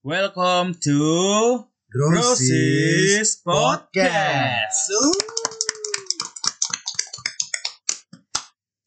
Welcome 0.00 0.80
to 0.80 0.96
Grosis 1.92 3.36
Podcast. 3.44 4.88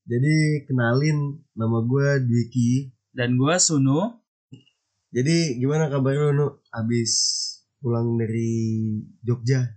Jadi 0.09 0.65
kenalin 0.65 1.37
nama 1.53 1.85
gue 1.85 2.17
Dwiki. 2.17 2.89
Dan 3.13 3.37
gua 3.37 3.61
Sunu. 3.61 4.25
Jadi 5.13 5.61
gimana 5.61 5.85
kabar 5.93 6.17
lu 6.17 6.33
Nu? 6.33 6.47
Abis 6.73 7.13
pulang 7.77 8.17
dari 8.17 8.97
Jogja? 9.21 9.69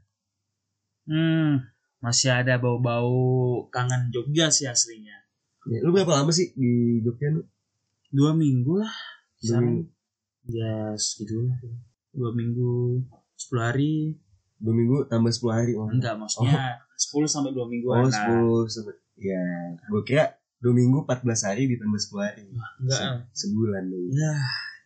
Hmm, 1.05 1.61
masih 2.01 2.33
ada 2.33 2.57
bau-bau 2.57 3.69
kangen 3.69 4.09
Jogja 4.09 4.49
sih 4.49 4.65
aslinya. 4.65 5.21
Ya, 5.69 5.85
lu 5.85 5.93
berapa 5.93 6.17
lama 6.17 6.33
sih 6.33 6.57
di 6.57 7.05
Jogja 7.05 7.29
Nu? 7.29 7.45
Dua 8.09 8.33
minggu 8.33 8.81
lah. 8.81 8.97
Dua 9.45 9.61
minggu. 9.61 9.96
Ya 10.49 10.95
segitu 10.95 11.43
lah. 11.43 11.59
Dua 12.11 12.31
minggu, 12.33 13.03
sepuluh 13.35 13.63
hari. 13.65 14.17
Dua 14.57 14.73
minggu 14.73 15.05
tambah 15.07 15.29
10 15.29 15.53
hari. 15.53 15.73
Oh, 15.77 15.85
Enggak, 15.85 16.17
maksudnya 16.17 16.81
sepuluh 16.97 17.29
sampai 17.29 17.53
dua 17.53 17.69
minggu. 17.69 17.87
oh 17.87 18.09
10 18.09 18.65
sampai. 18.67 18.97
Ya, 19.17 19.41
gue 19.87 20.03
kira 20.03 20.33
dua 20.57 20.73
minggu 20.73 21.05
14 21.05 21.23
hari 21.45 21.69
ditambah 21.69 22.01
10 22.01 22.25
hari. 22.25 22.43
Enggak. 22.49 22.71
Se- 22.89 23.45
sebulan 23.45 23.85
dong. 23.85 24.05
Ya, 24.11 24.33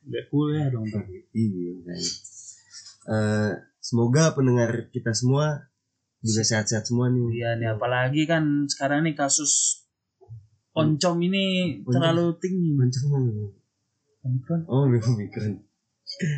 enggak 0.03 0.25
kuliah 0.27 0.67
dong. 0.69 0.87
Iya, 1.31 1.71
kan. 1.83 2.01
Eh, 3.01 3.53
semoga 3.79 4.35
pendengar 4.35 4.91
kita 4.91 5.15
semua 5.15 5.71
juga 6.21 6.43
sehat-sehat 6.43 6.85
semua 6.85 7.07
nih. 7.09 7.23
Iya 7.33 7.51
nih, 7.57 7.69
apalagi 7.71 8.27
kan 8.27 8.67
sekarang 8.67 9.07
nih 9.07 9.15
kasus 9.15 9.87
oncom 10.71 11.17
ini 11.23 11.79
Oncom. 11.81 11.95
terlalu 11.95 12.27
tinggi. 12.39 12.71
Mancung. 12.75 13.55
Omikron. 14.27 14.61
Oh, 14.69 14.85
Omikron. 15.15 15.61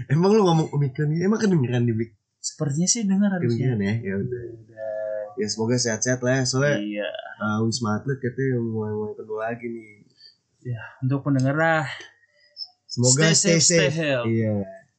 Emang 0.06 0.30
lu 0.36 0.42
ngomong 0.44 0.68
Omikron 0.72 1.10
ini 1.12 1.24
emang 1.24 1.40
kedengeran 1.40 1.88
di 1.88 1.94
mic? 1.96 2.14
Sepertinya 2.42 2.88
sih 2.90 3.06
dengar 3.06 3.30
harusnya. 3.38 3.72
Kedengeran 3.74 3.80
ya? 3.80 3.94
Ya 4.02 4.14
udah. 4.18 4.42
Udah. 4.58 4.90
Ya 5.40 5.46
semoga 5.48 5.76
sehat-sehat 5.80 6.20
lah 6.20 6.32
ya. 6.38 6.44
Soalnya 6.44 6.76
Iya. 6.78 7.08
uh, 7.40 7.64
Wisma 7.64 7.96
Atlet 7.96 8.20
katanya 8.20 8.60
mulai 8.60 8.92
mulai 8.92 9.14
kedua 9.16 9.38
lagi 9.48 9.66
nih. 9.66 9.90
Untuk 11.02 11.26
pendengar 11.26 11.56
lah, 11.58 11.84
Semoga 12.86 13.32
Stay 13.32 13.56
stay, 13.56 13.58
safe, 13.58 13.64
stay 13.64 13.88
healthy. 13.88 14.44
Iya. 14.44 14.54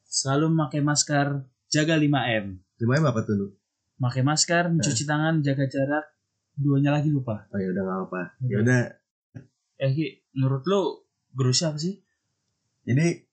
selalu 0.10 0.46
memakai 0.50 0.82
masker, 0.82 1.28
jaga 1.70 1.94
5M. 1.98 2.58
Gimana 2.78 3.14
apa 3.14 3.22
tuh? 3.22 3.34
Nu? 3.38 3.48
Pakai 4.02 4.26
masker, 4.26 4.74
mencuci 4.74 5.06
tangan, 5.06 5.46
jaga 5.46 5.70
jarak. 5.70 6.06
Duanya 6.58 6.98
lagi 6.98 7.14
lupa. 7.14 7.46
Oh 7.50 7.58
ya 7.58 7.70
udah 7.70 7.82
nggak 7.86 8.00
apa. 8.10 8.22
Ya 8.50 8.58
Udah. 8.62 8.84
Eh, 9.78 9.90
Ki, 9.94 10.06
menurut 10.34 10.66
lu 10.66 10.82
guru 11.34 11.54
siapa 11.54 11.78
sih? 11.78 12.02
Jadi 12.84 13.24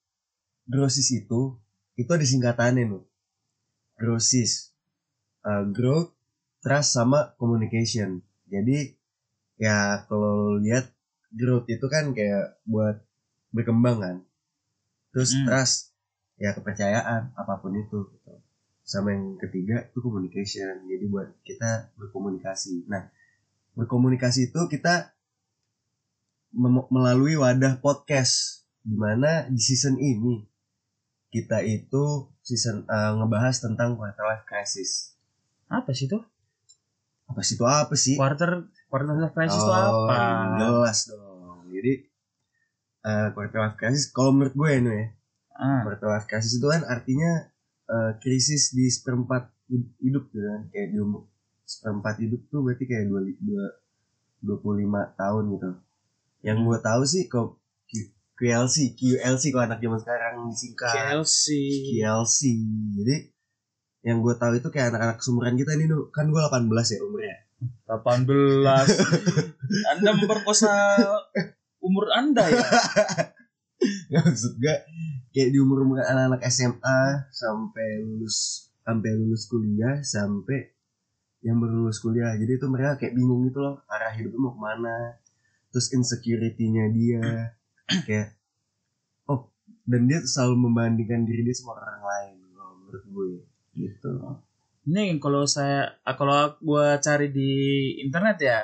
grosis 0.71 1.11
itu 1.11 1.59
itu 1.99 2.11
ada 2.11 2.23
singkatannya 2.23 2.87
nu. 2.87 3.03
Grosis. 3.99 4.73
Uh, 5.41 5.67
growth, 5.73 6.13
trust 6.63 6.95
sama 6.95 7.35
communication. 7.37 8.23
Jadi 8.47 8.95
ya 9.61 10.05
kalau 10.07 10.57
lihat 10.61 10.93
growth 11.35 11.67
itu 11.69 11.87
kan 11.91 12.15
kayak 12.15 12.61
buat 12.65 13.03
berkembang 13.51 13.99
kan. 14.01 14.17
Terus 15.11 15.35
Hmm. 15.35 15.47
trust 15.47 15.93
ya 16.41 16.55
kepercayaan 16.57 17.35
apa 17.37 17.61
pun 17.61 17.75
itu 17.77 18.09
gitu. 18.15 18.33
Sama 18.87 19.13
yang 19.15 19.37
ketiga 19.39 19.87
itu 19.91 19.99
communication. 20.01 20.87
Jadi 20.87 21.05
buat 21.11 21.29
kita 21.43 21.95
berkomunikasi. 21.99 22.87
Nah, 22.91 23.11
berkomunikasi 23.77 24.51
itu 24.51 24.61
kita 24.67 25.15
melalui 26.91 27.39
wadah 27.39 27.79
podcast 27.79 28.60
di 28.81 28.97
mana 28.97 29.47
di 29.49 29.61
season 29.61 30.01
ini 30.01 30.45
kita 31.31 31.63
itu 31.63 32.27
season 32.43 32.83
uh, 32.91 33.15
ngebahas 33.21 33.57
tentang 33.63 33.95
quarter 33.95 34.25
life 34.27 34.45
crisis. 34.49 35.15
Apa 35.71 35.95
sih 35.95 36.11
tuh? 36.11 36.25
Apa 37.31 37.47
sih 37.47 37.55
itu 37.55 37.63
apa 37.63 37.95
sih? 37.95 38.19
Quarter 38.19 38.67
quarter 38.91 39.15
life 39.15 39.35
crisis 39.37 39.63
itu 39.63 39.71
Oh, 39.71 39.79
apa? 39.79 40.17
Jelas 40.59 40.99
dong. 41.07 41.71
Jadi 41.71 41.93
uh, 43.07 43.29
quarter 43.31 43.59
life 43.63 43.79
crisis 43.79 44.11
kalau 44.11 44.35
menurut 44.35 44.55
gue 44.57 44.71
ini 44.83 44.91
ya, 44.91 45.07
Ah, 45.61 45.85
quarter 45.85 46.09
life 46.09 46.27
crisis 46.27 46.57
itu 46.57 46.67
kan 46.67 46.83
artinya 46.89 47.47
uh, 47.87 48.17
krisis 48.19 48.73
di 48.73 48.89
seperempat 48.89 49.53
hid- 49.69 49.95
hidup 50.03 50.27
gitu 50.33 50.43
kan. 50.43 50.63
Kayak 50.73 50.89
di 50.91 50.99
umur 50.99 51.29
seperempat 51.69 52.15
hidup 52.19 52.41
tuh 52.51 52.61
berarti 52.67 52.85
kayak 52.89 53.07
dua, 53.07 53.21
dua, 53.39 53.65
25 54.43 55.15
tahun 55.15 55.45
gitu. 55.55 55.71
Yang 56.43 56.59
gue 56.67 56.79
tahu 56.81 57.03
sih 57.07 57.23
kok 57.29 57.60
QLC, 58.41 58.97
QLC 58.97 59.53
kalau 59.53 59.69
anak 59.69 59.85
zaman 59.85 60.01
sekarang 60.01 60.35
disingkat. 60.49 60.93
KLC. 60.97 61.45
KLC. 61.93 62.41
Jadi 62.97 63.17
yang 64.01 64.25
gue 64.25 64.33
tahu 64.33 64.57
itu 64.57 64.73
kayak 64.73 64.97
anak-anak 64.97 65.21
sumuran 65.21 65.61
kita 65.61 65.77
nih, 65.77 65.85
Nu. 65.85 66.09
kan 66.09 66.25
gue 66.33 66.41
18 66.41 66.73
ya 66.73 66.99
umurnya. 67.05 67.37
18. 67.85 68.25
anda 69.93 70.11
memperkosa 70.17 70.73
umur 71.85 72.09
Anda 72.17 72.49
ya? 72.49 72.65
Nggak 74.09 74.23
maksud 74.29 74.53
gue 74.61 74.77
kayak 75.33 75.49
di 75.53 75.59
umur 75.61 75.85
umur 75.85 76.01
anak-anak 76.01 76.45
SMA 76.49 77.29
sampai 77.33 78.05
lulus 78.05 78.69
sampai 78.85 79.11
lulus 79.17 79.49
kuliah 79.49 80.01
sampai 80.01 80.73
yang 81.41 81.57
baru 81.57 81.85
lulus 81.89 82.01
kuliah. 82.05 82.37
Jadi 82.37 82.61
itu 82.61 82.67
mereka 82.69 83.01
kayak 83.01 83.17
bingung 83.17 83.49
gitu 83.49 83.65
loh 83.65 83.81
arah 83.89 84.13
hidupnya 84.13 84.41
mau 84.41 84.53
ke 84.57 84.61
mana. 84.61 84.97
Terus 85.73 85.87
insecurity-nya 85.97 86.85
dia 86.93 87.57
kayak 88.07 88.39
oh 89.27 89.51
dan 89.87 90.07
dia 90.07 90.23
selalu 90.23 90.71
membandingkan 90.71 91.27
diri 91.27 91.43
dia 91.43 91.57
sama 91.57 91.79
orang 91.79 92.03
lain 92.03 92.35
kalau 92.55 92.73
menurut 92.79 93.05
gue 93.11 93.29
gitu. 93.79 94.11
Ini 94.91 95.21
kalau 95.23 95.45
saya 95.45 96.01
kalau 96.17 96.57
gua 96.65 96.99
cari 96.99 97.31
di 97.31 97.53
internet 98.01 98.37
ya 98.41 98.59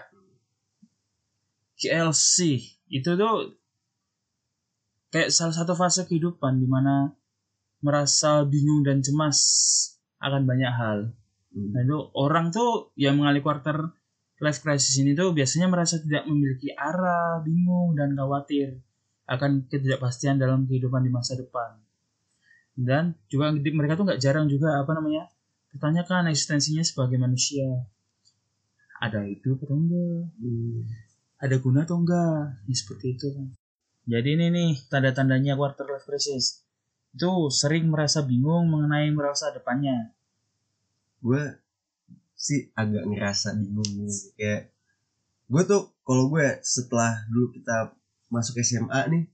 KLC 1.77 2.57
itu 2.89 3.11
tuh 3.15 3.53
kayak 5.13 5.29
salah 5.29 5.55
satu 5.55 5.77
fase 5.77 6.09
kehidupan 6.09 6.57
di 6.57 6.67
mana 6.67 7.13
merasa 7.85 8.43
bingung 8.49 8.81
dan 8.83 9.05
cemas 9.05 9.39
akan 10.19 10.49
banyak 10.49 10.73
hal. 10.73 10.99
Hmm. 11.53 11.69
Nah 11.77 11.81
itu 11.85 11.99
orang 12.17 12.49
tuh 12.49 12.91
yang 12.97 13.21
mengalami 13.21 13.45
quarter 13.45 13.93
life 14.41 14.61
crisis 14.65 14.97
ini 14.97 15.13
tuh 15.13 15.37
biasanya 15.37 15.69
merasa 15.69 16.01
tidak 16.01 16.25
memiliki 16.25 16.73
arah, 16.73 17.45
bingung 17.45 17.93
dan 17.93 18.17
khawatir 18.17 18.81
akan 19.27 19.67
ketidakpastian 19.67 20.39
dalam 20.39 20.67
kehidupan 20.71 21.03
di 21.03 21.11
masa 21.11 21.35
depan. 21.35 21.83
Dan 22.77 23.19
juga 23.27 23.51
mereka 23.53 23.99
tuh 23.99 24.05
nggak 24.07 24.21
jarang 24.23 24.47
juga 24.47 24.79
apa 24.79 24.95
namanya 24.95 25.27
pertanyakan 25.75 26.31
eksistensinya 26.31 26.87
sebagai 26.87 27.19
manusia. 27.19 27.67
Ada 29.03 29.29
hidup 29.29 29.61
atau 29.67 29.77
enggak? 29.77 30.23
Hmm. 30.41 30.89
Ada 31.37 31.57
guna 31.61 31.85
atau 31.85 32.01
enggak? 32.01 32.65
Ya, 32.65 32.75
seperti 32.75 33.07
itu 33.19 33.27
kan. 33.29 33.47
Jadi 34.07 34.29
ini 34.39 34.47
nih 34.55 34.71
tanda-tandanya 34.89 35.59
quarter 35.59 35.85
life 35.91 36.07
crisis. 36.07 36.63
Itu 37.13 37.51
sering 37.51 37.91
merasa 37.91 38.23
bingung 38.23 38.71
mengenai 38.71 39.11
merasa 39.13 39.51
depannya. 39.53 40.15
gue 41.17 41.43
sih 42.37 42.71
agak 42.77 43.09
ngerasa 43.09 43.57
bingung 43.57 43.89
gitu 44.05 44.31
kayak 44.37 44.71
gue 45.49 45.63
tuh 45.65 45.83
kalau 46.05 46.31
gue 46.31 46.61
setelah 46.63 47.25
dulu 47.33 47.51
kita 47.51 47.97
masuk 48.27 48.59
SMA 48.61 49.01
nih 49.09 49.25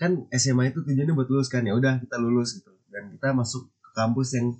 kan 0.00 0.24
SMA 0.32 0.72
itu 0.72 0.80
tujuannya 0.80 1.12
buat 1.12 1.28
lulus 1.28 1.52
kan 1.52 1.60
ya 1.60 1.76
udah 1.76 2.00
kita 2.00 2.16
lulus 2.16 2.56
gitu. 2.56 2.72
Dan 2.88 3.12
kita 3.12 3.36
masuk 3.36 3.68
ke 3.68 3.90
kampus 3.92 4.32
yang 4.34 4.56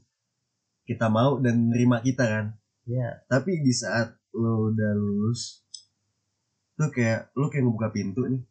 kita 0.84 1.08
mau 1.08 1.40
dan 1.40 1.72
nerima 1.72 2.04
kita 2.04 2.28
kan. 2.28 2.46
Ya, 2.84 3.24
tapi 3.24 3.64
di 3.64 3.72
saat 3.72 4.14
lo 4.36 4.68
udah 4.70 4.92
lulus 4.94 5.64
tuh 6.76 6.92
kayak 6.92 7.32
lo 7.34 7.48
kayak 7.48 7.64
ngebuka 7.64 7.88
pintu 7.90 8.28
nih. 8.28 8.42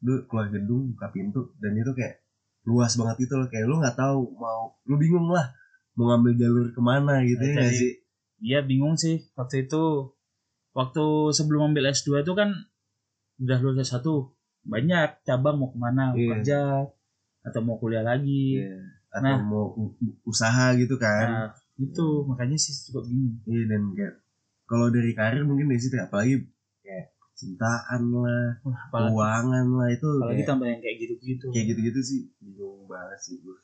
Lu 0.00 0.24
keluar 0.24 0.48
gedung 0.48 0.96
buka 0.96 1.12
pintu 1.12 1.52
dan 1.60 1.76
itu 1.76 1.92
kayak 1.92 2.24
luas 2.64 2.96
banget 2.96 3.28
itu 3.28 3.34
loh. 3.36 3.48
Kayak 3.52 3.66
lu 3.68 3.76
nggak 3.78 3.96
tahu 4.00 4.32
mau 4.40 4.80
lu 4.88 4.96
bingung 4.96 5.28
lah 5.28 5.52
mau 6.00 6.08
ngambil 6.14 6.32
jalur 6.40 6.66
ke 6.72 6.80
mana 6.80 7.20
gitu 7.28 7.44
ya 7.44 7.68
Jadi- 7.68 7.76
sih? 7.76 7.92
Iya 8.40 8.64
bingung 8.64 8.96
sih 8.96 9.28
waktu 9.36 9.68
itu. 9.68 10.16
Waktu 10.72 11.04
sebelum 11.36 11.74
ambil 11.74 11.92
S2 11.92 12.24
itu 12.24 12.32
kan 12.32 12.48
udah 13.42 13.58
lulus 13.60 13.92
satu 13.92 14.32
banyak 14.62 15.22
cabang 15.22 15.56
mau 15.56 15.68
ke 15.68 15.78
mana 15.78 16.12
mau 16.12 16.16
Iya. 16.16 16.28
kerja 16.34 16.58
atau 17.40 17.60
mau 17.60 17.76
kuliah 17.76 18.02
lagi. 18.02 18.60
Iya. 18.60 18.76
atau 19.10 19.26
Nah. 19.26 19.42
mau 19.42 19.64
usaha 20.22 20.70
gitu 20.74 20.94
kan. 20.94 21.26
Nah 21.26 21.48
itu 21.76 22.06
makanya 22.24 22.54
sih 22.54 22.70
cukup 22.86 23.04
bingung. 23.04 23.42
Iya 23.42 23.64
dan 23.66 23.82
kayak 23.90 24.14
kalau 24.64 24.86
dari 24.86 25.10
karir 25.10 25.42
mungkin 25.42 25.66
dari 25.66 25.80
situ 25.80 25.96
apalagi 25.96 26.46
kayak 26.80 27.10
cintaan 27.34 28.12
lah 28.14 28.54
Wah, 28.62 28.76
apalagi, 28.86 29.10
keuangan 29.10 29.66
lah 29.74 29.88
itu 29.88 30.08
apalagi 30.14 30.36
kayak, 30.36 30.46
tambah 30.46 30.66
yang 30.68 30.80
kayak 30.80 30.96
gitu-gitu. 31.00 31.46
kayak 31.50 31.66
gitu-gitu 31.66 32.00
sih 32.00 32.20
bingung 32.38 32.84
banget 32.86 33.18
sih 33.18 33.40
gue 33.40 33.56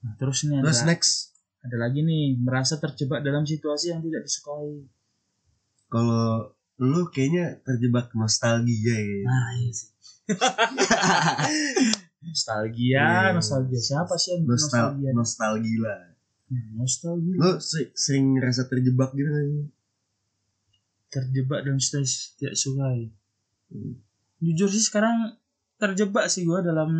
Nah, 0.00 0.12
terus 0.16 0.38
nih 0.44 0.56
ada, 0.56 0.64
terus 0.66 0.80
next. 0.84 1.12
ada 1.60 1.76
lagi 1.78 2.00
nih 2.00 2.24
merasa 2.36 2.76
terjebak 2.76 3.20
dalam 3.20 3.44
situasi 3.44 3.92
yang 3.92 4.00
tidak 4.00 4.20
disukai. 4.22 4.84
Kalau 5.86 6.52
lu 6.80 7.06
kayaknya 7.06 7.60
terjebak 7.60 8.08
nostalgia 8.12 8.96
ya. 8.96 9.20
Nah 9.22 9.48
iya 9.54 9.70
sih. 9.70 9.88
Nostalgia 12.20 13.00
Iya. 13.00 13.32
nostalgia 13.32 13.80
siapa 13.80 14.14
sih 14.14 14.36
yang 14.36 14.44
nostal 14.44 14.96
nostalgia? 14.96 15.10
nostalgia 15.12 15.94
Nah, 16.50 16.64
nostalgia. 16.74 17.36
Se- 17.58 17.94
sering 17.94 18.34
ngerasa 18.34 18.66
terjebak 18.66 19.12
gitu 19.12 19.28
kan 19.28 19.48
terjebak 21.10 21.60
dalam 21.62 21.78
situasi 21.78 22.36
tidak 22.36 22.54
sukai 22.54 23.10
Hmm. 23.68 23.98
jujur 24.38 24.66
sih 24.66 24.80
sekarang 24.80 25.38
terjebak 25.76 26.26
sih 26.26 26.42
gue 26.42 26.58
dalam 26.60 26.90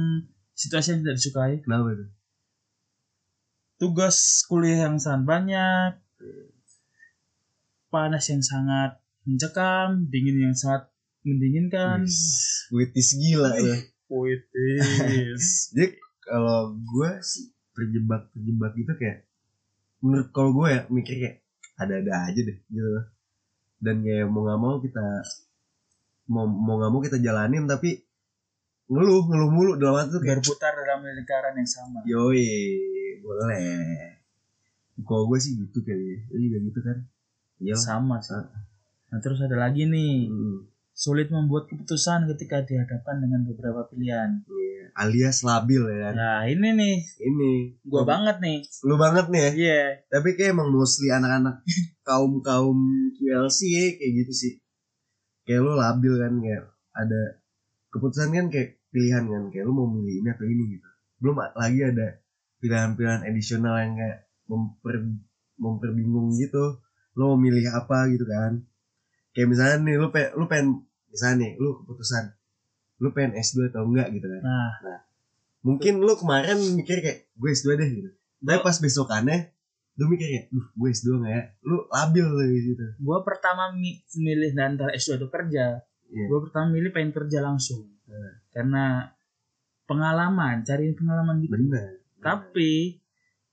situasi 0.53 0.93
yang 0.93 1.01
tidak 1.03 1.17
disukai. 1.17 1.55
Kenapa 1.61 1.89
tuh 1.95 2.11
tugas 3.77 4.17
kuliah 4.45 4.87
yang 4.87 4.97
sangat 4.97 5.25
banyak. 5.27 5.93
Panas 7.89 8.25
yang 8.29 8.39
sangat 8.39 9.03
mencekam 9.31 10.11
dingin 10.11 10.51
yang 10.51 10.57
sangat 10.59 10.91
mendinginkan. 11.23 12.03
Wis, 12.03 12.67
Witis 12.75 13.15
gila 13.15 13.55
lo 13.55 13.77
puitis. 14.11 15.71
Jadi 15.75 15.87
kalau 16.27 16.75
gue 16.75 17.11
sih 17.23 17.55
terjebak 17.71 18.27
terjebak 18.35 18.75
gitu 18.75 18.93
kayak 18.99 19.23
menurut 20.03 20.29
kalau 20.35 20.51
gue 20.51 20.67
ya 20.67 20.81
mikir 20.91 21.15
kayak 21.23 21.37
ada-ada 21.79 22.29
aja 22.29 22.41
deh 22.43 22.59
gitu 22.67 22.89
dan 23.81 24.03
kayak 24.03 24.27
mau 24.29 24.45
nggak 24.45 24.61
mau 24.61 24.77
kita 24.83 25.07
mau 26.29 26.45
mau 26.45 26.77
nggak 26.77 26.93
mau 26.93 27.01
kita 27.01 27.23
jalanin 27.23 27.65
tapi 27.65 28.05
ngeluh 28.91 29.25
ngeluh 29.31 29.51
mulu 29.55 29.73
dalam 29.79 30.03
hati 30.03 30.19
tuh 30.19 30.21
kayak 30.21 30.43
berputar 30.43 30.75
dalam 30.75 31.07
lingkaran 31.07 31.55
yang 31.55 31.71
sama. 31.71 32.03
Yoi 32.03 32.51
boleh. 33.23 34.19
Kalau 35.07 35.25
gue 35.31 35.39
sih 35.39 35.57
gitu 35.57 35.81
kali 35.87 36.19
ya. 36.19 36.19
Lu 36.35 36.39
juga 36.43 36.59
gitu 36.59 36.81
kan. 36.83 36.99
Iya. 37.63 37.79
Lah. 37.79 37.81
sama 37.81 38.17
sih 38.19 38.35
nah 39.11 39.19
terus 39.19 39.43
ada 39.43 39.59
lagi 39.59 39.87
nih. 39.87 40.31
Hmm, 40.31 40.71
sulit 41.01 41.33
membuat 41.33 41.65
keputusan 41.73 42.29
ketika 42.37 42.61
dihadapkan 42.61 43.25
dengan 43.25 43.49
beberapa 43.49 43.89
pilihan. 43.89 44.45
Iya. 44.45 44.69
alias 45.01 45.47
labil 45.47 45.87
ya. 45.87 46.13
Nah 46.13 46.45
ini 46.45 46.77
nih. 46.77 46.97
Ini. 47.25 47.53
Gua 47.89 48.05
banget 48.05 48.43
nih. 48.45 48.59
Lu 48.85 49.01
banget 49.01 49.33
nih 49.33 49.41
ya? 49.41 49.51
Iya. 49.55 49.83
Tapi 50.13 50.37
kayak 50.37 50.53
emang 50.53 50.69
mostly 50.69 51.09
anak-anak 51.09 51.65
kaum 52.09 52.45
kaum 52.45 52.79
QLC 53.17 53.59
ya, 53.71 53.87
kayak 53.97 54.13
gitu 54.21 54.33
sih. 54.35 54.53
Kayak 55.49 55.61
lu 55.65 55.73
labil 55.79 56.15
kan 56.21 56.35
kayak 56.43 56.65
ada 56.93 57.23
keputusan 57.95 58.35
kan 58.37 58.47
kayak 58.53 58.83
pilihan 58.93 59.25
kan 59.25 59.43
kayak 59.49 59.65
lu 59.65 59.73
mau 59.73 59.89
milih 59.89 60.21
ini 60.21 60.29
atau 60.37 60.45
ini 60.45 60.65
gitu. 60.77 60.89
Belum 61.23 61.37
lagi 61.39 61.81
ada 61.81 62.09
pilihan-pilihan 62.61 63.25
additional 63.25 63.75
yang 63.81 63.95
kayak 63.97 64.19
memper 64.51 64.97
memperbingung 65.57 66.35
gitu. 66.37 66.83
Lu 67.17 67.33
mau 67.33 67.39
milih 67.41 67.73
apa 67.73 68.11
gitu 68.13 68.27
kan 68.29 68.69
kayak 69.35 69.49
misalnya 69.49 69.77
nih 69.87 69.97
lu 69.97 70.09
pengen 70.11 70.31
lu 70.37 70.45
pengen 70.51 70.69
misalnya 71.11 71.37
nih 71.47 71.53
lu 71.59 71.69
keputusan 71.83 72.25
lu 73.01 73.09
pengen 73.17 73.33
S2 73.41 73.73
atau 73.73 73.89
enggak 73.89 74.13
gitu 74.13 74.27
kan. 74.29 74.43
Nah. 74.45 74.73
Mungkin 75.61 76.01
lu 76.01 76.13
kemarin 76.17 76.57
mikir 76.77 77.01
kayak 77.05 77.29
gue 77.37 77.51
S2 77.53 77.77
deh 77.81 77.89
gitu. 77.89 78.11
Tapi 78.41 78.61
pas 78.61 78.77
besokannya 78.77 79.39
lu 80.01 80.05
mikir 80.09 80.27
kayak 80.29 80.47
duh 80.53 80.67
gue 80.77 80.89
S2 80.93 81.09
gak 81.25 81.33
ya? 81.33 81.43
Lu 81.65 81.77
labil 81.89 82.27
gitu 82.73 82.85
gua 83.01 83.25
pertama 83.25 83.73
mi- 83.73 84.01
milih 84.17 84.53
antara 84.57 84.93
S2 84.93 85.21
atau 85.21 85.29
kerja. 85.33 85.81
Iya. 86.11 86.27
gua 86.27 86.39
pertama 86.43 86.67
milih 86.75 86.91
pengen 86.93 87.13
kerja 87.15 87.41
langsung. 87.41 87.89
Hmm. 88.11 88.43
karena 88.51 89.07
pengalaman 89.87 90.67
cari 90.67 90.91
pengalaman 90.99 91.47
gitu. 91.47 91.55
Bener. 91.55 92.03
Tapi 92.19 92.99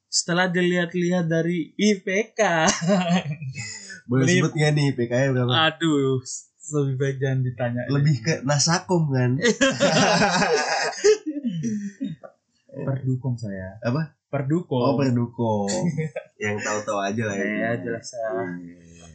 setelah 0.10 0.50
dilihat-lihat 0.50 1.30
dari 1.30 1.78
IPK 1.78 2.42
boleh 4.08 4.24
Beli- 4.24 4.40
sebut 4.40 4.54
gak 4.56 4.72
nih 4.74 4.88
PKI 4.96 5.28
berapa? 5.36 5.52
Aduh 5.52 6.24
lebih 6.68 6.96
baik 7.00 7.16
jangan 7.24 7.40
ditanya 7.48 7.82
lebih 7.88 8.16
ke 8.20 8.34
nasakom 8.44 9.08
kan? 9.12 9.40
Perdukung 12.88 13.40
saya. 13.40 13.80
Apa? 13.84 14.16
Perdukung 14.28 14.84
oh 14.84 15.00
pendukung 15.00 15.72
yang 16.44 16.60
tahu-tahu 16.60 17.00
aja 17.00 17.24
lah 17.24 17.36
ya 17.40 17.72
jelas 17.80 18.12
ya. 18.12 18.28
Iya. 18.60 19.08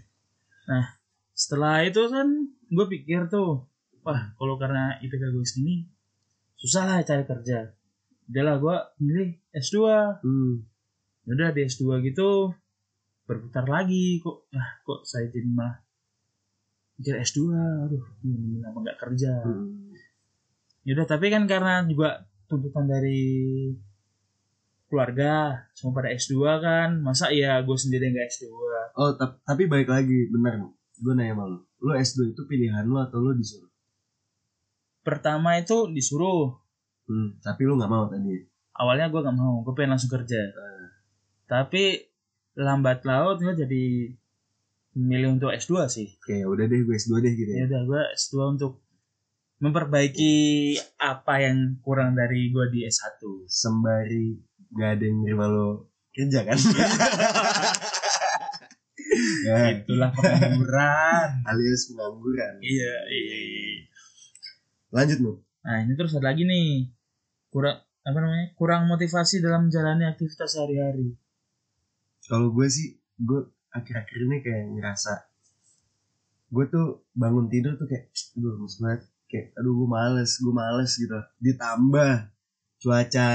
setelah 1.36 1.82
itu 1.84 2.00
kan 2.08 2.48
gue 2.70 2.86
pikir 2.88 3.28
tuh 3.28 3.68
wah 4.06 4.32
kalau 4.40 4.56
karena 4.56 4.96
IPK 5.04 5.34
gue 5.34 5.44
segini 5.44 5.84
susah 6.56 6.88
lah 6.88 7.04
cari 7.04 7.28
kerja. 7.28 7.76
Udahlah 8.32 8.56
gue 8.56 8.76
milih 9.04 9.28
S2 9.52 9.76
hmm. 10.24 10.52
udah 11.28 11.52
di 11.52 11.60
S2 11.68 12.00
gitu 12.08 12.56
berputar 13.32 13.64
lagi 13.64 14.20
kok 14.20 14.48
ah 14.52 14.68
kok 14.82 15.00
saya 15.02 15.28
jadi 15.28 15.48
malah 15.48 15.80
mikir 16.98 17.16
S2 17.16 17.40
aduh 17.88 18.04
ini 18.22 18.60
lama 18.60 18.78
nggak 18.84 18.98
kerja? 19.00 19.32
Hmm. 19.42 19.90
yaudah 20.82 21.06
tapi 21.06 21.30
kan 21.30 21.46
karena 21.46 21.82
juga 21.86 22.26
tuntutan 22.46 22.84
dari 22.84 23.22
keluarga 24.86 25.64
semua 25.72 25.96
pada 25.96 26.12
S2 26.12 26.36
kan 26.60 27.00
masa 27.00 27.32
ya 27.32 27.64
gue 27.64 27.76
sendiri 27.76 28.12
nggak 28.12 28.28
S2 28.28 28.44
oh 28.92 29.10
tap- 29.16 29.40
tapi 29.42 29.64
balik 29.66 29.88
lagi 29.88 30.28
bener. 30.28 30.68
Gue 31.02 31.18
nanya 31.18 31.34
sama 31.34 31.44
lu 31.50 31.58
lu 31.82 31.92
S2 31.96 32.30
itu 32.30 32.42
pilihan 32.46 32.84
lu 32.86 32.94
atau 32.94 33.18
lu 33.18 33.34
disuruh? 33.34 33.66
Pertama 35.02 35.58
itu 35.58 35.90
disuruh. 35.90 36.54
Hmm. 37.10 37.34
tapi 37.42 37.66
lu 37.66 37.74
nggak 37.74 37.90
mau 37.90 38.06
tadi? 38.06 38.38
Awalnya 38.78 39.10
gue 39.10 39.20
nggak 39.26 39.34
mau 39.34 39.66
gue 39.66 39.74
pengen 39.74 39.98
langsung 39.98 40.12
kerja. 40.12 40.38
Tapi 41.50 42.11
lambat 42.56 43.04
laut 43.08 43.40
gue 43.40 43.54
jadi 43.56 43.84
milih 44.92 45.40
untuk 45.40 45.52
S2 45.56 45.88
sih. 45.88 46.08
Kayak 46.20 46.46
udah 46.52 46.64
deh 46.68 46.80
gue 46.84 46.94
S2 46.96 47.12
deh 47.24 47.32
gitu 47.32 47.50
ya. 47.52 47.64
Ya 47.64 47.64
udah 47.72 47.82
gue 47.88 48.02
S2 48.16 48.34
untuk 48.58 48.72
memperbaiki 49.62 50.34
apa 50.98 51.38
yang 51.38 51.78
kurang 51.80 52.18
dari 52.18 52.50
gue 52.50 52.66
di 52.68 52.82
S1 52.84 53.22
sembari 53.46 54.34
gak 54.74 54.98
ada 54.98 55.04
yang 55.06 55.22
nerima 55.22 55.46
lo 55.48 55.92
kerja 56.12 56.44
kan? 56.44 56.58
Ya, 59.42 59.76
itulah 59.76 60.08
pengangguran. 60.14 61.28
Alias 61.50 61.90
pengangguran. 61.92 62.62
Iya 62.64 62.94
iya. 63.12 63.38
Lanjut 64.92 65.20
lu 65.20 65.34
nah 65.62 65.78
ini 65.78 65.94
terus 65.94 66.10
ada 66.18 66.32
lagi 66.32 66.42
nih. 66.42 66.90
Kurang 67.52 67.78
apa 68.02 68.18
namanya 68.18 68.50
kurang 68.58 68.90
motivasi 68.90 69.38
dalam 69.38 69.70
menjalani 69.70 70.10
aktivitas 70.10 70.58
sehari-hari 70.58 71.14
kalau 72.32 72.48
gue 72.56 72.64
sih 72.64 72.96
gue 73.20 73.44
akhir-akhir 73.76 74.18
ini 74.24 74.40
kayak 74.40 74.64
ngerasa 74.72 75.28
gue 76.52 76.64
tuh 76.68 77.04
bangun 77.12 77.48
tidur 77.52 77.76
tuh 77.76 77.84
kayak 77.84 78.08
aduh 78.36 78.56
lemes 78.56 78.76
banget. 78.80 79.00
Kayak 79.28 79.46
aduh 79.60 79.72
gue 79.76 79.88
males 79.88 80.30
gue 80.40 80.54
males 80.56 80.92
gitu. 80.96 81.18
Ditambah 81.44 82.12
cuaca 82.80 83.28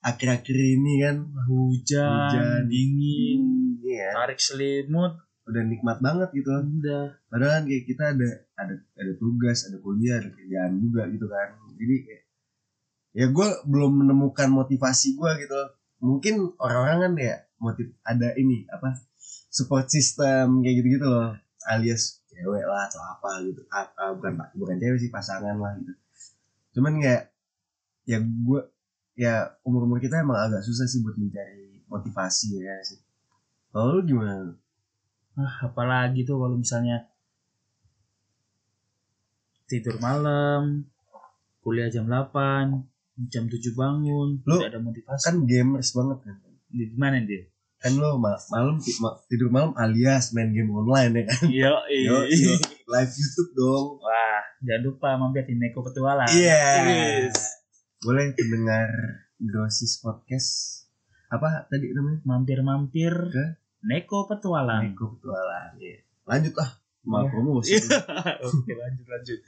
akhir-akhir 0.00 0.56
ini 0.56 0.92
kan 1.04 1.16
hujan, 1.48 2.08
Hujan. 2.08 2.62
dingin 2.72 3.40
iya 3.84 4.16
tarik 4.16 4.40
selimut. 4.40 5.20
Udah 5.48 5.64
nikmat 5.64 6.00
banget 6.04 6.28
gitu. 6.32 6.48
Udah. 6.52 7.20
Padahal 7.28 7.52
kan 7.60 7.64
kayak 7.68 7.84
kita 7.84 8.04
ada 8.16 8.28
ada 8.56 8.74
ada 8.96 9.12
tugas 9.16 9.68
ada 9.68 9.76
kuliah 9.80 10.20
ada 10.24 10.28
kerjaan 10.32 10.76
juga 10.80 11.08
gitu 11.08 11.28
kan. 11.28 11.52
Jadi 11.76 11.94
kayak 12.04 12.22
ya 13.12 13.26
gue 13.32 13.48
belum 13.64 14.04
menemukan 14.04 14.48
motivasi 14.52 15.16
gue 15.16 15.30
gitu. 15.40 15.60
Mungkin 16.04 16.56
orang-orang 16.60 17.00
kan 17.00 17.12
ya 17.16 17.36
motiv 17.58 17.90
ada 18.02 18.34
ini 18.34 18.64
apa 18.70 18.94
support 19.50 19.86
system 19.90 20.62
kayak 20.62 20.82
gitu 20.82 20.88
gitu 20.98 21.06
loh. 21.06 21.34
Alias 21.68 22.22
cewek 22.30 22.64
lah 22.64 22.86
atau 22.88 23.00
apa 23.02 23.42
gitu. 23.44 23.60
Ah, 23.68 23.86
ah, 23.98 24.10
bukan 24.14 24.38
bukan 24.56 24.76
cewek 24.78 24.98
sih 25.02 25.10
pasangan 25.10 25.58
lah 25.58 25.74
gitu. 25.78 25.92
Cuman 26.78 27.02
kayak 27.02 27.34
ya 28.08 28.18
gue 28.22 28.60
ya 29.18 29.52
umur 29.66 29.84
umur 29.84 29.98
kita 29.98 30.22
emang 30.22 30.38
agak 30.38 30.62
susah 30.62 30.86
sih 30.86 31.02
buat 31.02 31.18
mencari 31.18 31.82
motivasi 31.90 32.62
ya 32.62 32.76
sih. 32.86 33.00
Kalau 33.74 33.98
lu 33.98 34.02
gimana? 34.06 34.54
Ah 35.36 35.68
apalagi 35.68 36.22
tuh 36.24 36.38
kalau 36.38 36.56
misalnya 36.56 37.04
tidur 39.68 40.00
malam 40.00 40.88
kuliah 41.60 41.92
jam 41.92 42.08
8 42.08 42.72
jam 43.28 43.44
7 43.44 43.60
bangun 43.76 44.40
Lu 44.48 44.56
ada 44.64 44.80
motivasi. 44.80 45.22
kan 45.28 45.36
gamers 45.44 45.92
banget 45.92 46.18
kan 46.24 46.36
di 46.68 46.84
gimana 46.88 47.20
dia 47.20 47.44
kan 47.78 47.94
lo 47.94 48.16
ma- 48.16 48.34
malam 48.48 48.76
ti- 48.76 48.98
ma- 48.98 49.16
tidur 49.24 49.48
malam 49.48 49.70
alias 49.74 50.30
main 50.30 50.50
game 50.50 50.68
online 50.68 51.12
ya 51.12 51.24
kan 51.24 51.40
yo 51.48 51.72
Yo, 51.88 52.16
yo, 52.24 52.52
live 52.86 53.12
YouTube 53.12 53.52
dong 53.52 53.86
wah 53.98 54.42
jangan 54.60 54.82
lupa 54.84 55.08
mampir 55.14 55.44
di 55.44 55.54
Neko 55.54 55.80
Petualang 55.82 56.28
iya 56.28 56.62
Yes. 56.84 57.36
boleh 57.98 58.32
pendengar 58.32 58.90
Grosis 59.36 59.96
podcast 59.96 60.50
apa 61.28 61.66
tadi 61.66 61.92
namanya 61.92 62.18
mampir-mampir 62.24 63.14
Ke? 63.28 63.46
Neko 63.80 64.26
Petualang 64.26 64.90
Eko 64.90 65.14
petualang 65.14 65.76
Iya. 65.76 66.02
lanjut 66.24 66.54
lah 66.54 66.70
mau 67.04 67.22
Iya. 67.22 67.30
promosi 67.30 67.72
Oke 68.44 68.72
lanjut 68.72 69.06
lanjut. 69.06 69.38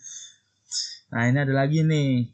Nah 1.10 1.26
ini 1.26 1.36
ada 1.36 1.50
lagi 1.52 1.82
nih. 1.82 2.30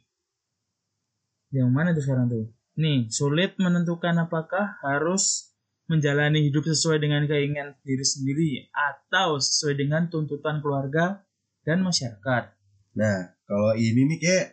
Yang 1.48 1.68
mana 1.68 1.88
tuh 1.90 2.04
sekarang 2.04 2.28
tuh? 2.28 2.44
Nih 2.76 3.08
sulit 3.08 3.56
menentukan 3.56 4.12
apakah 4.20 4.76
harus 4.84 5.48
menjalani 5.88 6.44
hidup 6.50 6.66
sesuai 6.66 6.98
dengan 7.00 7.24
keinginan 7.24 7.72
diri 7.86 8.04
sendiri 8.04 8.50
atau 8.74 9.38
sesuai 9.38 9.80
dengan 9.80 10.10
tuntutan 10.12 10.60
keluarga 10.60 11.24
dan 11.64 11.82
masyarakat. 11.82 12.52
nah 12.96 13.28
kalau 13.44 13.76
ini 13.76 14.08
nih 14.08 14.18
kayak 14.18 14.46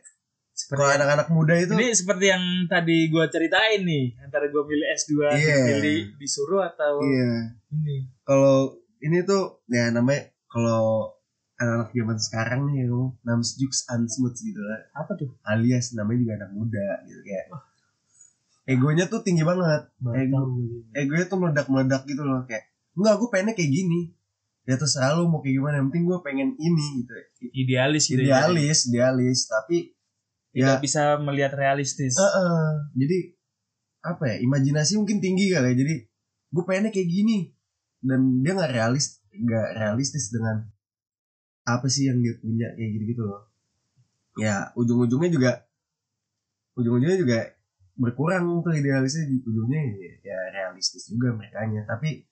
seperti 0.51 0.83
kalau 0.83 0.91
anak-anak 0.99 1.27
muda 1.31 1.55
itu 1.57 1.73
ini 1.79 1.95
seperti 1.95 2.25
yang 2.27 2.43
tadi 2.67 3.07
gua 3.07 3.25
ceritain 3.31 3.81
nih 3.87 4.13
antara 4.19 4.51
gua 4.51 4.67
pilih 4.67 4.83
S2 4.83 5.11
Iya. 5.33 5.57
pilih 5.73 5.99
disuruh 6.19 6.61
atau 6.67 7.01
iya. 7.01 7.55
ini. 7.71 8.05
Kalau 8.27 8.77
ini 8.99 9.23
tuh 9.23 9.63
ya 9.71 9.89
namanya 9.89 10.29
kalau 10.51 11.09
anak-anak 11.57 11.89
zaman 11.95 12.17
sekarang 12.19 12.61
nih 12.69 12.85
ya 12.85 12.99
nams 13.25 13.55
jux 13.57 13.87
ansmut 13.89 14.35
gitu 14.37 14.61
lah. 14.61 14.91
Apa 14.93 15.15
tuh? 15.17 15.31
Alias 15.47 15.95
namanya 15.97 16.19
juga 16.21 16.33
anak 16.43 16.51
muda 16.53 16.87
gitu 17.07 17.21
kayak 17.25 17.47
egonya 18.63 19.05
tuh 19.11 19.21
tinggi 19.23 19.43
banget. 19.43 19.91
Ego- 20.15 20.49
egonya 20.95 21.25
tuh 21.27 21.37
meledak-meledak 21.39 22.01
gitu 22.07 22.23
loh 22.23 22.43
kayak 22.47 22.67
enggak 22.95 23.15
gue 23.19 23.29
pengennya 23.31 23.53
kayak 23.57 23.71
gini. 23.71 24.01
Ya 24.63 24.79
terserah 24.79 25.19
lu 25.19 25.27
mau 25.27 25.43
kayak 25.43 25.59
gimana? 25.59 25.75
Yang 25.83 25.87
penting 25.91 26.05
gue 26.07 26.19
pengen 26.23 26.49
ini 26.55 26.85
gitu. 27.03 27.11
Idealis 27.51 28.03
gitu 28.07 28.23
ya. 28.23 28.47
Idealis 28.47 28.79
idealis. 28.87 29.39
Tapi 29.51 29.77
tidak 30.55 30.79
ya 30.79 30.83
bisa 30.83 31.01
melihat 31.19 31.51
realistis. 31.59 32.15
Eh, 32.15 32.23
eh, 32.23 32.71
jadi 32.95 33.17
apa 34.03 34.23
ya 34.31 34.35
imajinasi 34.43 34.99
mungkin 34.99 35.19
tinggi 35.19 35.51
kali 35.51 35.75
ya. 35.75 35.75
Jadi 35.75 35.95
gue 36.53 36.63
pengennya 36.63 36.91
kayak 36.95 37.09
gini. 37.11 37.51
Dan 37.99 38.43
dia 38.43 38.55
nggak 38.55 38.71
realis 38.71 39.19
nggak 39.33 39.67
realistis 39.79 40.31
dengan 40.31 40.63
apa 41.63 41.87
sih 41.87 42.07
yang 42.07 42.19
dia 42.23 42.35
punya 42.39 42.71
kayak 42.75 42.89
gitu 42.95 43.03
gitu 43.15 43.23
loh. 43.27 43.43
Ya 44.39 44.71
ujung-ujungnya 44.79 45.29
juga 45.31 45.51
ujung-ujungnya 46.79 47.19
juga 47.19 47.39
berkurang 47.93 48.65
tuh 48.65 48.73
idealisnya 48.73 49.29
di 49.29 49.37
ujungnya 49.45 49.81
ya, 50.01 50.13
ya 50.25 50.37
realistis 50.49 51.05
juga 51.13 51.29
mereka 51.37 51.61
tapi 51.85 52.25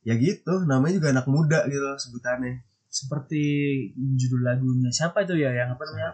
ya 0.00 0.16
gitu 0.16 0.64
namanya 0.64 0.96
juga 0.96 1.08
anak 1.12 1.26
muda 1.28 1.68
gitu 1.68 1.84
loh 1.84 1.98
sebutannya. 2.00 2.64
Seperti 2.90 3.42
judul 3.94 4.42
lagunya 4.42 4.90
siapa 4.90 5.22
itu 5.22 5.38
ya? 5.38 5.54
Yang 5.54 5.78
apa 5.78 5.82
namanya? 5.86 6.10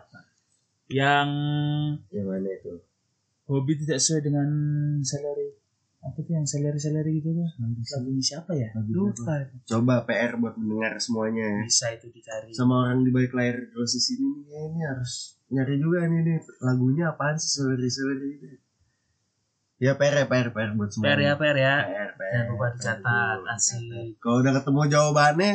Yang 0.93 1.29
yang 2.13 2.27
mana 2.29 2.51
itu? 2.53 2.75
Hobi 3.47 3.73
tidak 3.81 4.03
sesuai 4.03 4.23
dengan 4.27 4.49
salary. 5.01 5.57
Apa 6.05 6.23
tuh 6.23 6.33
yang 6.37 6.47
salary 6.47 6.77
salary 6.77 7.23
gitu 7.23 7.33
tuh? 7.33 7.49
Lagunya 7.97 8.21
siapa 8.23 8.53
ya? 8.53 8.69
Lupa 8.93 9.49
coba 9.65 10.05
PR 10.05 10.37
buat 10.37 10.59
mendengar 10.61 11.01
semuanya. 11.01 11.65
Bisa 11.65 11.97
itu 11.97 12.13
dicari. 12.13 12.53
Sama 12.53 12.85
orang 12.85 13.07
di 13.07 13.11
balik 13.15 13.33
layar 13.33 13.73
dosis 13.73 14.13
ini 14.19 14.45
ya 14.51 14.61
ini 14.69 14.81
harus 14.85 15.36
nyari 15.47 15.75
juga 15.79 16.07
nih 16.11 16.21
nih 16.27 16.39
lagunya 16.63 17.15
apaan 17.15 17.39
sih 17.39 17.63
seleri 17.63 17.87
seleri 17.87 18.29
itu 18.35 18.47
ya 19.77 19.93
PR 19.95 20.25
ya 20.25 20.27
PR 20.27 20.49
PR 20.57 20.71
buat 20.73 20.89
semua. 20.89 21.05
PR 21.13 21.21
ya 21.21 21.33
PR 21.37 21.57
ya. 21.57 21.75
PR 21.85 22.11
PR 22.17 22.33
jangan 22.33 22.47
lupa 22.53 22.67
dicatat 22.73 23.39
asik. 23.55 24.17
Kalau 24.19 24.37
udah 24.41 24.53
ketemu 24.57 24.81
jawabannya 24.89 25.53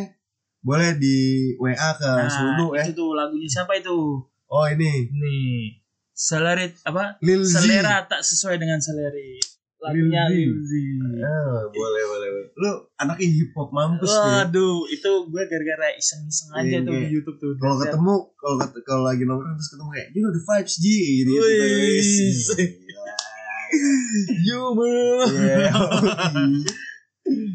boleh 0.61 0.89
di 1.01 1.17
WA 1.57 1.89
ke 1.97 2.05
nah 2.05 2.29
Sunu 2.29 2.77
ya 2.77 2.85
itu 2.85 2.93
tuh 2.93 3.17
lagunya 3.17 3.49
siapa 3.49 3.73
itu? 3.81 4.21
Oh 4.45 4.65
ini. 4.69 5.09
Nih 5.09 5.81
salary 6.13 6.69
apa? 6.85 7.17
Lil 7.25 7.41
Z 7.41 7.65
selera 7.65 8.05
tak 8.05 8.21
sesuai 8.21 8.61
dengan 8.61 8.77
salary 8.77 9.41
lagunya 9.81 10.23
Lil 10.27 10.53
Ah, 11.19 11.65
boleh 11.67 12.03
boleh 12.05 12.27
boleh. 12.29 12.47
lu 12.55 12.71
anaknya 12.95 13.27
hip 13.27 13.49
hop 13.51 13.69
mampus 13.69 14.09
Waduh, 14.09 14.85
itu 14.87 15.09
gue 15.25 15.43
gara-gara 15.43 15.89
iseng-iseng 15.91 16.49
aja 16.51 16.61
Iya, 16.63 16.79
tuh 16.79 16.85
di 16.87 16.97
kayak- 16.99 17.11
YouTube 17.11 17.37
tuh. 17.37 17.51
kalau 17.57 17.75
ketemu 17.77 18.13
kalau 18.35 18.55
kalau 18.81 19.03
lagi 19.03 19.23
nongkrong 19.23 19.53
terus 19.53 19.69
ketemu 19.69 19.89
kayak 19.91 20.07
you 20.11 20.21
know 20.21 20.29
the 20.29 20.43
vibes 20.43 20.75
G 20.75 20.85
gitu 21.19 21.29
Wih. 21.33 22.01
Humor. 24.43 25.25
Iya. 25.31 25.71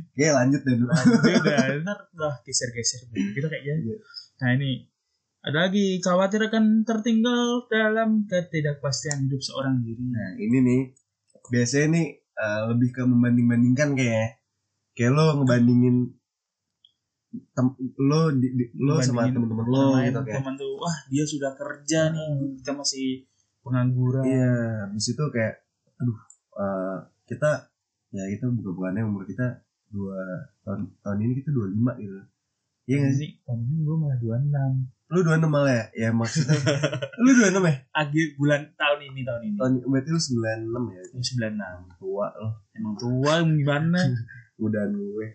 Oke 0.08 0.26
lanjut 0.28 0.60
deh 0.62 0.74
dulu. 0.74 0.88
udah, 0.88 1.58
ntar 1.82 1.98
udah 2.08 2.34
geser-geser 2.42 3.04
gitu 3.12 3.44
kayaknya. 3.44 3.74
Iya. 3.84 3.96
Nah 4.36 4.50
ini 4.54 4.70
ada 5.42 5.68
lagi 5.68 6.00
khawatir 6.00 6.40
akan 6.42 6.82
tertinggal 6.82 7.66
dalam 7.68 8.24
ketidakpastian 8.24 9.26
hidup 9.26 9.38
seorang 9.38 9.78
diri. 9.78 10.00
Nah 10.02 10.34
ini 10.36 10.58
nih 10.58 10.80
biasanya 11.52 11.86
nih 11.94 12.06
eh, 12.20 12.60
lebih 12.70 12.88
ke 12.92 13.02
membanding-bandingkan 13.06 13.90
kayak 13.98 14.42
kayak 14.96 15.12
lo 15.12 15.24
ngebandingin 15.42 15.96
tem 17.52 17.66
lo 18.00 18.32
di, 18.32 18.48
di- 18.56 18.72
lo 18.80 18.96
sama 19.02 19.28
temen-temen 19.28 19.66
lo 19.68 19.86
gitu 20.00 20.20
kayak. 20.24 20.40
teman 20.40 20.54
tuh, 20.56 20.72
wah 20.80 20.96
dia 21.12 21.24
sudah 21.26 21.52
kerja 21.52 22.00
nih, 22.14 22.28
kita 22.60 22.72
masih 22.72 23.06
pengangguran. 23.60 24.24
iya 24.24 24.54
habis 24.86 25.06
itu 25.12 25.24
kayak 25.34 25.54
aduh 26.00 26.18
eh, 26.56 26.98
kita 27.28 27.50
ya 28.14 28.24
kita 28.32 28.46
buka-bukannya 28.48 29.02
umur 29.04 29.26
kita 29.28 29.60
dua 29.90 30.16
tahun 30.64 30.92
tahun 31.02 31.18
ini 31.24 31.32
kita 31.44 31.50
dua 31.52 31.66
lima 31.68 31.92
gitu. 31.98 32.16
Iya 32.86 32.96
nggak 33.02 33.14
sih? 33.18 33.28
Ini 33.34 33.42
tahun 33.44 33.60
ini 33.66 33.76
gue 33.82 33.96
malah 33.98 34.18
26 34.22 34.95
lu 35.06 35.22
dua 35.22 35.38
enam 35.38 35.50
malah 35.50 35.70
ya? 35.70 35.84
Ya 35.94 36.08
maksudnya. 36.10 36.58
Lu 37.22 37.30
dua 37.30 37.54
enam 37.54 37.62
ya? 37.62 37.74
Akhir 37.94 38.34
bulan 38.34 38.74
tahun 38.74 39.00
ini 39.06 39.20
tahun 39.22 39.42
ini. 39.46 39.56
Tahun 39.56 39.72
berarti 39.86 40.10
lu 40.10 40.18
sembilan 40.18 40.58
enam 40.66 40.84
ya? 40.90 41.02
96 41.14 42.02
tua 42.02 42.26
lo 42.34 42.48
Emang 42.74 42.94
tua 42.98 43.32
gimana? 43.40 44.00
mudahan 44.60 44.90
gue. 44.90 45.26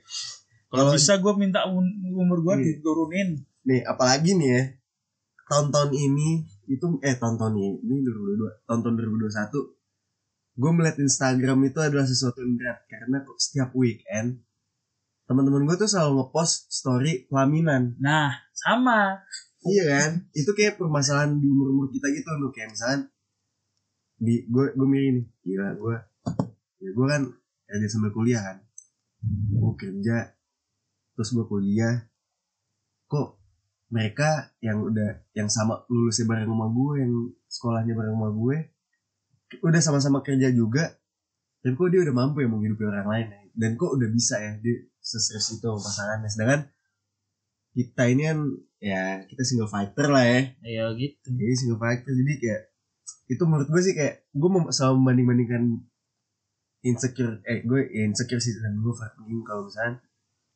Kalau 0.67 0.91
bisa 0.91 1.19
gue 1.19 1.33
minta 1.35 1.63
um- 1.67 1.99
umur 2.11 2.43
gue 2.43 2.53
Iya. 2.59 2.65
diturunin. 2.79 3.29
nih 3.61 3.85
apalagi 3.85 4.35
nih 4.35 4.49
ya. 4.49 4.63
Tahun-tahun 5.47 5.91
ini 5.93 6.43
itu 6.67 6.85
eh 6.99 7.15
tahun-tahun 7.15 7.53
ini 7.55 7.69
ini 7.79 7.95
2022 8.01 8.67
tahun-tahun 8.67 8.95
2021 8.95 9.79
gue 10.51 10.71
melihat 10.75 10.97
Instagram 10.99 11.59
itu 11.63 11.79
adalah 11.79 12.03
sesuatu 12.03 12.43
yang 12.43 12.59
berat. 12.59 12.79
Karena 12.85 13.23
kok 13.23 13.39
setiap 13.39 13.71
weekend 13.71 14.43
teman-teman 15.25 15.63
gue 15.63 15.75
tuh 15.77 15.87
selalu 15.87 16.27
ngepost 16.27 16.67
story 16.67 17.23
pelaminan. 17.25 17.95
Nah, 18.03 18.35
sama. 18.51 19.23
Iya 19.65 19.83
kan? 19.87 20.11
Itu 20.33 20.51
kayak 20.57 20.81
permasalahan 20.81 21.37
di 21.37 21.47
umur 21.47 21.73
umur 21.73 21.87
kita 21.93 22.09
gitu 22.13 22.29
loh 22.37 22.49
kayak 22.49 22.73
misalnya 22.73 23.09
di 24.21 24.45
gue 24.45 24.65
gue 24.77 24.87
milih 24.87 25.09
nih 25.17 25.25
gila 25.41 25.69
gue 25.81 25.97
ya 26.77 26.89
gue 26.93 27.05
kan 27.09 27.21
kerja 27.65 27.87
sambil 27.89 28.13
kuliah 28.13 28.37
kan 28.37 28.57
gue 29.25 29.73
kerja 29.81 30.29
terus 31.17 31.33
gue 31.33 31.45
kuliah 31.49 32.05
kok 33.09 33.41
mereka 33.89 34.53
yang 34.61 34.77
udah 34.85 35.25
yang 35.33 35.49
sama 35.49 35.81
lulusnya 35.89 36.29
bareng 36.29 36.53
sama 36.53 36.67
gue 36.69 36.93
yang 37.01 37.13
sekolahnya 37.49 37.93
bareng 37.97 38.13
sama 38.13 38.29
gue 38.29 38.57
udah 39.65 39.81
sama-sama 39.81 40.19
kerja 40.21 40.53
juga 40.53 41.01
dan 41.65 41.73
kok 41.73 41.89
dia 41.89 42.05
udah 42.05 42.13
mampu 42.13 42.45
ya 42.45 42.47
menghidupi 42.47 42.85
orang 42.85 43.09
lain 43.09 43.27
dan 43.57 43.73
kok 43.73 43.89
udah 43.89 44.09
bisa 44.13 44.37
ya 44.37 44.53
dia 44.61 44.85
seserius 45.01 45.57
itu 45.57 45.65
pasangannya 45.65 46.29
sedangkan 46.29 46.61
kita 47.71 48.03
ini 48.05 48.23
kan 48.25 48.39
ya 48.77 49.01
kita 49.23 49.41
single 49.41 49.67
fighter 49.67 50.07
lah 50.07 50.23
ya 50.23 50.39
Ya 50.61 50.85
gitu. 50.93 51.27
jadi 51.29 51.53
single 51.53 51.77
fighter 51.77 52.11
jadi 52.11 52.33
kayak 52.37 52.61
itu 53.27 53.43
menurut 53.43 53.67
gue 53.67 53.81
sih 53.81 53.93
kayak 53.93 54.27
gue 54.29 54.49
mau 54.49 54.67
selalu 54.67 54.95
membanding 54.97 55.27
bandingkan 55.27 55.63
insecure 56.81 57.39
eh 57.43 57.61
gue 57.61 57.81
ya 57.87 58.03
insecure 58.03 58.39
sih 58.39 58.57
dan 58.57 58.75
gue 58.75 58.89
overthinking 58.89 59.41
kalau 59.41 59.63
misalnya 59.63 60.01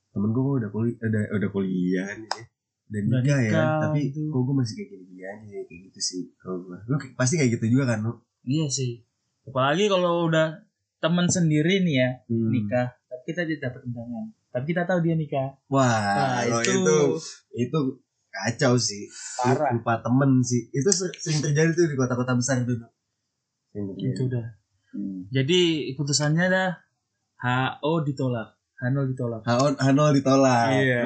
temen 0.09 0.29
gue 0.29 0.43
udah 0.57 0.69
kuliah 0.69 0.97
udah 0.97 1.23
udah 1.31 1.49
kuliah 1.49 2.07
nih 2.13 2.29
ya 2.29 2.43
dan 2.85 3.01
Udah 3.03 3.19
nikah 3.19 3.39
ya 3.41 3.51
tapi 3.79 3.99
gitu. 4.07 4.21
kok 4.27 4.41
gue 4.41 4.55
masih 4.55 4.73
kayak 4.75 4.89
gini 4.91 5.03
gini 5.07 5.23
aja 5.23 5.47
ya, 5.47 5.61
kayak 5.63 5.81
gitu 5.87 5.99
sih 5.99 6.21
kalau 6.35 6.57
gue 6.61 6.77
lu 6.83 6.95
pasti 7.13 7.33
kayak 7.35 7.51
gitu 7.55 7.65
juga 7.69 7.85
kan 7.87 7.99
lu 8.01 8.13
Iya 8.43 8.69
sih. 8.69 9.01
Apalagi 9.43 9.89
kalau 9.89 10.29
udah 10.29 10.61
teman 10.99 11.25
sendiri 11.27 11.81
nih 11.81 11.95
ya 11.95 12.09
Hmm. 12.25 12.49
nikah, 12.51 12.93
tapi 13.03 13.23
kita 13.25 13.41
tidak 13.41 13.61
dapat 13.63 13.81
undangan. 13.85 14.25
Tapi 14.55 14.71
kita 14.71 14.87
tahu 14.87 15.03
dia 15.03 15.19
nikah. 15.19 15.59
wah 15.67 16.39
Nah, 16.39 16.63
itu, 16.63 16.71
itu 16.71 16.97
itu 17.59 17.79
kacau 18.31 18.75
sih 18.75 19.03
parah. 19.35 19.71
lupa 19.71 19.99
temen 19.99 20.39
sih 20.39 20.67
itu 20.69 20.87
ser- 20.89 21.11
sering 21.15 21.39
terjadi 21.41 21.71
tuh 21.71 21.85
di 21.91 21.95
kota-kota 21.95 22.31
besar 22.33 22.63
itu. 22.63 22.79
Itu 23.75 24.21
udah. 24.25 24.45
Hmm. 24.95 25.27
Jadi 25.27 25.59
putusannya 25.93 26.47
dah 26.47 26.69
HO 27.37 28.03
ditolak. 28.03 28.55
Hano 28.75 29.03
ditolak. 29.03 29.43
Hanol, 29.43 29.75
Hanol 29.75 30.09
ditolak. 30.13 30.71
Iya. 30.71 31.03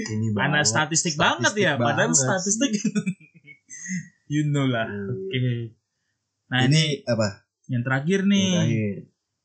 Ini 0.00 0.32
Anak 0.32 0.64
banget. 0.64 0.64
statistik, 0.66 1.16
banget 1.16 1.52
ya, 1.56 1.76
padahal 1.76 2.08
banget 2.08 2.20
statistik. 2.20 2.72
you 4.32 4.48
know 4.48 4.64
lah. 4.64 4.88
Oke. 4.88 5.76
Nah 6.48 6.64
Ini 6.64 6.68
ini 6.68 6.84
apa? 7.04 7.44
yang 7.66 7.80
terakhir 7.80 8.20
Yang 8.22 8.32
nih. 8.32 8.48
terakhir. 8.50 8.96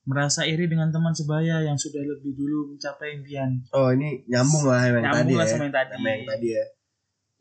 Merasa 0.06 0.46
iri 0.46 0.70
dengan 0.70 0.94
teman 0.94 1.18
sebaya 1.18 1.66
yang 1.66 1.78
sudah 1.82 2.02
lebih 2.06 2.38
dulu 2.38 2.74
mencapai 2.78 3.18
impian. 3.18 3.66
Oh 3.74 3.90
ini 3.90 4.22
nyambung 4.30 4.70
lah 4.70 4.82
yang 4.86 4.94
tadi 5.02 5.06
Nyambung 5.10 5.38
lah 5.38 5.46
ya. 5.46 5.52
sama 5.52 5.64
yang 5.66 5.76
tadi. 5.76 5.92
Sama 5.98 6.08
yang 6.14 6.26
tadi 6.30 6.48
ya. 6.48 6.66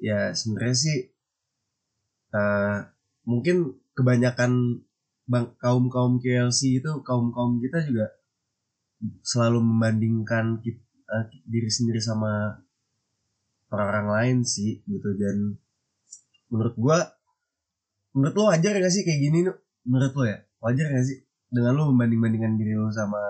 Ya 0.01 0.21
sebenarnya 0.33 0.77
sih 0.77 0.99
eh 2.35 2.79
mungkin 3.25 3.57
kebanyakan 3.95 4.83
bang 5.25 5.47
kaum 5.63 5.87
kaum 5.89 6.19
KLC 6.19 6.83
itu 6.83 6.91
kaum 7.07 7.31
kaum 7.31 7.63
kita 7.63 7.85
juga 7.87 8.11
selalu 9.23 9.61
membandingkan 9.63 10.59
kit- 10.61 10.83
eh, 11.09 11.25
diri 11.47 11.71
sendiri 11.71 12.01
sama 12.03 12.59
orang-orang 13.71 14.09
lain 14.09 14.39
sih 14.43 14.83
gitu 14.85 15.15
dan 15.15 15.57
menurut 16.49 16.75
gua 16.77 16.99
menurut 18.15 18.35
lo 18.35 18.45
wajar 18.51 18.79
gak 18.79 18.93
sih 18.95 19.03
kayak 19.03 19.21
gini 19.21 19.39
nu? 19.47 19.53
menurut 19.85 20.13
lo 20.15 20.25
ya 20.27 20.39
wajar 20.63 20.87
gak 20.91 21.07
sih 21.07 21.19
dengan 21.55 21.73
lo 21.73 21.95
membanding-bandingkan 21.95 22.59
diri 22.59 22.75
lo 22.75 22.91
sama 22.91 23.23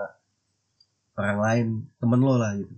orang 1.15 1.37
lain 1.39 1.67
temen 1.95 2.19
lo 2.19 2.35
lah 2.35 2.57
gitu 2.57 2.73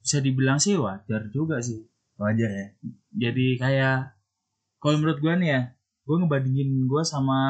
Bisa 0.00 0.24
dibilang 0.24 0.56
sih 0.56 0.80
wajar 0.80 1.28
juga 1.28 1.60
sih. 1.60 1.84
wajar 2.16 2.48
ya 2.48 2.66
Jadi 3.12 3.60
kayak 3.60 4.16
kalau 4.80 4.96
menurut 4.96 5.18
gua 5.18 5.34
nih 5.36 5.50
ya, 5.50 5.60
gue 6.06 6.16
ngebandingin 6.16 6.86
gue 6.86 7.02
sama 7.02 7.40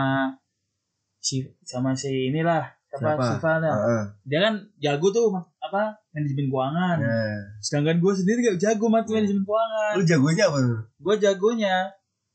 si 1.20 1.44
sama 1.62 1.92
si 1.92 2.30
inilah 2.32 2.64
Siapa? 2.86 3.18
Siva 3.20 3.52
dah. 3.60 3.74
Heeh. 3.76 4.04
dia 4.24 4.38
kan 4.40 4.54
jago 4.80 5.12
tuh 5.12 5.28
apa 5.60 6.00
manajemen 6.16 6.48
keuangan 6.48 6.96
Nah, 6.96 7.36
sedangkan 7.60 8.00
gue 8.00 8.12
sendiri 8.14 8.38
gak 8.40 8.56
jago 8.56 8.86
mat 8.88 9.04
manajemen 9.04 9.44
keuangan 9.44 9.92
lu 10.00 10.02
jagonya 10.06 10.44
apa 10.48 10.58
lu? 10.64 10.76
gue 10.80 11.14
jagonya 11.20 11.74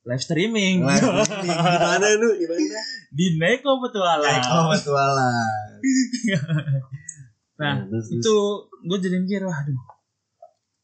live 0.03 0.19
streaming 0.19 0.81
Live 0.81 0.97
streaming. 1.27 1.53
Gimana 1.53 2.07
lu? 2.15 2.29
Gimana? 2.35 2.79
di 3.11 3.25
Neko 3.35 3.71
Petualang 3.79 4.39
Eko 4.39 4.59
petualang. 4.71 5.77
nah 7.61 7.75
terus. 7.83 8.07
itu 8.09 8.35
gue 8.81 8.97
jadi 8.99 9.17
mikir 9.17 9.41
wah 9.43 9.57
aduh 9.57 9.77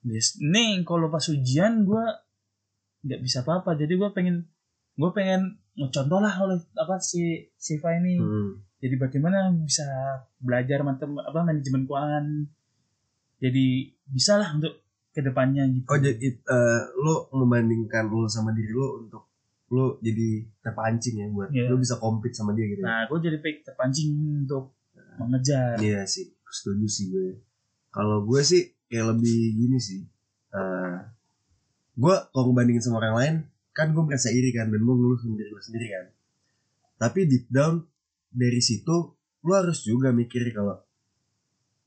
Yes. 0.04 0.38
nih 0.38 0.84
kalau 0.84 1.08
pas 1.08 1.26
ujian 1.26 1.84
gue 1.84 2.06
nggak 3.04 3.20
bisa 3.20 3.44
apa-apa 3.44 3.76
jadi 3.76 3.92
gue 3.92 4.10
pengen 4.10 4.48
gue 4.94 5.10
pengen 5.12 5.58
ngecontoh 5.74 6.18
lah 6.18 6.32
oleh 6.38 6.58
apa 6.76 6.96
si 6.98 7.20
Siva 7.54 7.92
ini 7.94 8.16
Hmm. 8.16 8.62
jadi 8.78 8.96
bagaimana 8.96 9.52
bisa 9.54 9.84
belajar 10.38 10.82
matem 10.82 11.18
apa 11.18 11.44
manajemen 11.44 11.84
keuangan 11.84 12.26
jadi 13.38 13.68
bisa 14.06 14.38
lah 14.38 14.54
untuk 14.54 14.80
ke 15.18 15.26
depannya 15.26 15.66
gitu 15.68 15.90
Oh 15.90 15.98
jadi 15.98 16.14
eh, 16.30 16.82
lu 16.96 17.14
membandingkan 17.34 18.06
lu 18.06 18.30
sama 18.30 18.54
diri 18.54 18.70
lu 18.70 19.02
untuk 19.02 19.26
lu 19.68 19.98
jadi 20.00 20.46
terpancing 20.62 21.16
ya 21.18 21.28
buat 21.28 21.50
Iya. 21.50 21.68
lu 21.68 21.76
bisa 21.76 21.98
compete 21.98 22.32
sama 22.32 22.54
dia 22.54 22.70
gitu. 22.70 22.80
ya? 22.80 22.86
nah 22.86 23.02
gue 23.04 23.18
jadi 23.20 23.38
terpancing 23.66 24.10
untuk 24.46 24.78
mengejar 25.18 25.76
Iya 25.76 26.06
sih, 26.06 26.30
setuju 26.46 26.86
sih 26.86 27.10
gue. 27.10 27.42
Kalau 27.90 28.22
gue 28.24 28.42
sih 28.42 28.62
kayak 28.86 29.18
lebih 29.18 29.38
gini 29.58 29.78
sih. 29.78 30.06
eh 30.48 30.98
gue 31.98 32.16
kalau 32.30 32.46
ngebandingin 32.48 32.80
sama 32.80 33.02
orang 33.02 33.16
lain, 33.18 33.36
kan 33.74 33.92
gue 33.92 34.00
merasa 34.00 34.30
iri 34.30 34.54
kan 34.54 34.70
dan 34.70 34.80
gue 34.80 34.96
ngeluh 34.96 35.18
sama 35.18 35.36
diri 35.36 35.50
gue 35.50 35.64
sendiri 35.66 35.88
kan. 35.90 36.06
Tapi 36.98 37.20
deep 37.26 37.50
down 37.50 37.84
dari 38.30 38.62
situ 38.62 38.96
lu 39.42 39.52
harus 39.52 39.82
juga 39.82 40.14
mikir 40.14 40.46
kalau 40.52 40.80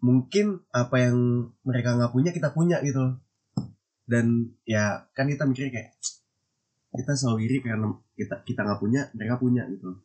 mungkin 0.00 0.64
apa 0.73 0.97
yang 1.00 1.16
mereka 1.64 1.97
nggak 1.97 2.12
punya 2.12 2.30
kita 2.33 2.49
punya 2.52 2.80
gitu. 2.85 3.16
Dan 4.09 4.57
ya 4.66 5.07
kan 5.14 5.30
kita 5.30 5.47
mikir 5.47 5.71
kayak 5.71 5.95
kita 6.90 7.12
selalu 7.14 7.47
iri 7.47 7.57
karena 7.62 7.95
kita 8.19 8.42
kita 8.42 8.61
nggak 8.66 8.80
punya 8.80 9.07
mereka 9.14 9.38
punya 9.38 9.62
gitu. 9.71 10.00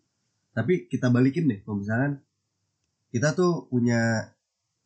Tapi 0.55 0.87
kita 0.87 1.11
balikin 1.11 1.49
deh 1.51 1.59
kalau 1.65 1.81
misalkan 1.81 2.21
kita 3.11 3.31
tuh 3.31 3.67
punya 3.71 4.31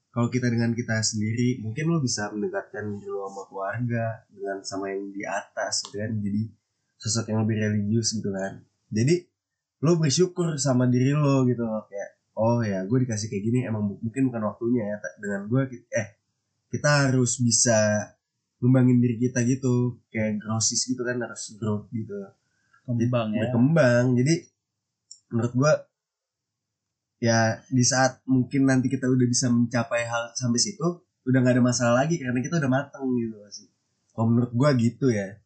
kalau 0.10 0.28
kita 0.30 0.50
dengan 0.50 0.74
kita 0.74 1.02
sendiri 1.06 1.62
mungkin 1.62 1.94
lo 1.94 2.02
bisa 2.02 2.34
mendekatkan 2.34 2.98
diri 2.98 3.10
lo 3.10 3.30
sama 3.30 3.44
keluarga 3.46 4.06
dengan 4.30 4.58
sama 4.66 4.86
yang 4.90 5.14
di 5.14 5.24
atas 5.26 5.86
gitu 5.86 6.02
kan 6.02 6.12
jadi 6.18 6.42
sosok 6.98 7.26
yang 7.30 7.46
lebih 7.46 7.58
religius 7.62 8.18
gitu 8.18 8.30
kan 8.34 8.66
jadi 8.90 9.26
lo 9.86 9.96
bersyukur 9.96 10.58
sama 10.58 10.90
diri 10.90 11.14
lo 11.14 11.46
gitu 11.46 11.62
loh 11.64 11.86
kayak 11.88 12.19
oh 12.40 12.64
ya 12.64 12.88
gue 12.88 12.98
dikasih 13.04 13.28
kayak 13.28 13.44
gini 13.44 13.60
emang 13.68 14.00
mungkin 14.00 14.32
bukan 14.32 14.42
waktunya 14.48 14.96
ya 14.96 14.98
dengan 15.20 15.52
gue 15.52 15.84
eh 15.92 16.08
kita 16.72 17.10
harus 17.12 17.42
bisa 17.44 18.08
ngembangin 18.60 19.00
diri 19.00 19.16
kita 19.18 19.42
gitu 19.48 19.98
kayak 20.12 20.44
growsis 20.44 20.84
gitu 20.86 21.02
kan 21.02 21.18
harus 21.20 21.56
growth 21.56 21.88
gitu. 21.96 22.14
Kembang 22.84 23.32
ya. 23.32 23.48
berkembang 23.48 24.18
jadi 24.20 24.34
menurut 25.30 25.54
gua 25.56 25.74
ya 27.22 27.62
di 27.70 27.84
saat 27.86 28.24
mungkin 28.26 28.66
nanti 28.68 28.88
kita 28.90 29.08
udah 29.08 29.28
bisa 29.28 29.48
mencapai 29.52 30.08
hal 30.08 30.34
sampai 30.36 30.60
situ 30.60 31.04
udah 31.28 31.40
nggak 31.44 31.60
ada 31.60 31.64
masalah 31.64 31.94
lagi 32.04 32.18
karena 32.18 32.40
kita 32.40 32.60
udah 32.60 32.72
mateng 32.72 33.06
gitu 33.16 33.38
sih? 33.52 33.68
Kalau 34.12 34.28
menurut 34.28 34.52
gua 34.52 34.70
gitu 34.76 35.08
ya. 35.08 35.40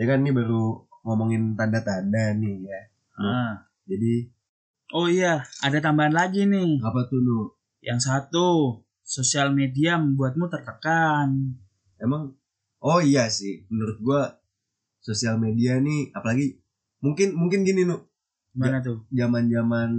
Ya 0.00 0.04
kan 0.08 0.24
ini 0.24 0.32
baru 0.32 0.88
ngomongin 1.04 1.56
tanda-tanda 1.56 2.32
nih 2.36 2.56
ya. 2.64 2.80
Ah. 3.20 3.68
jadi 3.84 4.32
oh 4.94 5.06
iya 5.06 5.42
ada 5.62 5.78
tambahan 5.78 6.14
lagi 6.14 6.46
nih. 6.46 6.82
Apa 6.82 7.06
tuh 7.06 7.20
nu? 7.22 7.38
Yang 7.80 8.00
satu 8.10 8.46
sosial 9.00 9.50
media 9.54 9.96
membuatmu 9.98 10.46
tertekan. 10.50 11.58
Emang? 11.98 12.34
Oh 12.80 13.00
iya 13.04 13.28
sih 13.28 13.68
menurut 13.68 13.98
gua 14.00 14.40
sosial 15.04 15.36
media 15.36 15.76
nih 15.80 16.12
apalagi 16.16 16.60
mungkin 17.04 17.36
mungkin 17.36 17.64
gini 17.64 17.84
nu. 17.84 18.00
Gimana 18.56 18.80
tuh? 18.80 19.04
Zaman-zaman 19.12 19.90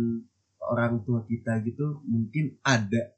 orang 0.61 1.01
tua 1.03 1.25
kita 1.25 1.61
gitu 1.65 1.99
mungkin 2.05 2.57
ada 2.61 3.17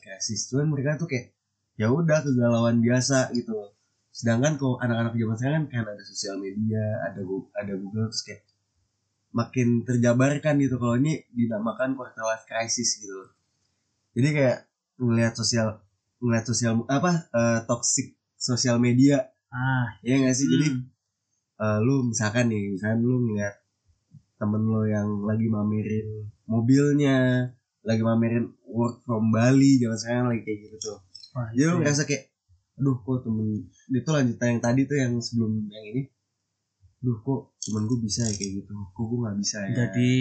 crisis 0.00 0.48
cuman 0.48 0.72
mereka 0.72 0.96
tuh 0.96 1.06
kayak 1.06 1.36
ya 1.76 1.92
udah 1.92 2.24
kegalauan 2.24 2.80
biasa 2.80 3.32
gitu 3.36 3.52
loh. 3.52 3.76
Sedangkan 4.08 4.56
kalau 4.56 4.80
anak-anak 4.80 5.12
zaman 5.12 5.36
sekarang 5.36 5.64
kan 5.68 5.84
kan 5.84 5.92
ada 5.92 6.04
sosial 6.04 6.40
media 6.40 6.80
ada 7.04 7.20
Gu- 7.20 7.52
ada 7.52 7.72
Google 7.76 8.08
terus 8.08 8.24
kayak 8.24 8.40
makin 9.34 9.82
terjabarkan 9.86 10.58
gitu 10.60 10.76
kalau 10.78 10.98
ini 10.98 11.24
dinamakan 11.32 11.94
quarter 11.96 12.22
life 12.22 12.44
crisis 12.44 12.98
gitu. 13.00 13.14
Loh 13.14 13.36
jadi 14.16 14.28
kayak 14.32 14.58
ngelihat 14.96 15.36
sosial 15.36 15.84
ngelihat 16.24 16.44
sosial 16.48 16.72
apa 16.88 17.28
eh, 17.28 17.60
toxic 17.68 18.16
sosial 18.40 18.80
media. 18.80 19.28
Ah. 19.52 19.92
Ya 20.00 20.16
nggak 20.16 20.32
sih? 20.32 20.48
Jadi 20.48 20.72
hmm. 20.72 20.82
eh, 21.60 21.78
lu 21.84 22.08
misalkan 22.08 22.48
nih 22.48 22.72
misalkan 22.72 23.04
lu 23.04 23.28
ngeliat 23.28 23.60
temen 24.40 24.64
lo 24.64 24.88
yang 24.88 25.24
lagi 25.28 25.48
mamerin 25.48 26.32
mobilnya 26.48 27.48
lagi 27.84 28.02
mamerin 28.04 28.52
work 28.68 29.04
from 29.04 29.32
Bali 29.32 29.80
zaman 29.80 29.96
sekarang 30.00 30.26
lagi 30.32 30.42
kayak 30.48 30.58
gitu 30.64 30.76
tuh. 30.80 30.98
Wah, 31.36 31.52
jadi 31.52 31.60
lu 31.60 31.68
itu 31.68 31.76
ya. 31.76 31.80
ngerasa 31.84 32.02
kayak 32.08 32.24
aduh 32.76 32.96
kok 33.00 33.24
temen 33.24 33.48
itu 33.88 34.10
lanjutan 34.12 34.48
yang 34.56 34.60
tadi 34.64 34.80
tuh 34.84 34.96
yang 34.96 35.12
sebelum 35.20 35.52
yang 35.72 35.84
ini 35.92 36.02
duh 37.06 37.18
kok 37.22 37.54
temen 37.62 37.86
gue 37.86 37.98
bisa 38.02 38.26
ya 38.26 38.34
kayak 38.34 38.52
gitu 38.62 38.74
kok 38.74 39.04
gue 39.06 39.18
nggak 39.22 39.36
bisa 39.38 39.56
ya 39.62 39.70
jadi 39.86 40.14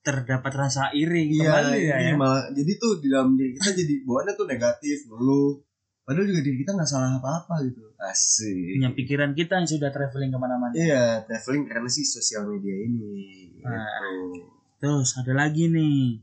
terdapat 0.00 0.52
rasa 0.56 0.88
iri 0.96 1.28
iya 1.28 1.52
kembali 1.52 1.80
ya, 1.84 1.96
ya. 2.00 2.14
malah 2.16 2.48
jadi 2.56 2.72
tuh 2.80 3.04
di 3.04 3.12
dalam 3.12 3.36
diri 3.36 3.52
kita 3.60 3.70
jadi 3.76 3.94
bawaannya 4.08 4.32
tuh 4.32 4.46
negatif 4.48 4.96
ngeluh 5.12 5.60
padahal 6.08 6.26
juga 6.26 6.40
diri 6.40 6.56
kita 6.64 6.72
nggak 6.72 6.88
salah 6.88 7.20
apa-apa 7.20 7.54
gitu 7.68 7.84
asik 8.00 8.80
punya 8.80 8.90
pikiran 8.96 9.30
kita 9.36 9.60
yang 9.60 9.68
sudah 9.68 9.90
traveling 9.92 10.32
ke 10.32 10.38
mana-mana 10.40 10.72
Iya, 10.74 11.22
traveling 11.28 11.70
karena 11.70 11.86
sih 11.86 12.02
sosial 12.02 12.50
media 12.50 12.74
ini. 12.74 13.12
Nah. 13.62 13.78
Gitu. 13.78 14.50
terus 14.82 15.14
ada 15.14 15.30
lagi 15.30 15.70
nih 15.70 16.18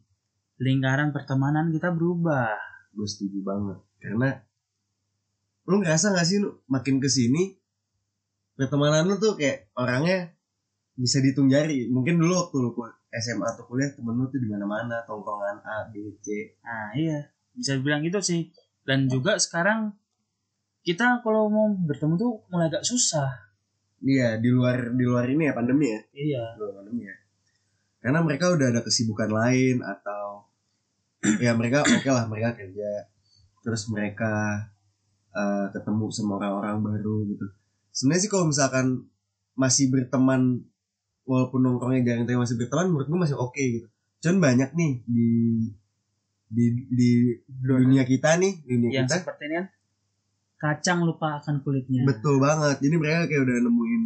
lingkaran 0.59 1.15
pertemanan 1.15 1.71
kita 1.71 1.95
berubah 1.95 2.59
Gue 2.93 3.07
setuju 3.07 3.39
banget. 3.45 3.77
Karena 4.01 4.29
lu 5.69 5.75
ngerasa 5.79 6.17
gak 6.17 6.25
sih 6.25 6.41
lu 6.41 6.65
makin 6.65 6.97
ke 6.97 7.05
sini 7.05 7.58
pertemanan 8.59 9.07
lu 9.07 9.15
tuh 9.15 9.39
kayak 9.39 9.71
orangnya 9.79 10.35
bisa 10.99 11.23
dihitung 11.23 11.47
jari. 11.47 11.87
Mungkin 11.87 12.19
dulu 12.19 12.35
waktu 12.35 12.55
lu 12.59 12.75
SMA 13.09 13.45
atau 13.55 13.63
kuliah 13.65 13.89
temen 13.95 14.19
lu 14.19 14.27
tuh 14.27 14.37
di 14.37 14.51
mana-mana, 14.51 14.99
tongkrongan 15.07 15.63
A, 15.63 15.87
B, 15.89 16.13
C. 16.19 16.59
nah 16.61 16.91
iya 16.93 17.31
bisa 17.55 17.75
bilang 17.81 18.05
gitu 18.05 18.21
sih 18.21 18.53
dan 18.85 19.09
juga 19.09 19.35
sekarang 19.41 19.91
kita 20.85 21.19
kalau 21.25 21.49
mau 21.49 21.67
bertemu 21.73 22.13
tuh 22.15 22.33
mulai 22.53 22.69
agak 22.69 22.85
susah 22.85 23.49
Iya, 23.99 24.39
di 24.39 24.47
luar 24.47 24.95
di 24.95 25.03
luar 25.03 25.27
ini 25.27 25.51
ya 25.51 25.53
pandemi 25.57 25.91
ya. 25.91 25.99
iya 26.15 26.43
Di 26.55 26.59
luar 26.63 26.71
pandemi 26.79 27.03
ya. 27.03 27.15
Karena 27.99 28.23
mereka 28.23 28.47
udah 28.55 28.71
ada 28.71 28.79
kesibukan 28.79 29.27
lain 29.27 29.83
atau 29.83 30.47
ya 31.43 31.51
mereka 31.51 31.83
oke 31.83 32.07
lah 32.07 32.23
mereka 32.31 32.55
kerja 32.55 33.11
terus 33.59 33.91
mereka 33.91 34.63
eh, 35.35 35.67
ketemu 35.75 36.07
sama 36.15 36.39
orang-orang 36.39 36.79
baru 36.79 37.27
gitu 37.27 37.43
sebenarnya 37.91 38.21
sih 38.25 38.31
kalau 38.31 38.45
misalkan 38.47 38.85
masih 39.53 39.91
berteman 39.91 40.63
walaupun 41.27 41.61
nongkrongnya 41.61 42.01
jarang 42.05 42.25
tapi 42.25 42.39
masih 42.39 42.55
berteman 42.57 42.89
menurut 42.89 43.07
gue 43.07 43.19
masih 43.19 43.37
oke 43.37 43.59
gitu. 43.59 43.87
Cuman 44.19 44.37
banyak 44.41 44.69
nih 44.73 44.91
di 45.05 45.27
di 46.49 46.65
di 46.89 47.09
dunia 47.45 48.03
kita 48.03 48.41
nih 48.41 48.65
dunia 48.65 48.89
yang 48.89 49.05
kita. 49.05 49.21
seperti 49.21 49.43
ini 49.45 49.55
kan 49.61 49.65
kacang 50.59 50.99
lupa 51.05 51.37
akan 51.39 51.61
kulitnya. 51.61 52.03
Betul 52.03 52.41
banget. 52.41 52.81
Jadi 52.83 52.95
mereka 52.97 53.29
kayak 53.29 53.45
udah 53.45 53.57
nemuin 53.63 54.01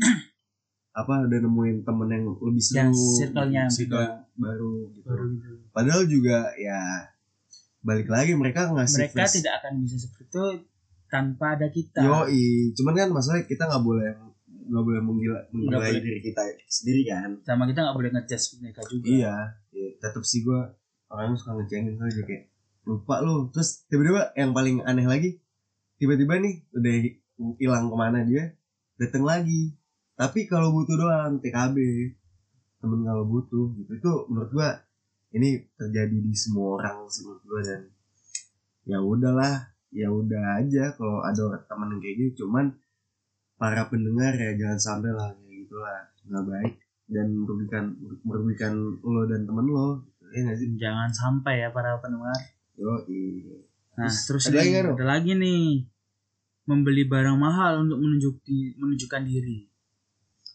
apa 1.01 1.13
udah 1.25 1.39
nemuin 1.41 1.75
temen 1.81 2.07
yang 2.11 2.23
lebih 2.29 2.61
seru 2.61 2.77
Yang 2.77 2.91
circle-nya 3.17 3.63
circle 3.71 4.05
baru 4.37 4.73
gitu. 4.93 5.05
Baru 5.07 5.23
gitu. 5.33 5.53
Padahal 5.73 6.03
juga 6.05 6.37
ya 6.59 6.79
balik 7.83 8.07
lagi 8.07 8.31
mereka 8.35 8.71
ngasih 8.71 9.07
mereka 9.07 9.17
first- 9.23 9.35
tidak 9.41 9.53
akan 9.63 9.71
bisa 9.83 9.95
seperti 9.99 10.23
itu 10.29 10.43
tanpa 11.13 11.53
ada 11.53 11.69
kita 11.69 12.01
Yoi, 12.01 12.73
cuman 12.73 12.93
kan 12.97 13.09
masalahnya 13.13 13.45
kita 13.45 13.69
nggak 13.69 13.85
boleh 13.85 14.09
nggak 14.63 14.83
boleh 14.83 15.01
menggila 15.03 15.39
menggilai 15.53 16.01
diri 16.01 16.19
kita 16.23 16.41
sendiri 16.65 17.05
kan. 17.05 17.37
sama 17.45 17.69
kita 17.69 17.85
nggak 17.85 17.97
boleh 17.99 18.09
ngejudge 18.17 18.63
mereka 18.63 18.81
juga 18.89 19.05
Iya, 19.05 19.35
ya, 19.69 19.87
tetap 20.01 20.23
sih 20.25 20.41
gue 20.41 20.61
orangnya 21.13 21.37
suka 21.37 21.51
ngecengin 21.61 22.01
aja 22.01 22.21
kayak 22.25 22.49
lupa 22.89 23.21
lu. 23.21 23.53
Terus 23.53 23.85
tiba-tiba 23.87 24.33
yang 24.33 24.51
paling 24.51 24.81
aneh 24.83 25.05
lagi, 25.05 25.37
tiba-tiba 26.01 26.41
nih 26.41 26.65
udah 26.73 26.93
hilang 27.61 27.85
ke 27.91 27.95
mana 27.95 28.25
dia, 28.25 28.55
dateng 28.97 29.23
lagi. 29.23 29.77
Tapi 30.17 30.45
kalau 30.49 30.73
butuh 30.73 30.95
doang 30.97 31.41
TKB, 31.41 31.77
temen 32.83 33.01
kalau 33.07 33.23
butuh 33.25 33.71
gitu 33.79 33.91
itu 33.95 34.11
menurut 34.27 34.51
gua 34.51 34.69
ini 35.33 35.63
terjadi 35.79 36.17
di 36.19 36.33
semua 36.35 36.77
orang 36.77 37.07
sih 37.07 37.25
menurut 37.25 37.43
gua 37.47 37.61
dan 37.63 37.81
ya 38.83 38.99
udahlah 38.99 39.72
ya 39.93 40.09
udah 40.09 40.59
aja 40.59 40.91
kalau 40.97 41.21
ada 41.21 41.61
temen 41.69 41.93
yang 41.93 42.01
kayak 42.01 42.15
gitu. 42.19 42.45
Cuman 42.45 42.73
para 43.55 43.87
pendengar 43.87 44.33
ya 44.35 44.57
jangan 44.57 44.79
sampai 44.81 45.11
lah 45.13 45.29
kayak 45.37 45.57
gitulah. 45.63 46.01
Nggak 46.27 46.45
baik 46.49 46.73
dan 47.13 47.27
merugikan 47.31 47.83
merugikan 48.25 48.73
lo 48.99 49.21
dan 49.29 49.45
temen 49.45 49.65
lo. 49.69 50.01
Ya 50.33 50.49
sih? 50.57 50.73
Jangan 50.81 51.13
sampai 51.13 51.61
ya 51.61 51.69
para 51.69 52.01
pendengar. 52.01 52.35
Yo 52.73 53.05
iya 53.05 53.61
nah 53.93 54.09
Terus 54.09 54.25
terus, 54.25 54.43
ada 54.49 54.65
nih, 54.65 54.73
lagi 54.73 54.89
ada 54.97 55.05
lagi 55.05 55.31
nih. 55.37 55.65
Membeli 56.63 57.03
barang 57.05 57.37
mahal 57.37 57.85
untuk 57.85 57.99
menunjuk 57.99 58.39
di, 58.47 58.71
menunjukkan 58.79 59.21
diri. 59.27 59.67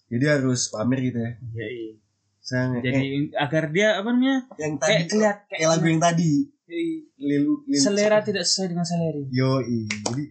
Jadi 0.08 0.24
harus 0.24 0.72
pamer 0.72 0.98
gitu 1.04 1.18
ya? 1.20 1.32
Iya, 1.36 1.66
iya. 1.68 1.92
saya 2.40 2.62
nge- 2.72 2.80
jadi 2.80 3.00
eh, 3.04 3.24
agar 3.36 3.64
dia 3.68 3.88
apa 4.00 4.08
namanya 4.08 4.48
yang 4.56 4.80
tadi 4.80 5.04
kayak 5.04 5.44
kayak 5.52 5.68
lagu 5.68 5.84
yang 5.84 6.00
tadi 6.00 6.48
Lilu 6.68 7.64
selera 7.74 8.20
tidak 8.20 8.44
sesuai 8.44 8.68
dengan 8.76 8.84
selera. 8.84 9.20
Yo 9.32 9.64
jadi 10.04 10.24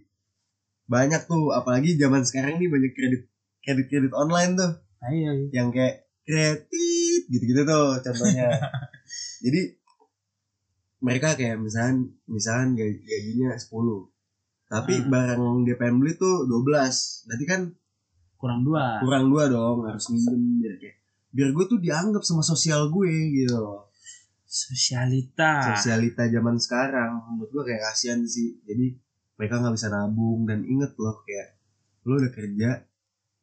banyak 0.87 1.27
tuh 1.27 1.51
apalagi 1.51 1.97
zaman 1.97 2.23
sekarang 2.23 2.61
nih 2.61 2.69
banyak 2.69 2.93
kredit 2.93 3.21
kredit 3.59 3.85
kredit 3.89 4.13
online 4.13 4.55
tuh. 4.55 4.71
Nah, 4.77 5.09
iya, 5.11 5.31
iya. 5.33 5.47
yang 5.51 5.69
kayak 5.73 6.07
kredit 6.23 7.21
gitu-gitu 7.27 7.61
tuh 7.65 7.99
contohnya. 8.01 8.49
Jadi 9.45 9.61
mereka 10.97 11.37
kayak 11.37 11.61
misalnya 11.61 12.09
misalnya 12.25 12.81
gaji- 12.81 13.05
gajinya 13.05 13.49
10 13.53 14.09
tapi 14.67 14.99
Hmm. 14.99 15.07
barang 15.07 15.39
yang 15.39 15.59
dia 15.63 15.75
pengen 15.79 16.01
beli 16.03 16.17
tuh 16.17 16.43
12 16.43 17.23
berarti 17.23 17.45
kan 17.47 17.61
kurang 18.35 18.61
dua. 18.65 18.99
kurang 18.99 19.31
dua 19.31 19.47
dong 19.47 19.85
harus 19.87 20.09
minjem 20.11 20.41
biar 20.59 20.75
kayak 20.75 20.97
biar 21.31 21.49
gue 21.53 21.65
tuh 21.69 21.79
dianggap 21.79 22.25
sama 22.25 22.43
sosial 22.43 22.89
gue 22.89 23.07
gitu 23.31 23.55
loh 23.55 23.87
sosialita. 24.47 25.75
Sosialita 25.75 26.25
zaman 26.25 26.55
sekarang. 26.55 27.11
Menurut 27.35 27.51
gue 27.51 27.63
kayak 27.67 27.83
kasihan 27.83 28.23
sih. 28.23 28.57
Jadi 28.63 28.95
mereka 29.35 29.59
nggak 29.59 29.75
bisa 29.75 29.91
nabung. 29.91 30.47
Dan 30.47 30.63
inget 30.63 30.95
loh 30.95 31.19
kayak 31.21 31.59
lo 32.07 32.15
udah 32.15 32.31
kerja 32.31 32.87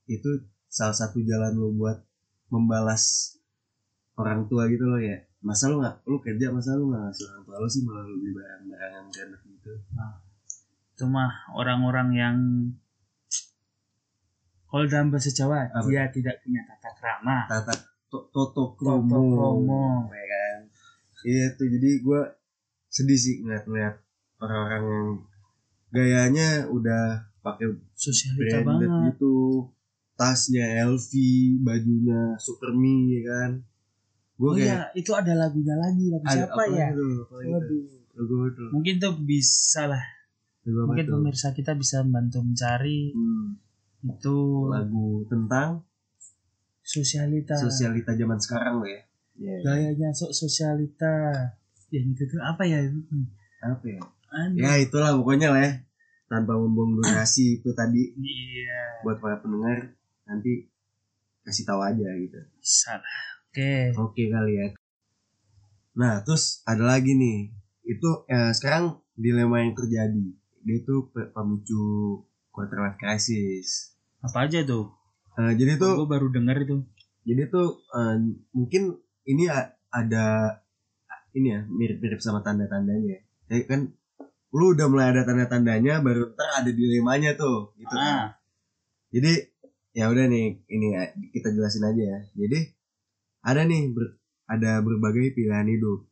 itu 0.05 0.31
salah 0.67 0.97
satu 0.97 1.21
jalan 1.21 1.53
lo 1.53 1.69
buat 1.71 2.01
membalas 2.49 3.37
orang 4.17 4.49
tua 4.49 4.64
gitu 4.67 4.85
loh 4.85 4.97
ya 4.97 5.21
masa 5.40 5.69
lo 5.69 5.81
nggak 5.81 6.01
lo 6.03 6.17
kerja 6.19 6.49
masa 6.49 6.73
lo 6.73 6.88
nggak 6.88 7.03
ngasih 7.05 7.25
orang 7.29 7.43
tua 7.45 7.57
lo 7.61 7.69
sih 7.69 7.83
malah 7.85 8.03
lo 8.03 8.17
beli 8.17 8.33
barang-barangan 8.33 9.05
branded 9.12 9.40
gitu. 9.45 9.71
Itu 10.97 11.05
mah 11.05 11.31
orang-orang 11.53 12.09
yang 12.17 12.37
kalau 14.64 14.85
dalam 14.88 15.09
bahasa 15.09 15.31
Jawa 15.31 15.71
Apa? 15.71 15.87
dia 15.87 16.09
tidak 16.11 16.40
punya 16.43 16.64
tata 16.67 16.90
krama. 16.97 17.38
Tata 17.47 17.73
to- 18.09 18.27
toto 18.33 18.51
Toto 18.51 18.62
kromo. 18.75 19.14
kromo. 19.37 19.85
ya 20.11 20.25
kan 20.27 20.44
iya 21.25 21.51
tuh 21.51 21.67
jadi 21.67 21.99
gue 21.99 22.21
sedih 22.87 23.17
sih 23.17 23.35
ngeliat-ngeliat 23.41 23.97
orang-orang 24.39 24.83
yang 24.85 25.09
gayanya 25.91 26.49
udah 26.69 27.05
pakai 27.41 27.67
sosialita 27.95 28.61
branded 28.61 28.89
banget. 28.89 29.07
gitu. 29.11 29.35
Tasnya 30.15 30.79
LV 30.87 31.11
bajunya 31.61 32.39
Superme 32.39 33.11
ya 33.11 33.21
kan? 33.27 33.51
Gue 34.35 34.49
oh 34.49 34.55
kayak 34.55 34.67
ya 34.67 34.79
itu 34.95 35.11
ada 35.11 35.33
lagunya 35.35 35.75
lagi 35.75 36.07
lagu 36.07 36.23
ada 36.23 36.35
siapa 36.37 36.63
ya? 36.69 36.89
itu 36.91 37.07
itu 37.27 37.51
Waduh. 37.51 37.85
lagu 38.15 38.37
itu 38.47 38.65
mungkin 38.71 38.95
tuh 38.97 39.15
bisa 39.19 39.83
lah. 39.87 40.05
Lagu 40.63 40.87
mungkin 40.87 41.05
tuh? 41.05 41.13
pemirsa 41.19 41.51
kita 41.51 41.75
bisa 41.75 42.03
membantu 42.03 42.39
mencari 42.41 43.11
Hmm, 43.11 43.59
itu. 44.05 44.39
Lagu 44.71 45.27
tentang 45.27 45.83
sosialita. 46.81 47.57
sosialita 47.57 48.13
zaman 48.13 48.37
sekarang 48.37 48.75
loh 48.79 48.89
ya 48.89 49.03
Iya. 49.35 49.57
gayanya 49.62 50.09
sok 50.14 50.31
sosialita. 50.31 51.35
Yang 51.90 52.07
itu 52.14 52.23
tuh 52.35 52.42
apa 52.42 52.62
ya 52.66 52.79
apa 53.64 53.87
ya? 53.87 54.01
Aduh. 54.35 54.59
ya 54.59 54.73
itulah 54.83 55.14
pokoknya 55.14 55.55
lah 55.55 55.62
ya. 55.62 55.73
Tanpa 56.27 56.59
membuang 56.59 56.99
durasi 56.99 57.62
itu 57.62 57.70
tadi. 57.75 58.14
Iya. 58.18 59.05
Buat 59.07 59.18
para 59.23 59.38
pendengar 59.38 59.94
nanti 60.27 60.70
kasih 61.44 61.64
tahu 61.68 61.81
aja 61.83 62.09
gitu. 62.18 62.38
Bisa 62.59 62.99
lah. 62.99 63.20
Oke. 63.51 63.94
Oke 63.94 64.23
kali 64.31 64.53
ya. 64.59 64.66
Nah 65.94 66.23
terus 66.27 66.62
ada 66.66 66.83
lagi 66.83 67.14
nih. 67.14 67.55
Itu 67.85 68.27
eh, 68.27 68.51
sekarang 68.57 68.99
dilema 69.14 69.62
yang 69.62 69.77
terjadi. 69.79 70.27
Dia 70.64 70.81
pe- 70.83 71.31
pemicu 71.31 71.85
quarter 72.51 72.79
life 72.81 72.99
crisis. 72.99 73.94
Apa 74.25 74.49
aja 74.49 74.64
tuh? 74.64 74.90
Eh, 75.37 75.53
jadi 75.59 75.77
tuh 75.77 76.03
gue 76.03 76.09
baru 76.09 76.33
dengar 76.33 76.59
itu. 76.59 76.83
Jadi 77.29 77.42
tuh 77.53 77.85
eh, 77.94 78.16
mungkin 78.57 79.04
ini 79.25 79.49
ada 79.91 80.25
ini 81.35 81.49
ya 81.51 81.61
mirip-mirip 81.67 82.21
sama 82.23 82.41
tanda-tandanya 82.47 83.21
ya. 83.51 83.57
Kan 83.67 83.91
lu 84.55 84.75
udah 84.75 84.87
mulai 84.87 85.11
ada 85.11 85.27
tanda-tandanya 85.27 85.99
baru 85.99 86.31
ntar 86.35 86.63
ada 86.63 86.71
dilemanya 86.71 87.35
tuh 87.35 87.75
gitu 87.81 87.95
kan. 87.95 88.15
Ah. 88.15 88.29
Jadi 89.11 89.33
ya 89.95 90.11
udah 90.11 90.27
nih 90.27 90.63
ini 90.71 90.87
ya, 90.95 91.03
kita 91.35 91.51
jelasin 91.51 91.87
aja 91.91 92.03
ya. 92.03 92.19
Jadi 92.39 92.59
ada 93.43 93.61
nih 93.67 93.91
ber- 93.91 94.17
ada 94.47 94.79
berbagai 94.85 95.35
pilihan 95.35 95.67
hidup. 95.67 96.07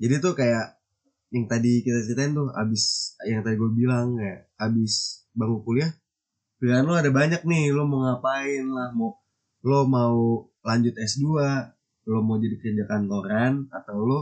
Jadi 0.00 0.14
tuh 0.20 0.34
kayak 0.36 0.76
yang 1.34 1.50
tadi 1.50 1.82
kita 1.82 2.06
ceritain 2.06 2.32
tuh 2.32 2.48
abis 2.54 3.16
yang 3.26 3.42
tadi 3.42 3.58
gue 3.58 3.70
bilang 3.74 4.14
kayak 4.14 4.46
abis 4.62 5.26
bangku 5.34 5.66
kuliah 5.66 5.90
pilihan 6.62 6.86
lo 6.86 6.94
ada 6.96 7.10
banyak 7.10 7.42
nih 7.44 7.74
lo 7.74 7.84
mau 7.84 8.00
ngapain 8.06 8.64
lah 8.64 8.94
mau 8.94 9.18
lo 9.66 9.84
mau 9.84 10.46
lanjut 10.62 10.94
S2 10.96 11.34
lo 12.06 12.22
mau 12.22 12.38
jadi 12.38 12.56
kerja 12.58 12.84
kantoran 12.86 13.66
atau 13.74 13.98
lo 14.02 14.20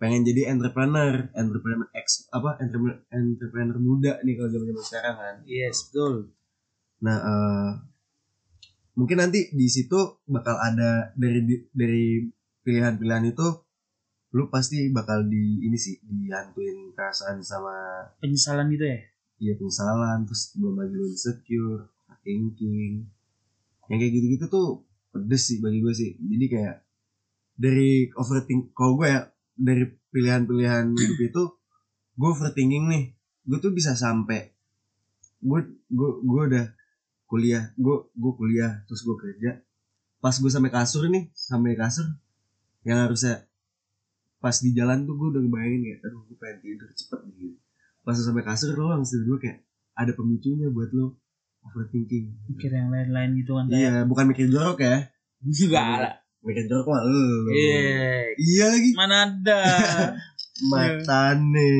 pengen 0.00 0.24
jadi 0.24 0.48
entrepreneur 0.48 1.28
entrepreneur 1.36 1.84
ex 1.92 2.30
apa 2.32 2.56
entrepreneur, 2.56 2.96
entrepreneur 3.12 3.76
muda 3.76 4.12
nih 4.24 4.34
kalau 4.40 4.48
zaman 4.48 4.66
zaman 4.72 4.84
sekarang 4.86 5.16
kan. 5.20 5.36
Yes 5.44 5.90
betul. 5.90 6.14
Nah, 7.04 7.16
eh, 7.20 7.70
mungkin 8.96 9.20
nanti 9.20 9.52
di 9.52 9.66
situ 9.68 10.24
bakal 10.24 10.56
ada 10.56 11.12
dari 11.16 11.44
dari 11.72 12.24
pilihan-pilihan 12.64 13.32
itu 13.32 13.48
lu 14.30 14.46
pasti 14.46 14.86
bakal 14.94 15.26
di 15.26 15.66
ini 15.66 15.74
sih 15.74 15.98
dihantuin 16.06 16.94
perasaan 16.94 17.42
sama 17.42 18.06
penyesalan 18.22 18.70
gitu 18.70 18.86
ya? 18.86 19.00
Ya 19.40 19.52
penyesalan 19.58 20.24
terus 20.24 20.54
belum 20.54 20.78
lagi 20.78 20.94
lu 20.94 21.06
insecure 21.10 21.90
thinking. 22.22 23.04
Yang 23.90 23.98
kayak 23.98 24.12
gitu-gitu 24.14 24.46
tuh 24.46 24.68
pedes 25.10 25.42
sih 25.50 25.58
bagi 25.58 25.82
gue 25.82 25.94
sih. 25.96 26.14
Jadi 26.14 26.46
kayak 26.46 26.76
dari 27.60 28.08
overthink 28.16 28.72
kalau 28.72 28.96
gue 28.96 29.12
ya 29.12 29.28
dari 29.52 29.84
pilihan-pilihan 30.08 30.88
hidup 30.96 31.20
itu 31.20 31.42
gue 32.16 32.28
overthinking 32.32 32.88
nih. 32.88 33.04
Gue 33.44 33.58
tuh 33.60 33.76
bisa 33.76 33.92
sampai 33.92 34.56
gue 35.44 35.60
gue 35.92 36.10
gue 36.24 36.42
udah 36.56 36.66
kuliah 37.28 37.72
gue 37.76 37.96
gue 38.16 38.32
kuliah 38.40 38.80
terus 38.88 39.04
gue 39.04 39.16
kerja. 39.20 39.60
Pas 40.24 40.32
gue 40.32 40.48
sampai 40.48 40.72
kasur 40.72 41.04
nih 41.12 41.28
sampai 41.36 41.76
kasur 41.76 42.08
yang 42.88 43.04
harusnya 43.04 43.44
pas 44.40 44.56
di 44.56 44.72
jalan 44.72 45.04
tuh 45.04 45.20
gue 45.20 45.36
udah 45.36 45.40
ngebayangin 45.44 45.80
kayak 45.84 45.98
aduh 46.08 46.20
gue 46.24 46.36
pengen 46.40 46.58
tidur 46.64 46.88
cepet 46.96 47.20
nih. 47.28 47.36
Gitu 47.44 47.56
pas 48.00 48.16
sampai 48.16 48.40
kasur 48.40 48.72
lo 48.72 48.96
langsung 48.96 49.20
gue 49.28 49.36
kayak 49.36 49.60
ada 49.92 50.16
pemicunya 50.16 50.72
buat 50.72 50.88
lo 50.96 51.20
overthinking. 51.60 52.48
Mikir 52.48 52.72
yang 52.72 52.88
lain-lain 52.88 53.36
gitu 53.36 53.52
kan 53.52 53.68
iya 53.68 54.08
bukan 54.08 54.32
mikir 54.32 54.48
jorok 54.48 54.80
ya. 54.80 55.12
Juga 55.60 55.80
lah 56.00 56.14
mikir 56.40 56.64
jorok 56.72 56.88
mah 56.88 57.02
lu 57.04 57.52
iya. 57.52 58.32
Iya 58.36 58.64
lagi. 58.72 58.90
Mana 58.96 59.16
ada? 59.28 59.62
Matane. 60.72 61.72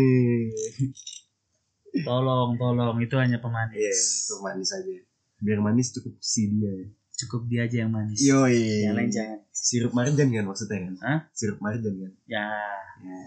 Tolong 2.05 2.61
tolong. 2.61 2.97
Itu 3.01 3.17
hanya 3.17 3.41
pemanis. 3.41 3.77
Iya 3.77 3.93
itu 3.93 4.35
manis 4.45 4.71
aja. 4.77 4.93
Biar 5.41 5.59
manis 5.65 5.89
cukup 5.97 6.21
si 6.21 6.53
dia 6.53 6.69
ya. 6.69 6.87
Cukup 7.25 7.49
dia 7.49 7.65
aja 7.65 7.77
yang 7.85 7.93
manis. 7.93 8.21
Yoi. 8.21 8.85
Yang 8.85 8.95
lain 8.97 9.11
jangan. 9.13 9.39
Sirup 9.53 9.93
marjan 9.93 10.29
kan 10.33 10.45
maksudnya 10.45 10.77
kan? 10.81 10.95
Hah? 11.05 11.19
sirup 11.37 11.59
marjan 11.61 11.93
kan? 11.97 12.13
Ya. 12.29 12.49
Ya. 13.01 13.21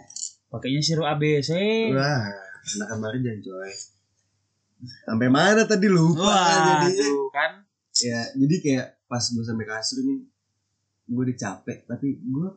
pakainya 0.54 0.86
sirup 0.86 1.10
ABC 1.10 1.50
wah 1.98 2.30
enakan 2.78 2.98
marjan 3.02 3.42
coy. 3.42 3.74
Sampai 5.10 5.30
mana 5.34 5.66
tadi 5.66 5.90
lupa 5.90 6.30
wah 6.30 6.86
jadinya. 6.86 7.06
tuh 7.10 7.30
kan? 7.34 7.52
Ya 8.02 8.22
jadi 8.38 8.56
kayak 8.62 8.88
pas 9.10 9.22
gue 9.30 9.46
sampai 9.46 9.66
kasur 9.66 10.02
nih 10.06 10.33
gue 11.08 11.22
udah 11.30 11.38
capek 11.38 11.84
tapi 11.88 12.20
gue 12.20 12.50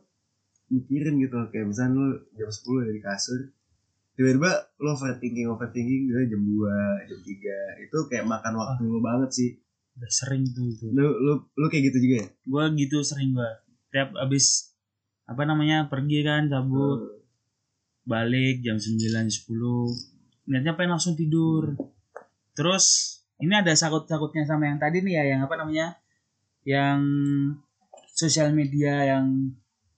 mikirin 0.67 1.15
gitu 1.23 1.35
loh 1.39 1.47
kayak 1.47 1.71
misalnya 1.71 1.95
lo 1.95 2.07
jam 2.35 2.49
10 2.51 2.87
ya 2.87 2.91
di 2.91 3.03
kasur 3.03 3.39
tiba-tiba 4.17 4.49
lo 4.81 4.97
overthinking 4.97 5.45
overthinking 5.45 6.09
gue 6.09 6.23
jam 6.25 6.41
2 6.41 7.07
jam 7.07 7.19
3 7.21 7.85
itu 7.85 7.97
kayak 8.09 8.25
makan 8.25 8.53
waktu 8.57 8.83
lo 8.89 8.99
banget 8.99 9.29
sih. 9.29 9.49
Udah 9.97 10.11
sering 10.11 10.43
tuh 10.57 10.65
itu. 10.73 10.89
Lo 10.89 11.13
lo 11.21 11.33
lo 11.53 11.65
kayak 11.69 11.93
gitu 11.93 11.97
juga 12.01 12.15
ya? 12.25 12.27
Gue 12.49 12.63
gitu 12.81 12.97
sering 13.05 13.37
gue 13.37 13.49
tiap 13.93 14.09
abis 14.17 14.73
apa 15.29 15.45
namanya 15.45 15.85
pergi 15.85 16.25
kan 16.25 16.49
cabut. 16.49 17.13
Balik 18.09 18.65
jam 18.65 18.81
9 18.81 18.97
10 18.97 20.49
niatnya 20.49 20.73
pengen 20.73 20.97
langsung 20.97 21.13
tidur. 21.13 21.77
Terus 22.57 22.85
ini 23.37 23.53
ada 23.53 23.69
sakut-sakutnya 23.69 24.49
sama 24.49 24.65
yang 24.65 24.81
tadi 24.81 25.05
nih 25.05 25.13
ya 25.13 25.23
yang 25.37 25.41
apa 25.45 25.61
namanya? 25.61 25.93
Yang 26.65 26.99
sosial 28.17 28.49
media 28.51 28.93
yang 29.07 29.53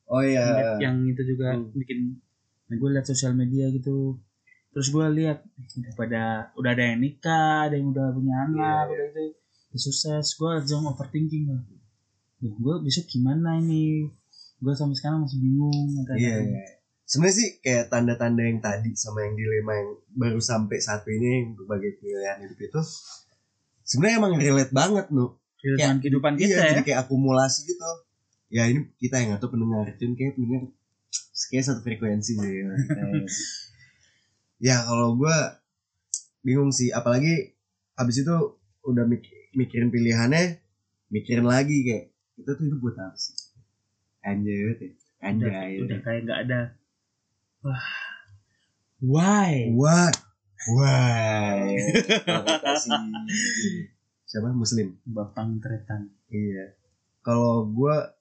oh 0.06 0.20
iya 0.20 0.76
yang 0.78 1.08
itu 1.08 1.24
juga 1.24 1.56
Hmm. 1.56 1.72
bikin 1.72 2.20
nah, 2.68 2.76
gue 2.76 2.90
liat 2.92 3.08
sosial 3.08 3.32
media 3.34 3.72
gitu 3.72 4.20
terus 4.70 4.92
gue 4.92 5.06
lihat 5.16 5.42
udah 5.50 5.94
pada 5.96 6.24
udah 6.54 6.72
ada 6.72 6.84
yang 6.86 7.00
nikah 7.00 7.66
ada 7.66 7.74
yang 7.74 7.90
udah 7.90 8.12
punya 8.12 8.36
anak 8.46 8.84
Iya, 8.86 8.94
udah 8.94 9.06
itu 9.08 9.22
udah 9.70 9.82
sukses 9.82 10.26
gue 10.36 10.50
langsung 10.52 10.84
overthinking 10.86 11.48
lah 11.48 11.64
gue 12.40 12.76
besok 12.82 13.08
gimana 13.08 13.58
ini 13.58 14.06
gue 14.60 14.74
sampai 14.74 14.94
sekarang 14.94 15.24
masih 15.24 15.40
bingung 15.40 15.88
Iya. 16.14 16.36
Sebenarnya 17.04 17.36
sih 17.36 17.50
kayak 17.60 17.90
tanda-tanda 17.90 18.46
yang 18.46 18.62
tadi 18.62 18.94
sama 18.94 19.26
yang 19.26 19.34
dilema 19.34 19.74
yang 19.74 19.90
baru 20.14 20.38
sampai 20.38 20.78
satu 20.78 21.10
ini 21.10 21.28
yang 21.42 21.58
berbagai 21.58 21.98
pilihan 21.98 22.38
hidup 22.38 22.60
itu 22.62 22.82
sebenarnya 23.82 24.16
emang 24.20 24.34
relate 24.38 24.70
banget 24.70 25.06
nu. 25.10 25.34
kehidupan 25.58 25.98
kehidupan 26.00 26.34
kita 26.38 26.46
Iya, 26.46 26.58
ya 26.62 26.70
jadi 26.72 26.84
kayak 26.86 27.00
akumulasi 27.04 27.66
gitu. 27.66 27.90
Ya 28.50 28.66
ini 28.66 28.90
kita 28.98 29.22
yang 29.22 29.38
atau 29.38 29.48
pendengar, 29.54 29.94
cuman 29.98 30.14
kayak 30.18 30.34
pendengar 30.34 30.62
kayak 31.54 31.66
satu 31.66 31.82
frekuensi 31.86 32.34
sama 32.34 32.50
kita. 32.82 33.02
ya 34.60 34.76
kalau 34.84 35.16
gue 35.16 35.38
bingung 36.42 36.74
sih, 36.74 36.90
apalagi 36.90 37.54
habis 37.94 38.26
itu 38.26 38.36
udah 38.84 39.06
mik- 39.06 39.54
mikirin 39.54 39.94
pilihannya, 39.94 40.58
mikirin 41.14 41.46
lagi 41.46 41.86
kayak 41.86 42.06
kita 42.36 42.58
tuh 42.58 42.64
hidup 42.66 42.80
buat 42.82 42.98
apa 42.98 43.18
sih? 43.18 43.36
Anjir, 44.20 44.76
ya. 44.76 44.92
udah, 45.22 45.30
anjay. 45.30 45.72
udah 45.80 46.00
kayak 46.04 46.22
nggak 46.28 46.40
ada 46.48 46.62
wah 47.64 47.88
why 49.00 49.68
What? 49.72 50.16
Why? 50.76 51.72
Siapa 54.30 54.52
Muslim? 54.52 55.00
bapang 55.08 55.64
tretan 55.64 56.12
Iya. 56.28 56.76
Kalau 57.24 57.64
gua 57.72 57.96
ma- 57.96 58.19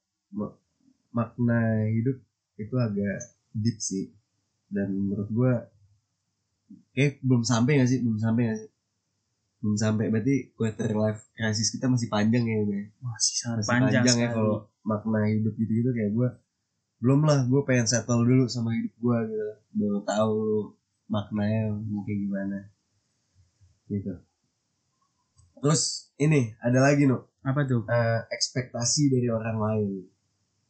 makna 1.14 1.88
hidup 1.92 2.16
itu 2.58 2.74
agak 2.76 3.18
deep 3.54 3.78
sih. 3.80 4.12
Dan 4.68 4.92
menurut 4.92 5.28
gua 5.32 5.52
kayak 6.92 7.24
belum 7.24 7.42
sampai 7.46 7.80
gak 7.80 7.88
sih? 7.88 8.00
Belum 8.04 8.20
sampai 8.20 8.42
gak 8.52 8.58
sih? 8.60 8.70
Belum 9.58 9.76
sampai 9.80 10.04
berarti 10.12 10.54
quarter 10.54 10.90
life 10.92 11.22
crisis 11.34 11.72
kita 11.72 11.88
masih 11.90 12.08
panjang 12.12 12.44
ya 12.46 12.56
udah. 12.62 12.84
masih 13.02 13.34
sangat 13.34 13.56
Masih 13.64 13.70
panjang, 13.72 14.04
panjang, 14.04 14.16
ya 14.22 14.28
kalau 14.30 14.56
makna 14.84 15.20
hidup 15.26 15.54
gitu-gitu 15.56 15.90
kayak 15.96 16.12
gua 16.14 16.28
belum 16.98 17.30
lah 17.30 17.46
gue 17.46 17.62
pengen 17.62 17.86
settle 17.86 18.26
dulu 18.26 18.50
sama 18.50 18.74
hidup 18.74 18.90
gua 18.98 19.22
gitu 19.22 19.54
baru 19.78 20.00
tahu 20.02 20.74
maknanya 21.06 21.78
mau 21.86 22.02
kayak 22.02 22.20
gimana 22.26 22.58
gitu 23.86 24.18
terus 25.62 26.10
ini 26.18 26.58
ada 26.58 26.82
lagi 26.82 27.06
no 27.06 27.30
apa 27.46 27.64
tuh 27.70 27.86
eh, 27.86 28.20
ekspektasi 28.34 29.14
dari 29.14 29.30
orang 29.30 29.58
lain 29.62 29.90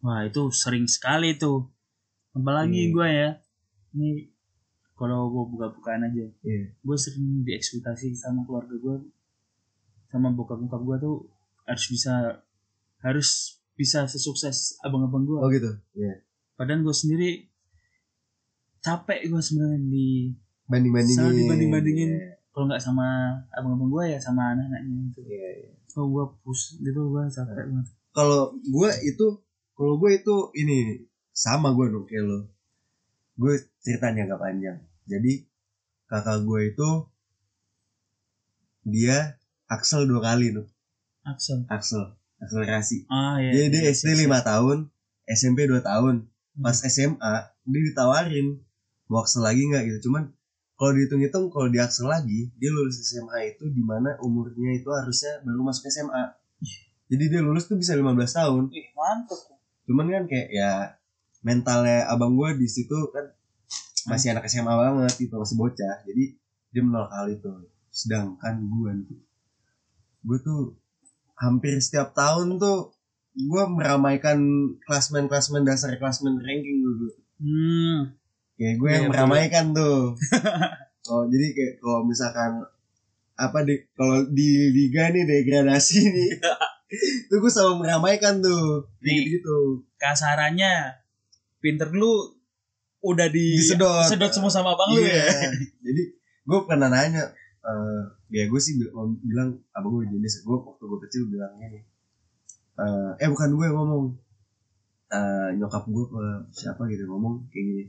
wah 0.01 0.23
itu 0.23 0.43
sering 0.51 0.87
sekali 0.87 1.35
tuh. 1.35 1.67
Apalagi 2.31 2.89
Hmm. 2.89 2.93
gue 2.93 3.09
ya. 3.09 3.29
Ini 3.91 4.11
kalau 4.93 5.29
gue 5.29 5.45
buka-bukaan 5.49 6.03
aja 6.05 6.27
Iya. 6.41 6.75
gue 6.75 6.97
sering 6.97 7.43
diekspektasi 7.43 8.13
sama 8.13 8.43
keluarga 8.43 8.75
gue 8.75 8.97
sama 10.09 10.31
bokap 10.31 10.59
bokap 10.59 10.83
gue 10.83 10.97
tuh 10.99 11.17
harus 11.65 11.85
bisa 11.87 12.13
harus 12.99 13.29
bisa 13.73 14.05
sesukses 14.05 14.57
abang-abang 14.81 15.23
gue 15.23 15.39
oh 15.39 15.49
gitu? 15.49 15.71
Iya. 15.95 16.23
Padahal 16.53 16.83
gue 16.83 16.91
sendiri 16.93 17.31
capek 18.81 19.27
gue 19.27 19.41
sebenarnya 19.41 19.81
di 19.81 20.31
banding 20.65 20.93
bandingin 20.93 21.19
Selalu 21.21 21.39
dibanding-bandingin. 21.41 22.11
kalau 22.51 22.65
nggak 22.67 22.83
sama 22.83 23.07
abang-abang 23.53 23.89
gue 23.89 24.05
ya 24.09 24.19
sama 24.19 24.53
anak-anaknya 24.53 24.95
itu 25.09 25.21
Iya, 25.25 25.49
iya. 25.57 25.71
oh 25.95 26.07
gue 26.09 26.25
push 26.43 26.79
gitu 26.79 27.01
gue 27.09 27.23
capek 27.29 27.55
banget. 27.65 27.87
Kalau 28.11 28.41
gue 28.57 28.91
itu 29.05 29.27
kalau 29.79 29.95
gue 30.03 30.11
itu 30.11 30.37
ini 30.59 31.07
sama 31.31 31.71
gue 31.71 31.87
dong 31.87 32.03
kayak 32.11 32.27
lo. 32.27 32.51
Gue 33.39 33.63
ceritanya 33.79 34.27
agak 34.27 34.43
panjang. 34.43 34.79
Jadi 35.07 35.47
kakak 36.11 36.43
gue 36.43 36.61
itu 36.75 36.89
dia 38.83 39.39
Axel 39.71 40.11
dua 40.11 40.19
kali 40.19 40.51
tuh. 40.51 40.67
Axel 41.23 41.63
Axel 41.71 42.11
akselerasi. 42.43 43.07
Ah 43.07 43.39
iya 43.39 43.55
jadi 43.55 43.67
dia 43.71 43.83
iya, 43.87 43.95
SD 43.95 44.19
iya, 44.19 44.27
lima 44.27 44.43
tahun 44.43 44.91
SMP 45.31 45.71
2 45.71 45.79
tahun. 45.79 46.27
Hmm. 46.27 46.65
pas 46.67 46.75
SMA 46.75 47.35
dia 47.71 47.81
ditawarin 47.87 48.59
mau 49.07 49.23
Axel 49.23 49.47
lagi 49.47 49.63
nggak? 49.63 49.87
Gitu. 49.87 50.11
Cuman 50.11 50.35
kalau 50.75 50.91
dihitung-hitung 50.99 51.55
kalau 51.55 51.71
di 51.71 51.79
Axel 51.79 52.11
lagi 52.11 52.51
dia 52.59 52.71
lulus 52.75 52.99
SMA 52.99 53.55
itu 53.55 53.71
di 53.71 53.83
mana 53.87 54.19
umurnya 54.27 54.75
itu 54.75 54.91
harusnya 54.91 55.39
baru 55.47 55.63
masuk 55.63 55.87
SMA 55.87 56.35
jadi 57.09 57.25
dia 57.33 57.41
lulus 57.41 57.65
tuh 57.65 57.81
bisa 57.81 57.97
15 57.97 58.05
tahun. 58.37 58.63
Ih, 58.69 58.87
mantep 58.93 59.41
cuman 59.89 60.07
kan 60.13 60.25
kayak 60.29 60.49
ya 60.53 60.73
mentalnya 61.41 62.05
abang 62.07 62.37
gue 62.37 62.61
di 62.61 62.69
situ 62.69 63.09
kan 63.09 63.25
masih 64.05 64.37
anak 64.37 64.45
SMA 64.47 64.69
banget 64.69 65.17
gitu 65.17 65.35
masih 65.35 65.57
bocah. 65.57 66.05
Jadi 66.05 66.37
dia 66.69 66.83
menolak 66.85 67.09
hal 67.11 67.27
itu. 67.33 67.49
Sedangkan 67.89 68.61
gue 68.61 68.91
nih 69.01 69.19
gue 70.19 70.39
tuh 70.45 70.77
hampir 71.39 71.79
setiap 71.79 72.13
tahun 72.13 72.59
tuh 72.59 72.93
gue 73.33 73.65
meramaikan 73.71 74.37
klasmen 74.83 75.31
klasmen 75.31 75.63
dasar 75.63 75.97
klasmen 75.97 76.37
ranking 76.39 76.83
dulu. 76.83 77.09
Hmm. 77.39 77.99
Kayak 78.59 78.75
gue 78.77 78.89
Iya, 78.89 78.95
yang 78.95 79.05
betul. 79.09 79.13
meramaikan 79.17 79.67
tuh. 79.73 79.99
Oh 81.09 81.25
jadi 81.25 81.57
kayak 81.57 81.75
kalau 81.81 82.05
misalkan 82.05 82.69
apa 83.33 83.65
di 83.65 83.81
kalau 83.97 84.29
di 84.29 84.69
liga 84.69 85.09
nih 85.09 85.25
degradasi 85.25 86.05
nih 86.05 86.31
tuh 87.29 87.39
gue 87.39 87.51
selalu 87.51 87.75
meramaikan 87.81 88.39
tuh 88.39 88.89
Nih. 88.99 89.23
gitu 89.23 89.39
gitu 89.39 89.57
kasarannya 89.97 90.97
pinter 91.59 91.91
lu 91.91 92.33
udah 93.01 93.29
di 93.29 93.55
Disedot. 93.55 94.03
sedot 94.05 94.31
semua 94.31 94.49
sama 94.49 94.73
abang 94.73 94.91
lu 94.91 94.99
Iya. 94.99 95.23
ya 95.23 95.49
Jadi 95.81 96.03
gue 96.43 96.59
pernah 96.65 96.89
nanya, 96.89 97.29
eh 97.61 98.03
ya 98.31 98.45
gue 98.45 98.57
sih 98.57 98.75
bil- 98.75 98.91
bilang 99.21 99.61
abang 99.71 99.93
gue 99.95 100.09
jenis 100.09 100.43
gue 100.43 100.57
waktu 100.57 100.81
gue 100.83 101.01
kecil 101.05 101.23
bilang 101.29 101.53
gini, 101.57 101.85
eh 102.75 103.11
eh 103.17 103.29
bukan 103.29 103.53
gue 103.53 103.65
yang 103.65 103.77
ngomong, 103.77 104.05
eh 105.09 105.49
nyokap 105.55 105.85
gue 105.87 106.05
ke 106.07 106.23
siapa 106.53 106.85
gitu 106.87 107.05
ngomong 107.05 107.47
kayak 107.49 107.65
gini. 107.67 107.85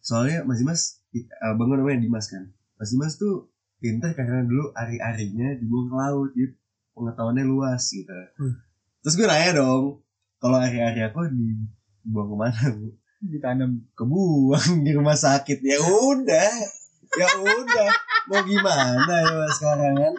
Soalnya 0.00 0.42
Mas 0.42 0.58
Dimas, 0.58 0.82
abang 1.40 1.68
gue 1.68 1.76
namanya 1.76 2.00
Dimas 2.00 2.26
kan, 2.26 2.48
Mas 2.74 2.90
Dimas 2.90 3.14
tuh 3.14 3.52
pinter 3.78 4.12
karena 4.12 4.42
dulu 4.42 4.72
ari-arinya 4.72 5.54
dibuang 5.54 5.88
ke 5.88 5.96
laut, 5.96 6.30
jadi 6.32 6.56
pengetahuannya 6.92 7.44
luas 7.44 7.82
gitu. 7.86 8.10
Hmm. 8.36 8.54
Terus 9.00 9.14
gue 9.14 9.26
nanya 9.26 9.50
dong, 9.56 10.04
kalau 10.36 10.56
ari-ari 10.56 11.00
aku 11.02 11.24
dibuang 11.26 12.28
ke 12.28 12.36
mana 12.36 12.62
bu? 12.70 12.88
ditanam 13.20 13.84
kebuang 13.92 14.80
di 14.86 14.96
rumah 14.96 15.12
sakit 15.12 15.60
ya 15.60 15.76
udah 15.76 16.52
ya 17.12 17.26
udah 17.36 17.88
mau 18.32 18.40
gimana 18.40 19.04
ya 19.04 19.44
sekarang 19.52 19.92
kan 19.92 20.14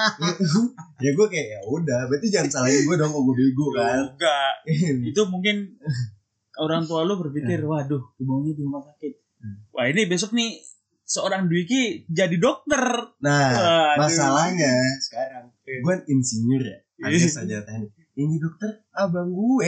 ya 1.04 1.10
gue 1.12 1.26
kayak 1.28 1.48
ya 1.52 1.60
udah 1.66 2.08
berarti 2.08 2.32
jangan 2.32 2.48
salahin 2.48 2.80
gue 2.80 2.96
dong 2.96 3.12
kok 3.12 3.22
gue 3.22 3.36
bego 3.36 3.66
kan 3.76 4.08
enggak 4.08 4.52
itu 5.04 5.20
mungkin 5.28 5.56
orang 6.56 6.86
tua 6.86 7.04
lu 7.04 7.18
berpikir 7.18 7.60
waduh 7.60 8.00
dibuangnya 8.16 8.56
di 8.56 8.62
rumah 8.62 8.80
sakit 8.82 9.20
Hmm. 9.34 9.60
wah 9.76 9.84
ini 9.84 10.08
besok 10.08 10.32
nih 10.32 10.56
seorang 11.04 11.44
Dwiki 11.44 12.08
jadi 12.08 12.32
dokter 12.40 12.80
nah 13.20 13.52
Waduh. 13.52 14.00
masalahnya 14.00 14.72
sekarang. 15.04 15.33
Gue 15.80 15.90
kan 15.90 16.02
insinyur 16.04 16.62
ya 16.62 16.78
ada 17.00 17.10
Iya. 17.10 17.26
saja 17.26 17.56
teknik. 17.62 17.90
Ini 18.14 18.36
dokter 18.38 18.70
abang 18.92 19.26
gue. 19.28 19.66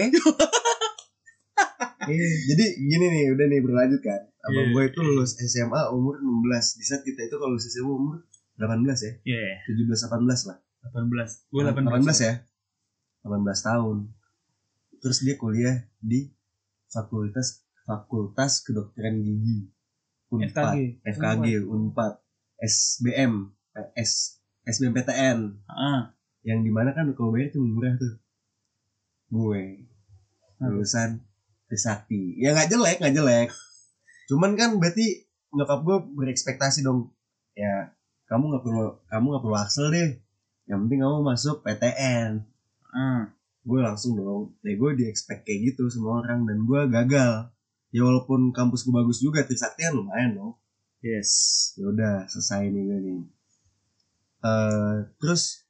Eh, 2.06 2.32
jadi 2.54 2.64
gini 2.78 3.06
nih 3.10 3.24
udah 3.34 3.46
nih 3.48 3.60
berlanjut 3.60 3.98
kan. 3.98 4.22
Abang 4.40 4.70
Iya. 4.70 4.74
gue 4.74 4.82
itu 4.86 5.00
lulus 5.02 5.34
SMA 5.36 5.90
umur 5.90 6.22
16 6.22 6.78
di 6.78 6.84
saat 6.86 7.02
kita 7.02 7.26
itu 7.26 7.34
kalau 7.34 7.50
lulus 7.52 7.66
SMA 7.66 7.90
umur 7.90 8.22
18 8.54 9.02
ya. 9.02 9.12
Iya, 9.26 9.66
17 9.66 10.06
18 10.06 10.46
lah. 10.46 10.58
18. 10.86 11.50
Gue 11.50 11.62
18, 11.66 11.82
18. 12.06 12.18
ya? 12.22 12.34
18 13.26 13.58
tahun. 13.60 13.96
Terus 14.96 15.18
dia 15.20 15.34
kuliah 15.34 15.76
di 15.98 16.30
fakultas 16.86 17.66
fakultas 17.82 18.62
kedokteran 18.62 19.18
gigi. 19.18 19.66
Unpad. 20.30 20.74
FKG. 20.74 20.78
FKG 21.10 21.46
Unpad. 21.66 22.12
SBM 22.56 23.52
S 23.92 24.40
SBMPTN 24.66 25.62
Ah, 25.70 26.10
yang 26.42 26.66
di 26.66 26.74
mana 26.74 26.90
kan 26.90 27.06
kalau 27.14 27.30
bayar 27.30 27.54
cuma 27.54 27.70
murah 27.70 27.94
tuh. 27.98 28.18
Gue. 29.30 29.86
Lulusan 30.62 31.22
Trisakti. 31.66 32.38
Ya 32.38 32.54
nggak 32.54 32.70
jelek 32.70 32.96
nggak 33.02 33.14
jelek. 33.14 33.48
Cuman 34.30 34.58
kan 34.58 34.78
berarti 34.78 35.26
nyokap 35.54 35.82
gue 35.86 35.96
berekspektasi 36.18 36.82
dong. 36.82 37.10
Ya 37.54 37.94
kamu 38.26 38.54
nggak 38.54 38.62
perlu 38.62 38.86
kamu 39.06 39.26
nggak 39.26 39.42
perlu 39.42 39.56
Axel 39.58 39.86
deh. 39.94 40.10
Yang 40.66 40.78
penting 40.86 41.00
kamu 41.02 41.18
masuk 41.22 41.56
PTN 41.62 42.42
ah. 42.90 43.30
gue 43.66 43.80
langsung 43.82 44.14
dong. 44.18 44.54
Ya 44.66 44.74
gue 44.74 44.90
di 44.98 45.04
expect 45.10 45.46
kayak 45.46 45.74
gitu 45.74 45.90
semua 45.90 46.22
orang 46.22 46.46
dan 46.46 46.62
gue 46.62 46.80
gagal. 46.90 47.50
Ya 47.90 48.02
walaupun 48.02 48.50
kampus 48.50 48.86
gue 48.86 48.94
bagus 48.94 49.18
juga 49.22 49.46
Trisakti 49.46 49.86
kan 49.86 49.94
lumayan 49.94 50.34
dong. 50.34 50.52
Yes. 51.06 51.30
ya 51.78 51.86
udah 51.86 52.26
selesai 52.26 52.66
nih 52.72 52.82
gue 52.82 52.98
nih 52.98 53.20
Eh 54.46 54.96
terus 55.18 55.66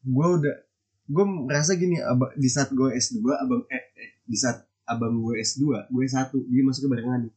gue 0.00 0.26
udah 0.40 0.56
gue 1.04 1.24
merasa 1.44 1.76
gini 1.76 2.00
abang, 2.00 2.32
di 2.34 2.48
saat 2.48 2.72
gue 2.72 2.88
S2 2.96 3.20
abang 3.36 3.62
eh, 3.68 3.84
eh, 3.92 4.10
di 4.24 4.36
saat 4.36 4.64
abang 4.84 5.20
gue 5.20 5.36
S2 5.36 5.64
gue 5.88 6.04
satu 6.08 6.40
dia 6.48 6.64
masuknya 6.64 6.90
barengan 6.92 7.20
nih 7.24 7.34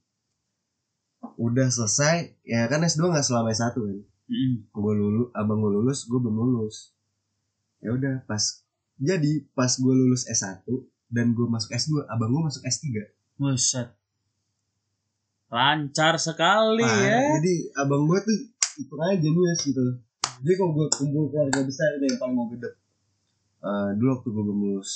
udah 1.38 1.68
selesai 1.68 2.16
ya 2.44 2.68
kan 2.68 2.80
S2 2.82 3.12
nggak 3.12 3.26
selama 3.26 3.52
S1 3.52 3.76
kan 3.76 4.00
Mm. 4.28 4.68
gue 4.76 4.94
lulus 4.94 5.32
abang 5.32 5.64
gue 5.64 5.72
lulus 5.72 6.04
gue 6.04 6.20
belum 6.20 6.36
lulus 6.36 6.92
ya 7.80 7.96
udah 7.96 8.28
pas 8.28 8.44
jadi 9.00 9.48
pas 9.56 9.72
gue 9.72 9.94
lulus 9.96 10.28
S1 10.28 10.68
dan 11.08 11.32
gue 11.32 11.48
masuk 11.48 11.72
S2 11.72 12.04
abang 12.08 12.36
gue 12.36 12.44
masuk 12.44 12.60
S3 12.60 13.08
Buset. 13.40 13.88
Lancar 15.48 16.20
sekali 16.20 16.84
Parah. 16.84 17.08
ya. 17.08 17.40
jadi 17.40 17.56
abang 17.80 18.04
gue 18.04 18.20
tuh 18.20 18.38
itu 18.84 18.94
aja 19.00 19.16
jenius 19.16 19.60
gitu 19.64 19.84
jadi 20.44 20.54
kalau 20.58 20.72
gue 20.78 20.88
kumpul 20.94 21.24
keluarga 21.34 21.60
besar 21.66 21.98
nih 21.98 22.08
yang 22.12 22.20
paling 22.22 22.36
mau 22.36 22.48
gede. 22.54 22.70
Eh, 23.58 23.90
dulu 23.98 24.10
waktu 24.14 24.28
gue 24.30 24.44
belum 24.46 24.60
lulus 24.70 24.92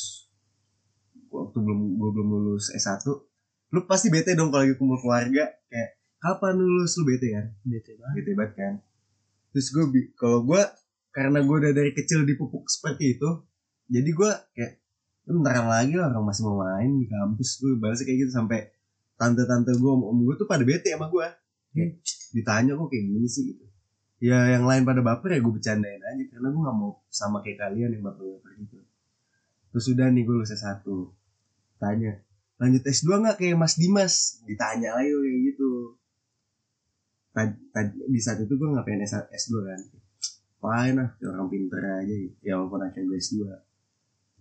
waktu 1.31 1.57
belum 1.63 1.79
gue 1.95 2.09
belum 2.11 2.27
lulus 2.29 2.75
S1 2.75 3.07
lu 3.71 3.79
pasti 3.87 4.11
bete 4.11 4.35
dong 4.35 4.51
kalau 4.51 4.67
lagi 4.67 4.75
kumpul 4.75 4.99
keluarga. 4.99 5.47
Kayak 5.71 5.89
kapan 6.19 6.59
lulus? 6.59 6.99
Lu 6.99 7.07
bete 7.07 7.27
kan? 7.31 7.45
Bete 7.63 7.95
banget. 7.95 8.15
bete 8.19 8.31
banget 8.35 8.53
kan? 8.59 8.73
Terus 9.55 9.67
gue 9.71 9.83
kalau 10.19 10.43
gue 10.43 10.61
karena 11.15 11.39
gue 11.39 11.55
udah 11.55 11.73
dari 11.75 11.91
kecil 11.95 12.23
dipupuk 12.27 12.67
seperti 12.71 13.19
itu 13.19 13.29
jadi 13.91 14.09
gue 14.15 14.31
kayak 14.55 14.73
"Lu 15.27 15.39
bentar 15.43 15.67
lagi 15.67 15.95
lah 15.99 16.07
orang 16.11 16.23
masih 16.23 16.43
mau 16.47 16.63
main 16.63 16.91
di 16.95 17.07
kampus. 17.07 17.59
Gue 17.59 17.75
balasnya 17.79 18.07
kayak 18.07 18.19
gitu 18.27 18.31
sampai 18.31 18.59
tante-tante 19.19 19.71
gue 19.75 19.91
om, 19.91 20.17
gue 20.23 20.35
tuh 20.39 20.47
pada 20.47 20.63
bete 20.63 20.91
sama 20.91 21.11
gue 21.11 21.27
kayak 21.75 21.99
ditanya 22.35 22.75
kok 22.75 22.87
kayak 22.91 23.05
gini 23.07 23.27
sih? 23.27 23.43
Gitu 23.51 23.70
ya 24.21 24.37
yang 24.53 24.69
lain 24.69 24.85
pada 24.85 25.01
baper 25.01 25.33
ya 25.33 25.39
gue 25.41 25.49
bercandain 25.49 25.97
aja 25.97 26.23
karena 26.29 26.47
gue 26.53 26.61
gak 26.61 26.77
mau 26.77 27.01
sama 27.09 27.41
kayak 27.41 27.57
kalian 27.57 27.97
yang 27.97 28.05
baper-baper 28.05 28.53
gitu. 28.61 28.77
Terus 29.73 29.85
udah 29.97 30.07
nih 30.13 30.23
gue 30.23 30.35
lulus 30.37 30.53
S1 30.53 30.85
tanya 31.81 32.21
lanjut 32.61 32.85
S2 32.85 33.09
gak 33.25 33.37
kayak 33.41 33.57
Mas 33.57 33.73
Dimas? 33.81 34.45
Ditanya 34.45 34.93
lagi 34.93 35.09
kayak 35.09 35.39
gitu. 35.49 35.97
Tad- 37.33 37.61
tad- 37.73 37.97
di 37.97 38.19
saat 38.21 38.37
itu 38.45 38.53
gue 38.53 38.67
gak 38.69 38.85
pengen 38.85 39.09
S- 39.09 39.29
S2 39.33 39.53
kan? 39.65 39.81
Fine 40.61 40.95
lah 41.01 41.09
orang 41.25 41.49
pinter 41.49 41.81
aja 41.81 42.15
ya 42.45 42.53
walaupun 42.61 42.85
akhirnya 42.85 43.09
gue 43.09 43.17
S2 43.17 43.35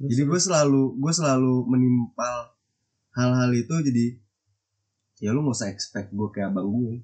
jadi 0.00 0.22
gue 0.28 0.40
selalu 0.40 0.96
gue 1.00 1.12
selalu 1.12 1.64
menimpal 1.64 2.52
hal-hal 3.16 3.48
itu 3.56 3.74
jadi 3.80 4.06
ya 5.24 5.32
lu 5.32 5.44
gak 5.48 5.56
usah 5.56 5.68
expect 5.72 6.12
gue 6.12 6.28
kayak 6.28 6.52
abang 6.52 6.68
gue 6.68 7.00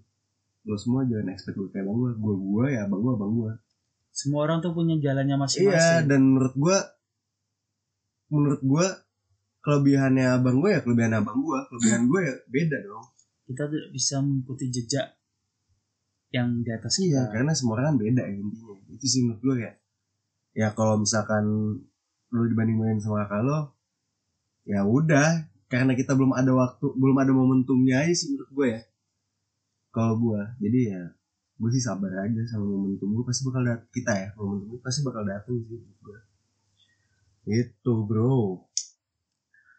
lu 0.67 0.75
semua 0.75 1.07
jangan 1.07 1.31
expect 1.31 1.55
gue 1.55 1.71
kayak 1.71 1.87
abang 1.87 1.97
gue 2.03 2.11
gue 2.19 2.35
gue 2.35 2.67
ya 2.75 2.81
abang 2.91 3.01
gue 3.01 3.13
abang 3.15 3.33
gue 3.39 3.53
Semua 4.11 4.49
orang 4.49 4.59
tuh 4.65 4.73
punya 4.75 4.99
jalannya 4.99 5.37
iya 5.39 5.43
masing-masing. 5.45 6.09
dan 6.11 6.21
menurut 6.27 6.55
gue 6.59 6.79
menurut 8.35 8.63
gue 8.67 8.87
kelebihannya 9.63 10.27
abang 10.27 10.59
gue 10.59 10.71
ya 10.75 10.81
kelebihan 10.83 11.13
abang 11.23 11.39
gue 11.39 11.59
kelebihan 11.71 12.03
gue 12.11 12.21
ya 12.27 12.35
beda 12.51 12.77
dong. 12.83 13.07
Kita 13.47 13.63
tidak 13.71 13.91
bisa 13.95 14.15
mengikuti 14.19 14.65
jejak 14.75 15.07
yang 16.35 16.67
di 16.67 16.71
atas 16.75 16.99
iya 16.99 17.31
kita. 17.31 17.33
karena 17.39 17.53
semua 17.55 17.79
orang 17.79 17.95
kan 17.95 17.97
beda 18.03 18.23
ya 18.27 18.35
intinya. 18.35 18.75
Itu 18.91 19.07
sih 19.07 19.21
menurut 19.23 19.43
gue 19.47 19.57
ya. 19.63 19.73
Ya 20.57 20.69
kalau 20.75 20.99
misalkan 20.99 21.45
lu 22.35 22.43
dibanding 22.51 22.75
bandingin 22.83 22.99
sama 22.99 23.23
kakak 23.29 23.47
lo 23.47 23.59
ya 24.67 24.83
udah. 24.83 25.47
Karena 25.67 25.95
kita 25.99 26.15
belum 26.15 26.35
ada 26.35 26.51
waktu 26.55 26.87
belum 26.95 27.17
ada 27.23 27.31
momentumnya 27.31 28.03
aja 28.07 28.15
sih 28.15 28.35
menurut 28.35 28.51
gue 28.51 28.67
ya 28.75 28.81
kalau 29.97 30.21
gue 30.21 30.41
jadi 30.61 30.81
ya 30.93 31.03
gue 31.57 31.71
sih 31.73 31.81
sabar 31.81 32.29
aja 32.29 32.43
sama 32.53 32.69
momentum 32.69 33.17
gue 33.17 33.25
pasti 33.25 33.49
bakal 33.49 33.65
dat 33.65 33.81
kita 33.89 34.13
ya 34.13 34.29
momentum 34.37 34.77
gue 34.77 34.81
pasti 34.85 35.01
bakal 35.01 35.25
datang 35.25 35.57
sih 35.65 35.81
gue 35.81 36.19
itu 37.49 37.93
bro 38.05 38.61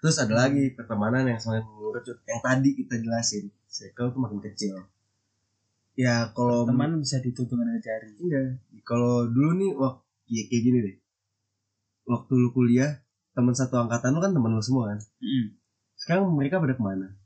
terus 0.01 0.17
ada 0.17 0.49
lagi 0.49 0.73
pertemanan 0.73 1.29
yang 1.29 1.37
semakin 1.37 1.69
mengerucut 1.69 2.17
yang 2.25 2.41
tadi 2.41 2.73
kita 2.73 2.97
jelasin 2.97 3.53
circle 3.69 4.09
tuh 4.09 4.21
makin 4.25 4.41
kecil 4.41 4.89
ya 5.97 6.33
kalau 6.33 6.63
Teman 6.69 7.01
bisa 7.01 7.17
ditutup 7.17 7.57
dengan 7.57 7.81
jari. 7.81 8.13
Iya. 8.21 8.61
Kalau 8.85 9.25
dulu 9.25 9.57
nih 9.57 9.71
waktu 9.73 10.05
ya 10.29 10.43
kayak 10.45 10.61
gini 10.61 10.77
deh. 10.85 10.97
Waktu 12.07 12.31
lu 12.37 12.49
kuliah, 12.53 13.01
teman 13.33 13.51
satu 13.57 13.81
angkatan 13.81 14.15
lu 14.15 14.21
kan 14.23 14.31
teman 14.31 14.53
lu 14.53 14.63
semua 14.63 14.93
kan. 14.93 14.99
Mm. 15.19 15.57
Sekarang 15.97 16.29
mereka 16.31 16.61
pada 16.61 16.77
ke 16.77 16.83
mana? 16.85 17.17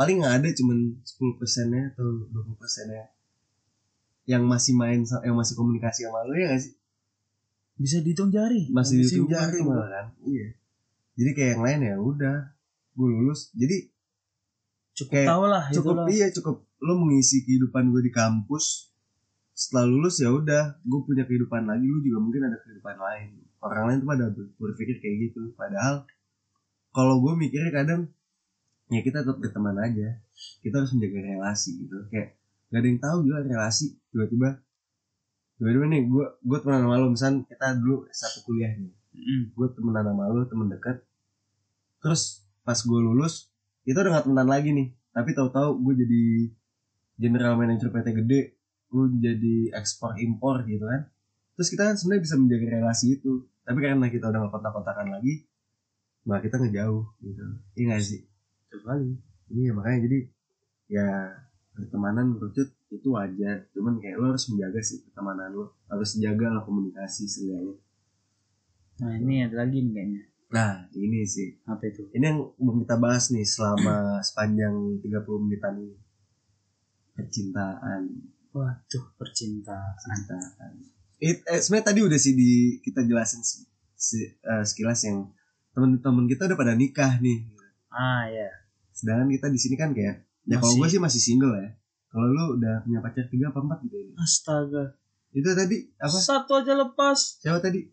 Paling 0.00 0.24
nggak 0.24 0.34
ada 0.40 0.48
cuman 0.56 0.78
10 1.04 1.36
persennya 1.36 1.92
atau 1.92 2.24
20 2.32 2.56
persennya 2.56 3.12
yang 4.24 4.48
masih 4.48 4.72
main 4.72 5.04
yang 5.04 5.36
masih 5.36 5.52
komunikasi 5.60 6.08
sama 6.08 6.24
lu 6.24 6.40
ya 6.40 6.48
gak 6.48 6.62
sih? 6.64 6.72
Bisa 7.76 8.00
dihitung 8.00 8.32
jari. 8.32 8.72
Masih 8.72 9.04
dihitung 9.04 9.28
jari 9.28 9.60
malah 9.60 9.88
kan. 9.92 10.06
Iya. 10.24 10.56
Jadi 11.20 11.30
kayak 11.36 11.50
yang 11.52 11.62
lain 11.68 11.80
ya 11.84 11.96
udah 12.00 12.36
gue 12.96 13.08
lulus. 13.12 13.52
Jadi 13.52 13.92
Cukup 14.90 15.12
Kayak 15.16 15.28
tahu 15.32 15.44
lah 15.48 15.64
cukup 15.72 15.94
itulah. 15.96 16.06
iya 16.12 16.26
cukup 16.28 16.56
lo 16.80 16.94
mengisi 17.00 17.44
kehidupan 17.44 17.88
gue 17.88 18.02
di 18.04 18.12
kampus 18.12 18.92
setelah 19.56 19.88
lulus 19.88 20.20
ya 20.20 20.28
udah 20.28 20.76
gue 20.80 21.00
punya 21.04 21.24
kehidupan 21.24 21.68
lagi 21.68 21.84
lu 21.84 22.00
juga 22.00 22.18
mungkin 22.20 22.48
ada 22.48 22.60
kehidupan 22.60 22.96
lain 22.96 23.28
orang 23.60 23.84
lain 23.88 23.96
tuh 24.00 24.08
pada 24.08 24.24
ber- 24.32 24.52
berpikir 24.56 25.00
kayak 25.00 25.16
gitu 25.30 25.52
padahal 25.56 26.04
kalau 26.92 27.20
gue 27.20 27.32
mikirnya 27.32 27.72
kadang 27.72 28.12
ya 28.90 29.00
kita 29.06 29.22
tetap 29.22 29.38
berteman 29.38 29.78
aja. 29.78 30.18
Kita 30.60 30.82
harus 30.82 30.92
menjaga 30.98 31.20
relasi 31.22 31.70
gitu. 31.86 31.96
Kayak 32.10 32.36
gak 32.70 32.80
ada 32.82 32.86
yang 32.86 33.00
tahu 33.00 33.18
juga 33.26 33.38
relasi 33.46 33.86
tiba-tiba 34.10 34.48
tiba-tiba 35.58 35.86
nih 35.90 36.02
gue 36.10 36.26
gue 36.42 36.58
temenan 36.58 36.82
sama 36.84 36.96
lo. 36.98 37.06
Misal 37.14 37.30
kita 37.46 37.66
dulu 37.78 37.96
satu 38.10 38.38
kuliah 38.44 38.74
nih. 38.74 38.92
Mm. 39.10 39.42
gue 39.58 39.66
temenan 39.74 40.06
sama 40.06 40.30
lu 40.30 40.46
temen 40.46 40.70
dekat 40.70 41.02
terus 41.98 42.46
pas 42.62 42.78
gue 42.78 43.00
lulus 43.02 43.50
kita 43.82 44.06
udah 44.06 44.10
gak 44.18 44.24
temenan 44.26 44.48
lagi 44.50 44.70
nih. 44.74 44.88
Tapi 45.10 45.30
tahu-tahu 45.34 45.82
gue 45.86 45.94
jadi 46.06 46.24
general 47.18 47.54
manager 47.58 47.90
PT 47.90 48.08
gede 48.26 48.40
lu 48.90 49.06
jadi 49.22 49.74
ekspor 49.78 50.18
impor 50.18 50.66
gitu 50.66 50.82
kan. 50.82 51.06
Terus 51.54 51.68
kita 51.70 51.82
kan 51.90 51.94
sebenarnya 51.94 52.22
bisa 52.26 52.34
menjaga 52.38 52.66
relasi 52.74 53.06
itu. 53.18 53.46
Tapi 53.62 53.78
karena 53.78 54.06
kita 54.10 54.30
udah 54.34 54.38
gak 54.46 54.52
kontak-kontakan 54.58 55.14
lagi 55.14 55.46
nah 56.20 56.36
kita 56.42 56.60
ngejauh 56.60 57.04
gitu. 57.24 57.44
Iya 57.78 57.96
gak 57.96 58.02
sih 58.04 58.29
Sekali. 58.70 59.10
iya 59.50 59.70
makanya 59.74 59.98
jadi 60.06 60.18
ya 60.90 61.08
pertemanan 61.74 62.34
kerucut 62.34 62.68
itu 62.90 63.08
wajar 63.10 63.66
cuman 63.74 63.98
kayak 63.98 64.18
lo 64.18 64.34
harus 64.34 64.46
menjaga 64.50 64.80
sih 64.82 64.98
pertemanan 65.06 65.50
lo 65.50 65.74
harus 65.86 66.18
jaga 66.18 66.46
lah 66.50 66.62
komunikasi 66.62 67.26
seenggaknya 67.26 67.74
Nah 69.00 69.16
ini 69.16 69.34
ada 69.48 69.64
lagi 69.64 69.80
nih 69.80 69.92
kayaknya. 69.96 70.22
nah 70.50 70.72
ini 70.92 71.24
sih 71.24 71.56
Apa 71.64 71.88
itu? 71.88 72.04
ini 72.12 72.24
yang 72.26 72.38
belum 72.58 72.84
kita 72.84 72.96
bahas 72.98 73.30
nih 73.30 73.46
selama 73.46 73.96
sepanjang 74.28 74.74
30 75.00 75.40
menitan 75.40 75.74
ini 75.78 75.96
percintaan 77.14 78.02
Waduh 78.50 79.04
percintaan. 79.14 79.94
percintaan 79.94 80.72
It, 81.20 81.44
eh, 81.44 81.60
sebenarnya 81.60 81.86
tadi 81.92 82.00
udah 82.02 82.18
sih 82.18 82.32
di 82.32 82.50
kita 82.80 83.04
jelasin 83.04 83.44
si, 83.44 83.62
si- 83.92 84.24
eh, 84.40 84.64
sekilas 84.64 85.04
yang 85.04 85.28
temen-temen 85.70 86.24
kita 86.26 86.48
udah 86.48 86.58
pada 86.58 86.72
nikah 86.74 87.20
nih 87.20 87.44
Ah 87.90 88.24
ya. 88.26 88.48
sedangkan 88.90 89.28
kita 89.28 89.46
di 89.48 89.58
sini 89.58 89.74
kan 89.74 89.90
kayak 89.90 90.22
ya 90.44 90.56
kalau 90.58 90.74
gue 90.76 90.88
sih 90.88 91.00
masih 91.00 91.18
single 91.18 91.54
ya 91.56 91.68
kalau 92.06 92.26
lu 92.26 92.44
udah 92.58 92.82
punya 92.82 92.98
pacar 93.00 93.26
tiga 93.26 93.48
apa 93.48 93.58
empat 93.60 93.78
gitu 93.86 93.96
ya 93.96 94.10
Astaga. 94.18 94.84
itu 95.30 95.46
tadi 95.46 95.76
apa 95.96 96.16
Satu 96.16 96.52
aja 96.56 96.74
lepas. 96.74 97.38
siapa 97.38 97.58
tadi 97.58 97.86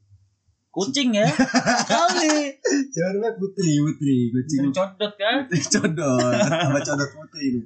Kucing 0.67 1.09
ya. 1.15 1.25
Sekali. 1.81 2.53
siapa 2.93 3.09
namanya 3.13 3.33
Putri 3.33 3.81
Putri 3.81 4.29
kucing 4.29 4.69
Codot 4.69 5.13
kan? 5.15 5.49
Putri 5.49 5.61
codot 5.65 6.33
sama 6.37 6.79
codot 6.81 7.09
Putri 7.13 7.45
itu 7.49 7.61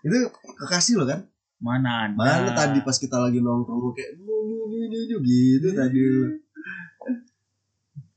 itu 0.00 0.16
kekasih 0.56 0.96
lo 0.96 1.04
kan 1.04 1.20
Mana 1.56 2.08
ada. 2.08 2.14
Mana 2.14 2.50
tadi 2.52 2.80
pas 2.80 2.94
kita 2.94 3.16
lagi 3.16 3.40
nongkrong 3.40 3.92
kayak 3.92 4.20
nyu 4.20 4.36
nyu 4.44 4.60
nyu 4.68 4.80
nyu 4.86 5.00
nyu 5.08 5.18
gitu 5.24 5.68
tadi 5.72 5.98
lu. 5.98 6.36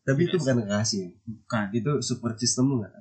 Tapi 0.03 0.21
itu 0.27 0.35
bukan 0.35 0.65
kekasih. 0.65 1.03
Bukan. 1.23 1.65
Itu 1.71 1.91
support 2.03 2.35
system 2.35 2.67
lu 2.67 2.75
gak? 2.83 2.91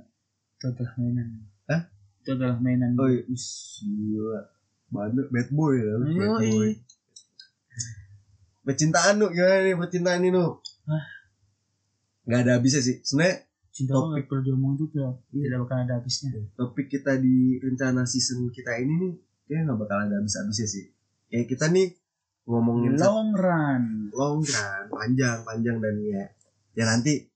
Itu 0.59 0.75
adalah 0.75 0.93
mainan. 0.99 1.29
Hah? 1.71 1.83
Itu 2.19 2.31
adalah 2.35 2.59
mainan. 2.59 2.99
Oh 2.99 3.07
iya, 3.07 3.23
gila. 3.23 4.41
Bad, 4.91 5.15
bad 5.31 5.49
boy 5.55 5.75
lu, 5.79 6.03
bad 6.19 6.31
Yoi. 6.43 6.51
boy. 6.51 6.71
Percintaan 8.67 9.23
lu 9.23 9.31
gimana 9.31 9.65
nih 9.65 9.79
percintaan 9.79 10.21
ini 10.27 10.35
lu? 10.35 10.59
Hah? 10.91 11.05
Gak 12.29 12.41
ada 12.45 12.61
habisnya 12.61 12.83
sih. 12.83 13.01
Sebenarnya 13.01 13.47
Cinta 13.71 13.95
Topik. 13.95 14.27
perlu 14.27 14.43
diomong 14.45 14.75
tuh 14.75 14.91
tuh. 14.91 15.15
Iya. 15.31 15.55
Tidak 15.55 15.59
bakal 15.63 15.79
ada 15.87 15.95
habisnya. 16.03 16.43
topik 16.59 16.91
kita 16.91 17.17
di 17.23 17.63
rencana 17.63 18.03
season 18.03 18.51
kita 18.51 18.75
ini 18.77 18.93
nih 18.99 19.13
kayaknya 19.47 19.71
gak 19.73 19.79
bakal 19.87 19.99
ada 20.03 20.15
habis-habisnya 20.19 20.67
sih. 20.67 20.85
Kayak 21.31 21.47
kita 21.55 21.71
nih 21.71 21.95
ngomongin 22.49 22.97
Long 22.99 23.31
run. 23.37 23.85
long 24.11 24.41
run 24.41 24.85
panjang 24.89 25.45
panjang 25.45 25.77
dan 25.85 25.97
ya 26.01 26.25
ya 26.73 26.85
nanti 26.89 27.29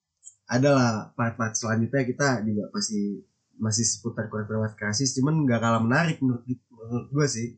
adalah 0.53 1.09
part-part 1.17 1.57
selanjutnya 1.57 2.05
kita 2.05 2.45
juga 2.45 2.69
pasti 2.69 3.25
masih 3.57 3.85
seputar 3.89 4.29
kuat 4.29 4.77
kasih 4.77 5.09
cuman 5.17 5.49
nggak 5.49 5.61
kalah 5.65 5.81
menarik 5.81 6.21
menurut, 6.21 6.45
menurut 6.45 7.09
gue 7.09 7.27
sih 7.29 7.49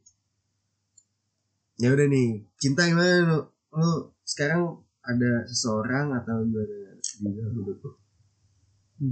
ya 1.83 1.91
udah 1.91 2.07
nih 2.07 2.47
cinta 2.55 2.87
gimana 2.87 3.27
lu 3.27 3.39
lu 3.75 4.15
sekarang 4.23 4.79
ada 5.05 5.43
seseorang 5.51 6.15
atau 6.15 6.47
gimana 6.47 6.97
juga 7.21 7.45
menurut 7.51 7.79
lu 7.83 7.93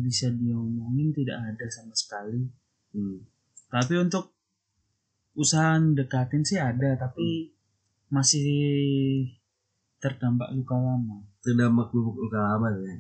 Bisa 0.07 0.31
diomongin 0.31 1.11
tidak 1.13 1.43
ada 1.43 1.67
sama 1.69 1.93
sekali. 1.93 2.49
hmm. 2.95 3.19
Tapi 3.69 3.95
untuk 3.99 4.31
usaha 5.35 5.77
dekatin 5.77 6.47
sih 6.47 6.57
ada. 6.57 6.97
Tapi 6.97 7.51
masih 8.09 8.47
terdampak 9.99 10.55
luka 10.55 10.79
lama. 10.79 11.27
terdampak 11.43 11.91
luka 11.93 12.39
lama 12.41 12.69
ya. 12.79 12.95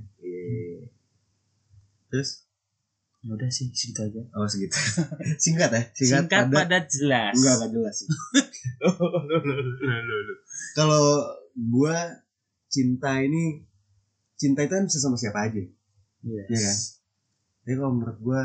Terus 2.12 2.30
Ya 3.22 3.38
udah 3.38 3.46
sih 3.54 3.70
segitu 3.70 4.02
aja. 4.02 4.18
oh 4.34 4.50
segitu. 4.50 4.74
Singkat 5.46 5.70
ya, 5.70 5.82
Singkat, 5.94 6.26
singkat, 6.26 6.42
padat. 6.50 6.58
padat 6.66 6.84
jelas. 6.90 7.34
Enggak 7.38 7.54
enggak 7.54 7.70
jelas 7.70 7.94
sih. 8.02 8.08
Kalau 10.78 11.02
gua 11.54 12.18
cinta 12.66 13.22
ini 13.22 13.62
cinta 14.34 14.66
itu 14.66 14.74
kan 14.74 14.90
bisa 14.90 14.98
sama 14.98 15.14
siapa 15.14 15.46
aja. 15.46 15.62
Yes. 16.26 16.50
Iya 16.50 16.58
kan? 16.58 16.76
Jadi 17.62 17.74
kalau 17.78 17.92
menurut 17.94 18.18
gua 18.18 18.42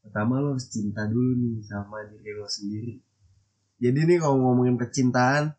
pertama 0.00 0.40
lo 0.40 0.56
harus 0.56 0.72
cinta 0.72 1.04
dulu 1.04 1.36
nih 1.44 1.60
sama 1.68 2.08
diri 2.08 2.32
lo 2.32 2.48
sendiri. 2.48 2.96
Jadi 3.76 4.08
nih 4.08 4.18
kalau 4.24 4.40
ngomongin 4.40 4.80
percintaan, 4.80 5.52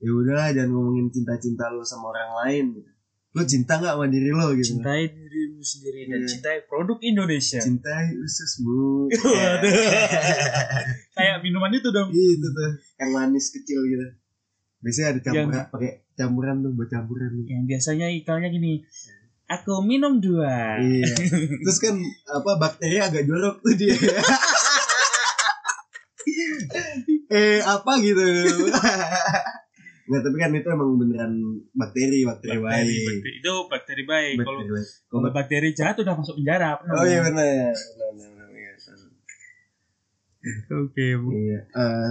ya 0.00 0.10
udahlah 0.16 0.48
jangan 0.56 0.72
ngomongin 0.72 1.12
cinta-cinta 1.12 1.68
lo 1.68 1.84
sama 1.84 2.08
orang 2.16 2.30
lain 2.40 2.64
gitu. 2.80 2.90
Lo 3.38 3.44
cinta 3.46 3.78
nggak 3.78 3.94
sama 3.94 4.06
diri 4.10 4.30
lo 4.34 4.50
gitu? 4.52 4.74
Cintai 4.74 5.06
dirimu 5.06 5.62
sendiri 5.62 6.00
dan 6.10 6.18
Iya. 6.18 6.28
cintai 6.28 6.56
produk 6.66 6.98
Indonesia. 7.00 7.60
Cintai 7.62 8.04
ususmu. 8.18 9.06
Kayak 11.16 11.36
minuman 11.40 11.70
itu 11.70 11.88
dong. 11.88 12.10
Gitu 12.10 12.42
tuh, 12.42 12.70
yang 12.98 13.10
manis 13.14 13.46
kecil 13.54 13.80
gitu. 13.86 14.06
Biasanya 14.78 15.08
ada 15.14 15.20
campuran, 15.22 15.64
pakai 15.70 15.90
campuran 16.14 16.56
tuh 16.62 16.70
buat 16.74 16.86
campuran 16.86 17.30
tuh. 17.34 17.44
Yang 17.46 17.64
biasanya 17.66 18.06
ikannya 18.14 18.50
gini. 18.50 18.82
Aku 19.48 19.80
minum 19.80 20.20
dua. 20.20 20.76
Iya. 20.76 21.08
Terus 21.64 21.78
kan 21.80 21.96
apa 22.28 22.50
bakteri 22.58 23.00
agak 23.00 23.24
jorok 23.24 23.64
tuh 23.64 23.74
dia. 23.74 23.96
eh 27.28 27.60
apa 27.60 27.92
gitu. 28.04 28.24
Nggak 30.08 30.22
tapi 30.24 30.36
kan 30.40 30.50
itu 30.56 30.68
emang 30.72 30.90
beneran 30.96 31.32
bakteri, 31.76 32.24
bakteri, 32.24 32.56
Bakteri, 32.56 32.64
baik. 32.64 33.04
bakteri. 33.04 33.32
Itu 33.44 33.54
bakteri 33.68 34.02
baik. 34.08 34.34
Kalau 34.40 34.60
kalau 35.12 35.30
bakteri 35.36 35.68
jahat 35.76 36.00
udah 36.00 36.14
masuk 36.16 36.40
penjara. 36.40 36.80
Oh 36.80 37.04
iya 37.04 37.20
benar. 37.20 37.44
Iya. 37.44 38.72
Oke, 40.80 41.06
Bu. 41.20 41.28
Iya. 41.36 41.60
Eh, 41.68 42.10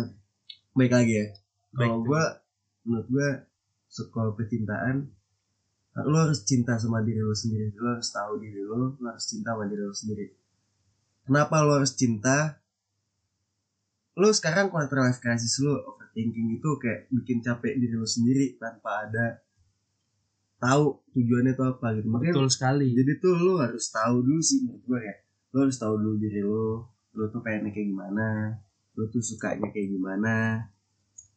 baik 0.77 0.93
lagi 0.93 1.13
ya. 1.17 1.25
Kalau 1.73 2.05
gua 2.05 2.37
menurut 2.85 3.07
gua 3.09 3.29
sekolah 3.89 4.37
percintaan 4.37 5.09
lo 5.97 6.13
harus 6.21 6.45
cinta 6.45 6.77
sama 6.77 7.01
diri 7.01 7.25
lo 7.25 7.33
sendiri. 7.33 7.73
Lo 7.73 7.97
harus 7.97 8.13
tahu 8.13 8.37
diri 8.37 8.61
lo, 8.61 8.93
lo 8.93 9.05
harus 9.09 9.25
cinta 9.25 9.57
sama 9.57 9.65
diri 9.65 9.81
lo 9.81 9.95
sendiri. 9.97 10.29
Kenapa 11.25 11.65
lo 11.65 11.81
harus 11.81 11.97
cinta? 11.97 12.61
Lo 14.13 14.29
sekarang 14.29 14.69
quarter 14.69 15.01
life 15.01 15.17
crisis 15.17 15.57
lo 15.65 15.96
overthinking 16.18 16.57
itu 16.57 16.70
kayak 16.82 17.05
bikin 17.13 17.38
capek 17.45 17.78
diri 17.78 17.93
lo 17.93 18.09
sendiri 18.09 18.57
tanpa 18.57 19.05
ada 19.05 19.38
tahu 20.57 20.97
tujuannya 21.13 21.53
itu 21.53 21.63
apa 21.63 21.88
gitu. 21.93 22.07
Makanya 22.09 22.34
Betul 22.34 22.49
sekali. 22.49 22.88
jadi 22.97 23.11
tuh 23.22 23.38
lo 23.38 23.61
harus 23.61 23.86
tahu 23.93 24.26
dulu 24.26 24.41
sih 24.41 24.65
menurut 24.65 24.82
gue 24.89 24.99
ya 25.05 25.15
lo 25.53 25.57
harus 25.61 25.78
tahu 25.78 25.93
dulu 26.01 26.18
diri 26.18 26.41
lo 26.41 26.89
lo 27.13 27.24
tuh 27.30 27.41
pengennya 27.45 27.70
kayak 27.70 27.88
gimana 27.93 28.57
lo 28.97 29.05
tuh 29.13 29.22
sukanya 29.22 29.70
kayak 29.70 29.93
gimana 29.93 30.65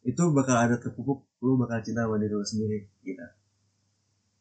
itu 0.00 0.22
bakal 0.32 0.56
ada 0.56 0.80
terpupuk 0.80 1.28
lo 1.44 1.60
bakal 1.60 1.84
cinta 1.84 2.08
sama 2.08 2.16
diri 2.16 2.32
lo 2.32 2.44
sendiri 2.44 2.88
gitu 3.04 3.20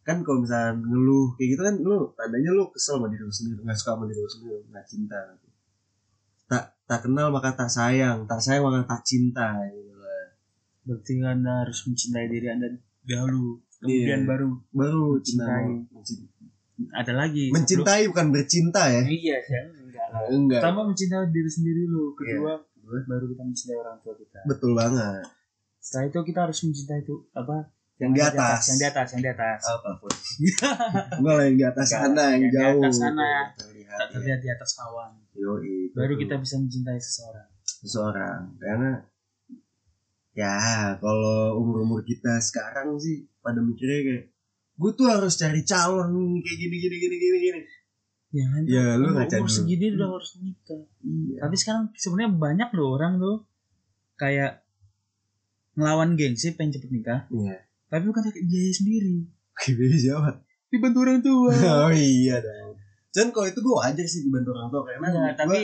kan 0.07 0.23
kalau 0.23 0.41
misalnya 0.41 0.79
ngeluh 0.79 1.35
kayak 1.35 1.49
gitu 1.53 1.61
kan 1.67 1.75
lo 1.83 2.15
tandanya 2.15 2.55
lo 2.55 2.71
kesel 2.71 2.97
sama 2.97 3.11
diri 3.11 3.23
lo 3.27 3.31
sendiri 3.35 3.59
nggak 3.67 3.77
suka 3.77 3.91
sama 3.99 4.03
diri 4.07 4.19
lo 4.23 4.31
sendiri 4.31 4.57
nggak 4.71 4.85
cinta 4.87 5.19
tak 6.49 6.63
tak 6.87 6.99
kenal 7.05 7.27
maka 7.29 7.51
tak 7.53 7.69
sayang 7.69 8.23
tak 8.25 8.39
sayang 8.39 8.63
maka 8.63 8.87
tak 8.87 9.03
cinta 9.03 9.59
gitu. 9.69 9.88
Berarti 10.89 11.13
Anda 11.21 11.53
harus 11.61 11.85
mencintai 11.85 12.25
diri 12.25 12.47
Anda 12.49 12.67
dahulu. 12.99 13.61
Kemudian 13.77 14.19
Iya. 14.19 14.27
baru 14.27 14.47
baru 14.71 15.05
cinta 15.21 15.45
Mencintai. 15.45 16.25
ada 16.91 17.13
lagi. 17.13 17.45
mencintai 17.49 18.03
bukan 18.09 18.27
bercinta 18.29 18.81
ya 18.83 18.99
Sebelum- 18.99 19.13
Iya, 19.15 19.37
ya. 19.39 19.61
Enggak 19.69 20.07
lah. 20.09 20.21
enggak 20.29 20.59
Pertama 20.59 20.81
mencintai 20.83 21.29
diri 21.29 21.47
sendiri 21.47 21.81
dulu. 21.85 22.05
Kedua, 22.13 22.57
Kedua. 22.57 22.99
baru 23.05 23.25
kita 23.27 23.43
mencintai 23.43 23.77
orang 23.77 23.97
tua 23.99 24.13
kita. 24.15 24.39
betul 24.43 24.71
banget 24.73 25.21
Setelah 25.77 26.05
itu 26.07 26.19
kita 26.25 26.39
harus 26.41 26.59
mencintai 26.59 26.99
itu 26.99 27.15
apa? 27.31 27.57
yang 27.97 28.11
di 28.11 28.21
atas 28.21 28.63
Yang 28.65 28.79
di 28.79 28.87
atas, 28.87 29.07
yang 29.11 29.21
di 29.21 29.29
atas. 29.29 29.59
apa 29.61 29.89
pun 29.93 30.11
enggak 31.13 31.33
lah 31.33 31.43
yang 31.45 31.57
di 31.57 31.65
atas 31.65 31.85
Enggak, 31.85 31.99
sana 32.01 32.23
yang 32.25 32.31
yang 32.31 32.41
di 32.41 32.49
jauh 32.57 32.79
atas 32.79 32.95
sana. 32.97 33.29
terlihat 33.53 33.97
Tak 33.97 34.07
terlihat 34.09 34.39
di 34.39 34.49
atas 34.49 34.71
awan. 34.79 35.11
Yoi, 35.33 35.91
Baru 35.91 36.13
kita 36.15 36.35
bisa 36.35 36.55
mencintai 36.57 36.95
seseorang. 36.97 37.47
seseorang 37.61 38.39
karena 38.57 38.91
ya 40.39 40.95
kalau 41.03 41.59
umur 41.59 41.83
umur 41.83 41.99
kita 42.07 42.39
sekarang 42.39 42.95
sih 42.95 43.27
pada 43.43 43.59
mikirnya 43.59 43.99
kayak 44.07 44.23
gue 44.79 44.91
tuh 44.95 45.07
harus 45.11 45.35
cari 45.35 45.61
calon 45.67 46.39
kayak 46.39 46.57
gini 46.57 46.75
gini 46.79 46.95
gini 46.95 47.17
gini 47.19 47.39
gini 47.43 47.61
Ya, 48.29 48.45
kan? 48.45 48.61
Ya, 48.69 48.93
lu 48.93 49.09
umur, 49.09 49.25
umur 49.25 49.49
segini 49.49 49.89
udah 49.89 50.05
harus 50.13 50.37
nikah. 50.37 50.85
iya 51.01 51.41
Tapi 51.41 51.55
sekarang 51.57 51.89
sebenarnya 51.97 52.29
banyak 52.37 52.69
loh 52.77 52.93
orang 52.93 53.17
tuh 53.17 53.41
kayak 54.21 54.61
ngelawan 55.73 56.13
gengsi 56.13 56.53
pengen 56.53 56.77
cepet 56.77 56.93
nikah, 56.93 57.25
iya 57.33 57.65
tapi 57.89 58.05
bukan 58.05 58.21
pakai 58.29 58.45
biaya 58.45 58.69
sendiri. 58.69 59.25
Oke, 59.49 59.73
siapa 59.97 60.45
Dibantu 60.69 60.97
orang 61.01 61.25
tua. 61.25 61.53
oh 61.89 61.89
iya 61.89 62.37
dong 62.37 62.77
dan 63.09 63.33
kalau 63.33 63.47
itu 63.49 63.59
gue 63.59 63.73
wajar 63.73 64.05
sih 64.05 64.21
dibantu 64.21 64.53
orang 64.53 64.69
tua 64.69 64.81
karena 64.85 65.07
gua 65.09 65.33
tapi 65.33 65.59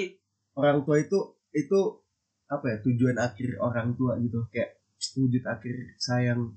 orang 0.57 0.81
tua 0.81 0.97
itu 0.97 1.17
itu 1.53 1.79
apa 2.45 2.65
ya 2.69 2.77
tujuan 2.85 3.17
akhir 3.17 3.57
orang 3.57 3.97
tua 3.97 4.17
gitu. 4.21 4.45
Kayak 4.53 4.77
wujud 5.17 5.43
akhir 5.45 5.75
sayang 5.97 6.53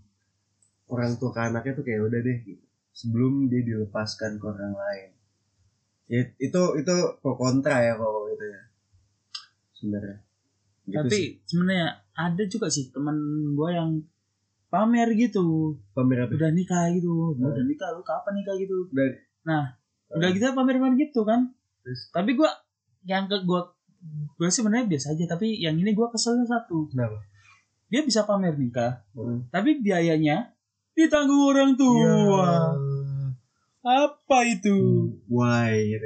orang 0.88 1.16
tua 1.20 1.30
ke 1.32 1.40
anaknya 1.40 1.72
tuh 1.76 1.84
kayak 1.84 2.00
udah 2.08 2.20
deh 2.24 2.38
gitu. 2.44 2.64
sebelum 2.92 3.46
dia 3.46 3.62
dilepaskan 3.62 4.42
ke 4.42 4.44
orang 4.48 4.74
lain. 4.74 5.08
Ya, 6.08 6.24
itu 6.40 6.62
itu 6.80 6.96
pro 7.20 7.36
kontra 7.36 7.78
ya 7.84 7.94
kalau 7.94 8.26
gitu 8.32 8.44
ya. 8.48 8.62
Sebenarnya. 9.76 10.18
Gitu 10.88 10.96
tapi 10.96 11.18
sebenarnya 11.44 11.88
ada 12.16 12.42
juga 12.48 12.66
sih 12.72 12.88
teman 12.90 13.16
gua 13.54 13.76
yang 13.76 14.02
pamer 14.72 15.14
gitu. 15.14 15.76
Pamer 15.92 16.26
apa? 16.26 16.32
Udah 16.34 16.50
nikah 16.50 16.90
gitu. 16.96 17.36
Hmm. 17.36 17.52
udah 17.54 17.64
nikah 17.68 17.88
lu 17.94 18.02
kapan 18.02 18.40
nikah 18.40 18.56
gitu? 18.56 18.88
Nah 19.44 19.76
udah 20.08 20.28
gitu 20.32 20.44
pamer-pamer 20.56 20.96
gitu 20.96 21.22
kan. 21.22 21.52
Terus? 21.84 22.10
tapi 22.12 22.34
gua 22.34 22.50
yang 23.06 23.30
ke 23.30 23.44
gua 23.46 23.77
gua 24.38 24.48
sih 24.48 24.62
sebenarnya 24.62 24.86
biasa 24.86 25.14
aja 25.18 25.24
tapi 25.26 25.58
yang 25.58 25.74
ini 25.78 25.92
gua 25.92 26.08
keselnya 26.10 26.46
satu. 26.46 26.86
Kenapa? 26.90 27.18
Dia 27.88 28.04
bisa 28.04 28.28
pamer 28.28 28.54
nikah 28.54 29.00
Hmm. 29.16 29.48
tapi 29.48 29.80
biayanya 29.80 30.52
ditanggung 30.92 31.54
orang 31.54 31.72
tua. 31.78 32.74
Ya. 33.78 33.88
apa 33.88 34.38
itu? 34.44 34.74
Hmm, 34.74 35.24
why 35.30 35.72
ya. 35.96 35.98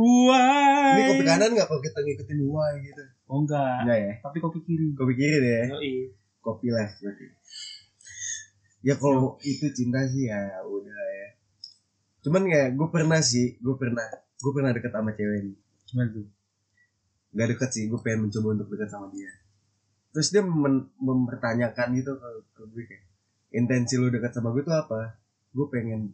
Why? 0.00 0.96
ini 0.96 1.02
kopi 1.12 1.24
kanan 1.26 1.50
nggak 1.52 1.66
kalau 1.68 1.82
kita 1.82 1.98
ngikutin 2.00 2.38
why 2.48 2.72
gitu? 2.80 3.04
Oh 3.28 3.44
enggak. 3.44 3.84
Enggak 3.84 3.98
ya? 4.00 4.12
Tapi 4.24 4.36
kopi 4.40 4.58
kiri. 4.64 4.96
Kopi 4.96 5.12
kiri 5.18 5.38
deh. 5.42 5.66
Yoi. 5.76 5.94
kopi 6.40 6.72
left 6.72 7.04
berarti. 7.04 7.26
Ya 8.80 8.96
kalau 8.96 9.36
itu 9.44 9.66
cinta 9.76 10.00
sih 10.08 10.32
ya 10.32 10.64
udah 10.64 10.88
ya. 10.96 11.28
Cuman 12.24 12.48
kayak 12.48 12.80
gue 12.80 12.88
pernah 12.88 13.20
sih 13.20 13.60
gue 13.60 13.76
pernah 13.76 14.08
gue 14.40 14.52
pernah 14.56 14.72
deket 14.72 14.88
sama 14.88 15.12
cewek 15.12 15.38
nih. 15.44 15.56
Gimana 15.84 16.08
tuh 16.16 16.24
nggak 17.30 17.48
deket 17.56 17.70
sih 17.70 17.84
gue 17.86 18.00
pengen 18.02 18.26
mencoba 18.26 18.48
untuk 18.58 18.68
deket 18.74 18.90
sama 18.90 19.06
dia. 19.14 19.30
Terus 20.10 20.28
dia 20.34 20.42
mempertanyakan 20.98 21.88
gitu 21.94 22.12
ke, 22.18 22.28
ke 22.58 22.62
gue 22.66 22.82
kayak 22.86 23.04
intensi 23.54 23.94
lu 23.98 24.10
deket 24.10 24.34
sama 24.34 24.50
gue 24.50 24.62
tuh 24.66 24.74
apa? 24.74 25.14
Gue 25.54 25.66
pengen 25.70 26.10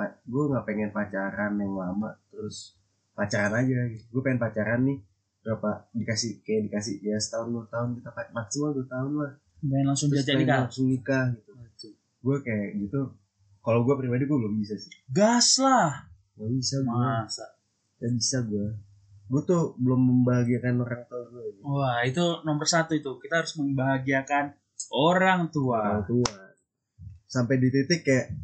gue 0.00 0.44
nggak 0.48 0.64
pengen 0.64 0.90
pacaran 0.94 1.58
yang 1.58 1.74
lama 1.74 2.14
terus 2.30 2.78
pacaran 3.12 3.66
aja. 3.66 3.78
Gitu. 3.90 4.04
gue 4.08 4.22
pengen 4.22 4.40
pacaran 4.40 4.80
nih 4.86 4.98
berapa 5.40 5.88
dikasih 5.96 6.44
kayak 6.44 6.68
dikasih 6.68 7.00
ya 7.00 7.16
setahun 7.16 7.48
dua 7.48 7.64
tahun 7.72 7.96
kita 7.98 8.10
maksimal 8.30 8.70
dua 8.70 8.86
tahun 8.86 9.12
lah. 9.18 9.32
Pengen 9.60 9.86
langsung 9.90 10.08
terus 10.08 10.24
pengen 10.24 10.46
nikah? 10.46 10.58
langsung 10.64 10.86
nikah 10.86 11.24
gitu. 11.34 11.50
Gue 12.20 12.36
kayak 12.46 12.78
gitu 12.78 13.00
kalau 13.60 13.84
gue 13.84 13.94
pribadi 13.98 14.24
gue 14.24 14.38
belum 14.38 14.54
bisa 14.62 14.78
sih. 14.78 14.94
Gas 15.10 15.58
lah. 15.58 16.06
Nggak 16.38 16.50
bisa 16.54 16.76
gue 16.80 16.94
masa? 16.94 17.46
Nggak 17.98 18.12
bisa 18.16 18.38
gue 18.46 18.68
gue 19.30 19.42
tuh 19.46 19.78
belum 19.78 20.00
membahagiakan 20.10 20.82
orang 20.82 21.06
tua 21.06 21.22
gue 21.30 21.42
gitu. 21.54 21.62
wah 21.62 22.02
itu 22.02 22.24
nomor 22.42 22.66
satu 22.66 22.98
itu 22.98 23.14
kita 23.22 23.46
harus 23.46 23.54
membahagiakan 23.62 24.58
orang 24.90 25.54
tua 25.54 26.02
orang 26.02 26.06
tua 26.10 26.34
sampai 27.30 27.62
di 27.62 27.70
titik 27.70 28.02
kayak 28.02 28.34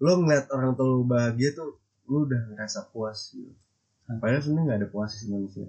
lo 0.00 0.24
ngeliat 0.24 0.48
orang 0.56 0.72
tua 0.72 0.88
lo 0.88 1.04
bahagia 1.04 1.52
tuh 1.52 1.76
lo 2.08 2.24
udah 2.24 2.48
ngerasa 2.48 2.88
puas 2.96 3.36
gitu. 3.36 3.52
padahal 4.08 4.40
sebenarnya 4.40 4.64
nggak 4.64 4.80
ada 4.80 4.88
puas 4.88 5.12
sih 5.12 5.28
manusia 5.28 5.68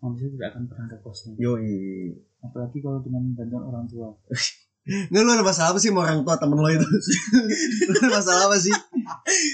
manusia 0.00 0.32
tidak 0.32 0.48
akan 0.56 0.62
pernah 0.66 0.84
ada 0.88 0.98
puasnya 1.04 1.36
yoi 1.36 2.10
apalagi 2.40 2.80
kalau 2.80 3.04
dengan 3.04 3.36
bantuan 3.36 3.64
orang 3.68 3.84
tua 3.84 4.16
Nggak 4.82 5.22
lu 5.22 5.30
ada 5.30 5.46
masalah 5.46 5.70
apa 5.70 5.78
sih 5.78 5.94
sama 5.94 6.02
orang 6.02 6.26
tua 6.26 6.34
temen 6.42 6.58
lo 6.58 6.66
itu? 6.66 6.82
lu 7.94 7.98
ada 8.02 8.10
masalah 8.18 8.50
apa 8.50 8.58
sih? 8.58 8.74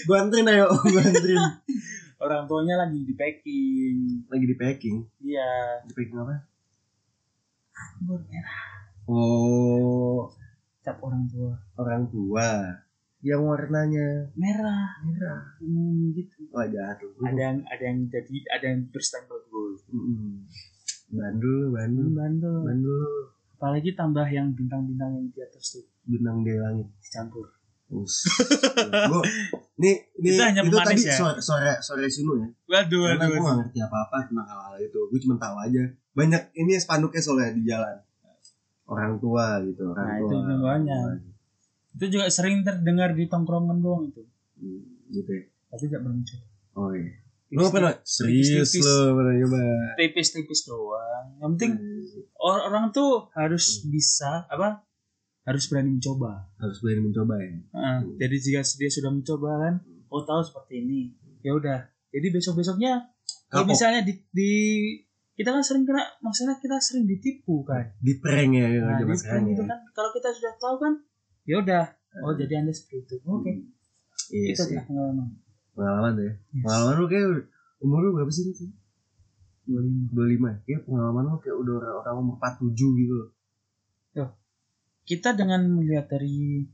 Gua 0.08 0.24
anterin 0.24 0.48
ayo, 0.48 0.72
gua 0.72 1.04
anterin. 1.04 1.36
Orang 2.18 2.50
tuanya 2.50 2.74
lagi 2.82 2.98
di 3.06 3.14
packing. 3.14 4.26
Lagi 4.26 4.46
di 4.46 4.56
packing. 4.58 4.96
iya. 5.22 5.82
Di 5.86 5.92
packing 5.94 6.18
apa? 6.18 6.36
anggur 7.78 8.20
merah. 8.26 8.62
Oh, 9.08 10.28
cap 10.82 10.98
orang 11.00 11.24
tua. 11.30 11.52
Orang 11.78 12.02
tua. 12.10 12.48
yang 13.18 13.42
warnanya? 13.42 14.30
Merah. 14.38 15.02
Merah. 15.02 15.42
Hmm, 15.58 16.14
gitu. 16.14 16.46
Jahat 16.54 17.02
lu. 17.02 17.18
Ada 17.26 17.40
yang 17.50 17.58
ada 17.66 17.82
yang 17.82 17.98
jadi 18.06 18.34
ada 18.54 18.66
yang 18.70 18.82
berstempel 18.94 19.42
gold 19.50 19.82
Mm-mm. 19.90 20.46
bandul 21.10 21.74
bandul. 21.74 22.06
Bandel 22.14 22.56
bandul. 22.62 23.02
Apalagi 23.58 23.90
tambah 23.98 24.22
yang 24.30 24.54
bintang-bintang 24.54 25.18
yang 25.18 25.26
di 25.34 25.40
atas 25.42 25.74
tuh. 25.74 25.86
Bintang 26.06 26.46
di 26.46 26.54
langit. 26.54 26.86
Dicampur 27.02 27.57
Gua 29.10 29.22
ini 29.78 29.90
ini 30.14 30.28
Itu 30.30 30.42
hanya 30.42 30.60
itu 30.60 30.76
tadi 30.76 31.02
ya? 31.02 31.14
sore 31.14 31.40
sore 31.40 31.72
sore 31.80 32.04
sunu 32.06 32.32
ya? 32.36 32.48
Waduh 32.68 33.00
karena 33.08 33.24
gue 33.26 33.40
gak 33.40 33.56
ngerti 33.58 33.78
apa-apa 33.80 34.16
tentang 34.24 34.44
hal-hal 34.44 34.76
itu. 34.78 35.00
Gue 35.08 35.18
cuma 35.18 35.36
tahu 35.36 35.56
aja. 35.58 35.82
Banyak 36.12 36.42
ini 36.54 36.76
spanduknya 36.76 37.18
soalnya 37.18 37.52
di 37.52 37.64
jalan. 37.64 37.96
Orang 38.84 39.16
tua 39.16 39.60
gitu 39.62 39.84
orang 39.86 40.04
Nah, 40.04 40.16
tua. 40.18 40.28
itu 40.28 40.36
banyak. 40.58 41.00
itu 41.90 42.04
juga 42.10 42.26
sering 42.28 42.60
terdengar 42.60 43.10
di 43.10 43.24
tongkrongan 43.24 43.78
doang 43.78 44.06
itu. 44.06 44.22
Hmm, 44.54 44.84
gitu 45.08 45.30
ya? 45.30 45.42
Tapi 45.68 45.82
tidak 45.84 46.02
mencoba 46.04 46.44
oh 46.74 46.90
iya. 46.92 47.12
Lu 47.48 47.64
pernah? 47.68 47.96
serius 48.02 48.76
lu 48.76 48.84
pernah 49.14 49.32
coba 49.38 49.60
tipis-tipis 49.96 50.60
doang. 50.64 51.26
Yang 51.38 51.50
penting 51.50 51.72
or- 52.36 52.62
orang 52.62 52.90
tuh 52.90 53.32
harus 53.32 53.80
bisa 53.82 54.44
apa 54.46 54.84
harus 55.48 55.64
berani 55.72 55.90
mencoba. 55.96 56.44
Harus 56.60 56.78
berani 56.84 57.02
mencoba 57.08 57.34
ya? 57.40 57.48
Heeh. 57.48 57.98
jadi 58.20 58.36
jika 58.36 58.60
dia 58.76 58.90
sudah 58.92 59.10
mencoba 59.16 59.50
kan 59.64 59.74
oh 60.12 60.22
tahu 60.28 60.40
seperti 60.44 60.84
ini. 60.84 61.00
Ya 61.40 61.56
udah 61.56 61.88
jadi 62.12 62.28
besok 62.28 62.60
besoknya 62.60 63.08
kalau 63.48 63.64
Kapok. 63.64 63.72
misalnya 63.72 64.04
di, 64.04 64.12
di 64.28 64.52
kita 65.40 65.54
kan 65.54 65.64
sering 65.64 65.88
kena 65.88 66.04
masalah 66.20 66.60
kita 66.60 66.76
sering 66.84 67.08
ditipu 67.08 67.64
kan. 67.64 67.96
Di 67.96 68.20
prank 68.20 68.52
ya 68.52 68.68
nah 68.84 69.00
di 69.00 69.08
sekarang 69.16 69.48
itu 69.48 69.64
ya. 69.64 69.72
kan. 69.72 69.80
Kalau 69.96 70.10
kita 70.12 70.28
sudah 70.36 70.52
tahu 70.60 70.76
kan 70.76 70.92
ya 71.48 71.56
udah. 71.64 71.84
Oh 72.28 72.36
jadi 72.36 72.60
anda 72.60 72.72
seperti 72.76 73.08
itu. 73.08 73.16
Oke. 73.24 73.52
Iya 74.28 74.52
itu 74.52 74.60
sih. 74.60 74.76
adalah 74.76 74.84
pengalaman. 74.84 75.28
Pengalaman 75.72 76.10
tuh 76.12 76.24
ya. 76.28 76.32
Yes. 76.36 76.62
pengalaman 76.68 76.94
lu 77.00 77.06
kayak 77.08 77.28
umur 77.80 77.98
lu 78.04 78.10
berapa 78.20 78.28
sih 78.28 78.44
lu 78.44 78.52
tuh 78.52 78.68
25 79.64 80.12
dua 80.12 80.26
lima. 80.28 80.50
Kayak 80.68 80.84
pengalaman 80.84 81.22
lu 81.32 81.40
kayak 81.40 81.56
udah 81.56 81.74
orang, 81.80 81.94
orang 82.04 82.14
umur 82.20 82.34
empat 82.36 82.52
tujuh 82.60 82.92
gitu 83.00 83.14
loh 83.16 83.30
kita 85.08 85.32
dengan 85.32 85.64
melihat 85.64 86.04
dari 86.12 86.68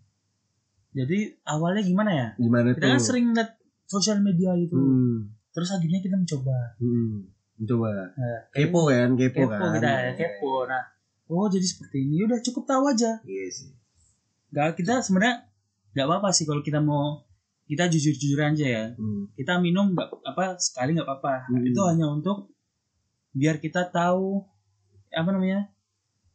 jadi 0.95 1.39
awalnya 1.47 1.83
gimana 1.87 2.11
ya? 2.11 2.29
Gimana 2.39 2.75
kita 2.75 2.83
tuh? 2.83 2.91
kan 2.91 3.03
sering 3.03 3.27
lihat 3.35 3.51
sosial 3.87 4.19
media 4.23 4.55
gitu. 4.59 4.75
Hmm, 4.75 5.31
terus 5.55 5.71
akhirnya 5.71 6.03
kita 6.03 6.19
mencoba. 6.19 6.75
Hmm. 6.83 7.31
mencoba. 7.55 8.11
Nah, 8.19 8.41
kepo 8.51 8.91
kan? 8.91 9.15
Kepo, 9.15 9.47
kepo 9.47 9.55
kan? 9.55 9.75
kita 9.79 9.91
ya 9.91 10.13
kepo. 10.19 10.67
Nah 10.67 10.85
oh 11.31 11.47
jadi 11.47 11.67
seperti 11.67 12.07
ini. 12.07 12.27
Udah 12.27 12.39
cukup 12.43 12.67
tahu 12.67 12.91
aja. 12.91 13.23
Iya 13.23 13.47
sih. 13.51 13.71
Nggak 14.51 14.79
kita 14.83 15.03
sebenarnya 15.03 15.47
nggak 15.95 16.07
apa-apa 16.11 16.29
sih 16.35 16.45
kalau 16.47 16.63
kita 16.63 16.83
mau 16.83 17.23
kita 17.65 17.89
jujur-jujur 17.89 18.39
aja 18.43 18.67
ya. 18.67 18.85
Hmm. 18.95 19.31
kita 19.39 19.59
minum 19.59 19.95
nggak 19.95 20.09
apa 20.27 20.59
sekali 20.61 20.95
nggak 20.95 21.07
apa-apa. 21.07 21.51
Hmm. 21.51 21.65
itu 21.65 21.81
hanya 21.87 22.07
untuk 22.11 22.51
biar 23.35 23.59
kita 23.59 23.91
tahu 23.91 24.47
apa 25.11 25.31
namanya 25.31 25.71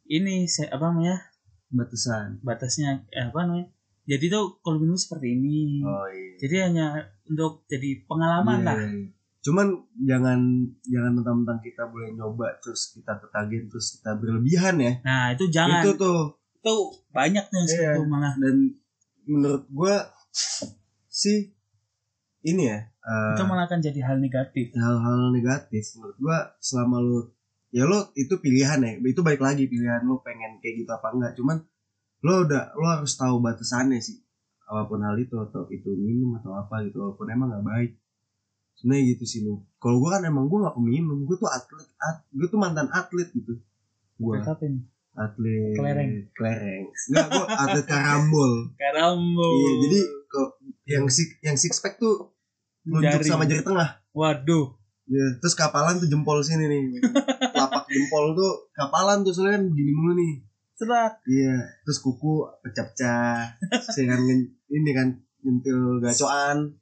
ini 0.10 0.47
apa 0.68 0.84
namanya 0.89 1.28
batasan. 1.70 2.41
Batasnya 2.41 3.05
eh, 3.09 3.30
apa 3.30 3.45
namanya? 3.45 3.67
Jadi 4.03 4.26
tuh 4.28 4.57
kalau 4.59 4.82
minum 4.82 4.97
seperti 4.97 5.38
ini. 5.38 5.86
Oh 5.86 6.09
iya. 6.09 6.34
Jadi 6.41 6.55
hanya 6.59 6.86
untuk 7.26 7.61
jadi 7.65 8.03
pengalaman 8.03 8.59
Iya, 8.59 8.65
lah. 8.65 8.78
iya, 8.78 8.88
iya. 8.89 9.07
Cuman 9.39 9.67
jangan 10.01 10.39
jangan 10.84 11.11
mentang-mentang 11.15 11.59
kita 11.61 11.88
boleh 11.88 12.11
nyoba 12.11 12.59
terus 12.59 12.91
kita 12.91 13.15
ketagihan 13.17 13.65
terus 13.65 13.88
kita 13.95 14.11
berlebihan 14.13 14.76
ya. 14.78 14.93
nah 15.01 15.32
itu 15.32 15.45
jangan. 15.47 15.86
Itu 15.86 15.93
itu, 15.95 16.13
tuh 16.59 16.82
banyak 17.09 17.43
tuh 17.47 17.55
yang 17.55 17.67
Iya. 17.70 17.91
itu 17.95 18.01
malah. 18.03 18.34
Dan 18.36 18.55
menurut 19.24 19.63
gua 19.70 20.09
sih 21.07 21.53
ini 22.41 22.65
ya 22.65 22.80
eh, 22.82 23.32
itu 23.38 23.43
malah 23.45 23.65
akan 23.65 23.80
jadi 23.80 23.99
hal 24.03 24.17
negatif. 24.17 24.74
hal-hal 24.74 25.30
negatif. 25.30 25.84
Menurut 25.95 26.17
gua 26.17 26.38
selama 26.57 26.97
lu 26.97 27.20
ya 27.70 27.86
lo 27.86 28.09
itu 28.17 28.38
pilihan 28.41 28.82
ya. 28.82 28.91
Itu 29.01 29.22
baik 29.22 29.41
lagi 29.41 29.70
pilihan 29.70 30.05
lu 30.05 30.22
pengen 30.26 30.57
kayak 30.61 30.86
gitu 30.86 30.91
apa 30.93 31.13
enggak. 31.13 31.34
Cuman 31.38 31.57
lo 32.26 32.34
udah 32.45 32.74
lo 32.76 32.86
harus 32.89 33.13
tahu 33.15 33.41
batasannya 33.41 34.01
sih. 34.01 34.20
Apa 34.70 34.86
pun 34.86 35.01
hal 35.01 35.17
itu 35.17 35.34
atau 35.34 35.65
itu 35.74 35.89
minum 35.97 36.38
atau 36.38 36.53
apa 36.53 36.86
gitu. 36.86 37.01
Walaupun 37.01 37.28
emang 37.30 37.47
nggak 37.53 37.65
baik. 37.65 37.91
Sebenarnya 38.78 39.03
gitu 39.15 39.24
sih 39.26 39.39
lu. 39.45 39.65
Kalau 39.82 39.99
gua 39.99 40.20
kan 40.20 40.30
emang 40.30 40.45
gua 40.47 40.70
nggak 40.70 40.76
peminum. 40.78 41.26
Gua 41.26 41.38
tuh 41.38 41.49
atlet 41.49 41.89
at, 41.99 42.17
gua 42.32 42.47
tuh 42.47 42.59
mantan 42.59 42.88
atlet 42.93 43.30
gitu. 43.34 43.57
Gua. 44.17 44.41
Atlet 44.41 44.53
apa 44.53 44.63
ini? 44.65 44.82
Atlet 45.20 45.76
Kelereng. 45.76 46.11
kelereng. 46.32 46.84
Enggak 47.11 47.28
gua 47.34 47.45
atlet 47.49 47.86
karambol. 47.86 48.53
Karambol. 48.78 49.53
Iya 49.57 49.72
jadi 49.84 49.99
kok 50.30 50.49
yang 50.89 51.05
six 51.09 51.28
yang 51.41 51.57
six 51.57 51.82
pack 51.82 51.97
tuh 51.97 52.34
nunjuk 52.86 53.26
sama 53.26 53.45
jari 53.49 53.61
tengah. 53.65 54.01
Waduh. 54.13 54.80
Ya, 55.09 55.26
terus 55.41 55.57
kapalan 55.57 55.97
tuh 55.97 56.05
jempol 56.05 56.38
sini 56.45 56.70
nih. 56.70 56.82
Jempol 57.90 58.38
tuh 58.38 58.70
kapalan 58.72 59.26
tuh 59.26 59.34
soalnya 59.34 59.66
gini 59.74 59.92
mulu 59.92 60.14
nih. 60.16 60.34
serat 60.80 61.20
Iya, 61.28 61.60
terus 61.84 62.00
kuku 62.00 62.48
pecah-pecah. 62.64 63.52
Saya 63.94 64.06
kan 64.16 64.22
ini 64.72 64.92
kan 64.96 65.12
nyentil 65.44 66.00
gacoan. 66.00 66.80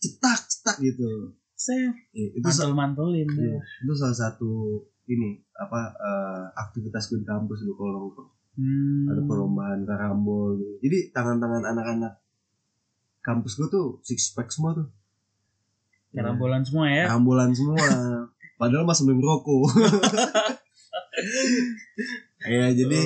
Cetak, 0.00 0.40
cetak 0.48 0.76
gitu. 0.80 1.34
saya 1.60 1.92
Ya, 2.16 2.24
itu 2.32 2.40
mantul 2.40 2.72
mantulin 2.72 3.28
iya, 3.36 3.60
itu 3.60 3.92
salah 3.92 4.16
satu 4.16 4.80
ini 5.12 5.44
apa 5.52 5.92
eh, 5.92 6.44
aktivitas 6.56 7.12
gue 7.12 7.20
di 7.20 7.28
kampus 7.28 7.68
dulu 7.68 7.74
kalau 7.76 7.92
nongkrong. 8.00 8.30
hmm. 8.56 9.12
Ada 9.12 9.20
perlombaan 9.28 9.80
karambol 9.84 10.56
gitu. 10.56 10.88
Jadi 10.88 10.98
tangan-tangan 11.12 11.68
anak-anak 11.68 12.16
kampus 13.20 13.60
gue 13.60 13.68
tuh 13.68 14.00
six 14.00 14.32
pack 14.32 14.48
semua 14.48 14.72
tuh. 14.72 14.88
karambolan 16.10 16.64
semua 16.64 16.88
ya 16.88 17.04
Karambolan 17.12 17.52
semua. 17.52 17.76
Padahal 18.60 18.84
masih 18.84 19.08
belum 19.08 19.24
rokok. 19.24 19.72
ya 22.52 22.68
jadi 22.76 23.00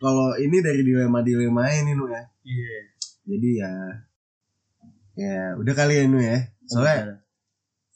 kalau 0.00 0.36
ini 0.40 0.56
dari 0.64 0.80
dilema 0.80 1.20
dilema 1.20 1.68
ini 1.68 1.92
nu 1.92 2.08
ya. 2.08 2.22
iya 2.48 2.76
Jadi 3.28 3.48
ya 3.60 3.72
ya 5.16 5.40
udah 5.60 5.74
kali 5.76 6.00
ya 6.00 6.04
nu 6.08 6.16
ya. 6.16 6.40
Soalnya 6.64 7.20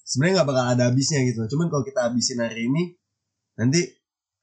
sebenarnya 0.05 0.45
nggak 0.45 0.49
bakal 0.53 0.65
ada 0.77 0.83
habisnya 0.93 1.25
gitu. 1.25 1.41
Cuman 1.57 1.73
kalau 1.73 1.89
kita 1.89 2.05
habisin 2.05 2.45
hari 2.45 2.69
ini 2.69 2.93
nanti 3.57 3.81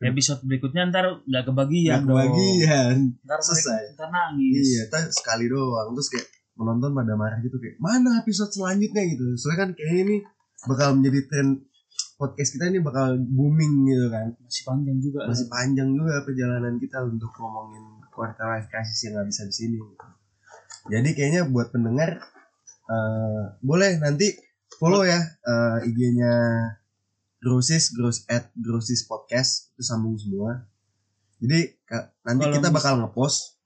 episode 0.02 0.42
berikutnya 0.42 0.90
ntar 0.90 1.26
nggak 1.26 1.46
kebagian 1.46 2.06
dong 2.06 2.18
kebagian. 2.18 3.18
ntar 3.22 3.38
Selesai. 3.42 3.98
ntar 3.98 4.10
nangis 4.10 4.66
Iya, 4.66 4.90
kita 4.90 5.14
sekali 5.14 5.46
doang 5.46 5.94
terus 5.94 6.10
kayak 6.10 6.28
menonton 6.58 6.90
pada 6.94 7.14
marah 7.14 7.38
gitu 7.46 7.58
kayak 7.62 7.78
mana 7.78 8.18
episode 8.22 8.50
selanjutnya 8.50 9.06
gitu. 9.14 9.26
Soalnya 9.38 9.58
kan 9.62 9.70
kayaknya 9.78 10.02
ini 10.10 10.18
bakal 10.66 10.98
menjadi 10.98 11.20
tren 11.30 11.48
podcast 12.18 12.50
kita 12.58 12.74
ini 12.74 12.82
bakal 12.82 13.16
booming 13.22 13.86
gitu 13.86 14.10
kan. 14.10 14.34
masih 14.42 14.64
panjang 14.66 14.98
juga 14.98 15.30
masih 15.30 15.48
panjang 15.48 15.90
juga 15.94 16.26
perjalanan 16.26 16.76
kita 16.82 17.06
untuk 17.06 17.30
ngomongin 17.38 18.02
quarter 18.10 18.46
life 18.50 18.68
crisis 18.74 19.06
yang 19.06 19.22
nggak 19.22 19.28
bisa 19.30 19.42
di 19.46 19.56
sini. 19.56 19.78
Jadi 20.90 21.10
kayaknya 21.14 21.42
buat 21.48 21.70
pendengar 21.70 22.18
eh, 22.90 23.44
boleh 23.62 24.02
nanti 24.02 24.34
follow 24.82 25.06
ya 25.06 25.22
eh, 25.22 25.88
IG-nya 25.88 26.34
Grosis 27.38 27.94
Gros 27.94 28.26
at 28.26 28.50
Grosis 28.58 29.06
Podcast 29.06 29.72
itu 29.78 29.86
sambung 29.86 30.18
semua. 30.18 30.66
Jadi 31.38 31.78
nanti 32.26 32.44
Kalau 32.50 32.56
kita 32.58 32.70
bakal 32.74 32.94
ngepost 32.98 33.58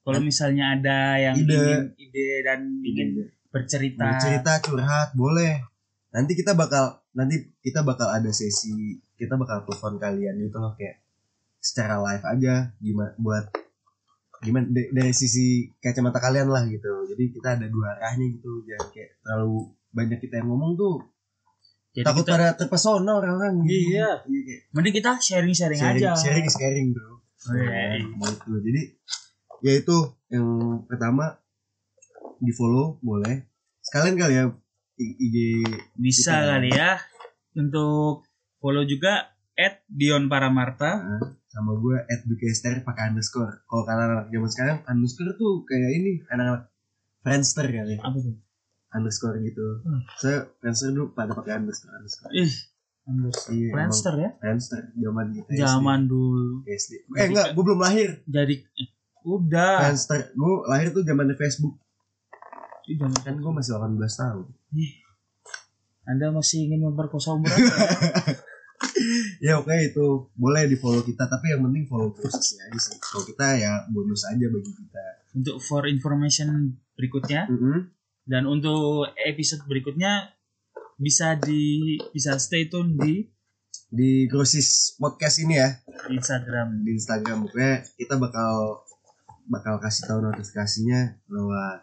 kalau 0.00 0.20
misalnya 0.24 0.80
ada 0.80 0.98
yang 1.20 1.36
Ide. 1.36 1.52
ingin 1.54 1.82
ide 2.00 2.28
dan 2.40 2.60
ingin 2.80 3.08
bercerita, 3.52 4.00
bercerita 4.00 4.52
curhat 4.64 5.12
boleh. 5.12 5.60
Nanti 6.10 6.32
kita 6.32 6.56
bakal 6.56 6.99
nanti 7.10 7.50
kita 7.60 7.82
bakal 7.82 8.06
ada 8.10 8.30
sesi 8.30 8.98
kita 9.18 9.34
bakal 9.34 9.66
telepon 9.66 9.98
kalian 9.98 10.38
gitu 10.38 10.58
loh 10.62 10.72
kayak 10.78 11.02
secara 11.60 12.00
live 12.00 12.24
aja 12.24 12.72
gimana 12.80 13.12
buat 13.20 13.44
gimana 14.40 14.64
da- 14.72 14.90
dari 14.94 15.12
sisi 15.12 15.68
kacamata 15.82 16.16
kalian 16.16 16.48
lah 16.48 16.64
gitu. 16.64 17.04
Jadi 17.10 17.24
kita 17.34 17.60
ada 17.60 17.66
dua 17.68 17.98
arahnya 17.98 18.26
gitu 18.32 18.64
jangan 18.64 18.88
kayak 18.94 19.10
terlalu 19.20 19.68
banyak 19.90 20.18
kita 20.22 20.40
yang 20.40 20.48
ngomong 20.48 20.78
tuh 20.78 21.02
jadi 21.90 22.06
takut 22.06 22.22
kita 22.22 22.32
pada 22.38 22.48
terpesona 22.54 23.10
orang-orang 23.18 23.66
gitu. 23.66 23.98
Iya. 23.98 24.22
Iya, 24.24 24.40
kayak 24.46 24.60
mending 24.70 24.94
kita 24.94 25.10
sharing-sharing 25.18 25.80
sharing, 25.82 26.02
aja 26.06 26.10
sharing 26.14 26.44
is 26.46 26.56
caring 26.56 26.88
bro. 26.94 27.18
Iya. 27.50 28.06
gitu. 28.06 28.52
Jadi 28.62 28.82
ya 29.60 29.72
itu 29.76 29.96
yang 30.30 30.46
pertama 30.86 31.36
di 32.38 32.52
follow 32.54 32.96
boleh. 33.02 33.44
Sekalian 33.82 34.14
kali 34.16 34.34
ya 34.38 34.44
IG 35.02 35.36
bisa 35.94 36.34
Kita- 36.36 36.48
kali 36.50 36.70
ya 36.70 36.90
untuk 37.52 38.24
follow 38.56 38.84
juga 38.84 39.32
at 39.54 39.82
Dion 39.86 40.26
Paramarta 40.26 41.00
sama 41.46 41.72
gue 41.74 41.96
at 41.98 42.20
Dukester 42.22 42.80
pakai 42.80 43.10
underscore. 43.10 43.64
Kalau 43.64 43.82
kalian 43.82 44.08
anak 44.08 44.26
zaman 44.28 44.48
sekarang 44.48 44.76
underscore 44.86 45.34
tuh 45.34 45.64
kayak 45.64 45.90
ini 45.90 46.22
anak-anak 46.26 46.70
Friendster 47.20 47.66
kali 47.66 47.94
ya. 47.94 48.00
apa 48.00 48.16
tuh 48.16 48.36
underscore 48.90 49.36
gitu. 49.38 49.66
Hmm. 49.82 50.00
Saya 50.16 50.38
Friendster 50.56 50.88
dulu 50.90 51.10
pada 51.10 51.32
pakai 51.32 51.58
underscore 51.58 51.92
underscore. 51.92 52.32
ih 52.32 52.52
underscore 53.02 53.52
Iya, 53.52 53.68
Friendster 53.70 54.14
ya 54.16 54.30
Friendster 54.36 54.80
zaman 54.94 55.26
kita 55.32 55.50
zaman 55.58 56.00
dulu 56.06 56.62
SD. 56.64 56.92
Eh 57.10 57.26
enggak, 57.26 57.48
gue 57.52 57.62
belum 57.62 57.80
lahir. 57.80 58.22
jadi 58.24 58.54
udah 59.20 59.74
Friendster, 59.84 60.32
gue 60.32 60.52
lahir 60.66 60.88
tuh 60.90 61.02
zaman 61.02 61.28
Facebook. 61.34 61.76
Jangan 62.86 63.12
kan 63.20 63.34
gue 63.36 63.52
masih 63.52 63.74
18 63.74 64.00
tahun 64.16 64.46
Anda 66.06 66.34
masih 66.34 66.66
ingin 66.70 66.82
memperkosa 66.86 67.36
umur 67.36 67.50
ya? 67.54 67.60
ya 69.40 69.52
oke 69.60 69.72
itu 69.72 70.28
boleh 70.36 70.68
di 70.68 70.76
follow 70.76 71.04
kita 71.04 71.28
tapi 71.28 71.52
yang 71.52 71.64
penting 71.68 71.84
follow 71.88 72.12
prosesnya 72.12 72.68
aja 72.68 72.78
sih 72.80 72.96
kalau 73.00 73.22
kita 73.24 73.46
ya 73.60 73.72
bonus 73.92 74.24
aja 74.28 74.46
bagi 74.48 74.72
kita 74.72 75.04
Untuk 75.36 75.56
for 75.62 75.84
information 75.86 76.76
berikutnya 76.96 77.48
Mm-mm. 77.48 77.88
dan 78.28 78.44
untuk 78.48 79.08
episode 79.16 79.64
berikutnya 79.64 80.32
bisa 81.00 81.36
di 81.40 81.96
bisa 82.12 82.36
stay 82.36 82.68
tune 82.68 82.96
di 83.00 83.24
di 83.90 84.28
Grosis 84.30 84.94
podcast 85.00 85.42
ini 85.42 85.56
ya 85.58 85.68
Instagram. 86.12 86.84
di 86.84 86.90
Instagram 86.94 87.48
pokoknya 87.48 87.74
kita 87.96 88.14
bakal 88.20 88.84
bakal 89.50 89.80
kasih 89.82 90.06
tahu 90.06 90.20
notifikasinya 90.22 91.20
lewat 91.26 91.80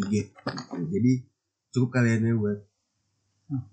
IG 0.00 0.32
jadi 0.90 1.12
cukup 1.76 1.90
kalian 1.92 2.24
ya 2.24 2.32
buat 2.32 2.58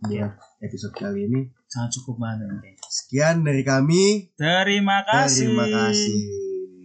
buat 0.04 0.32
episode 0.60 0.93
kali 0.93 1.26
ini 1.26 1.41
Sangat 1.66 1.95
cukup 1.95 2.20
banget. 2.20 2.45
oke. 2.51 2.72
sekian 2.86 3.41
dari 3.41 3.64
kami 3.64 4.30
Terima 4.36 5.01
kasih. 5.01 5.49
terima 5.49 5.66
kasih 5.66 6.20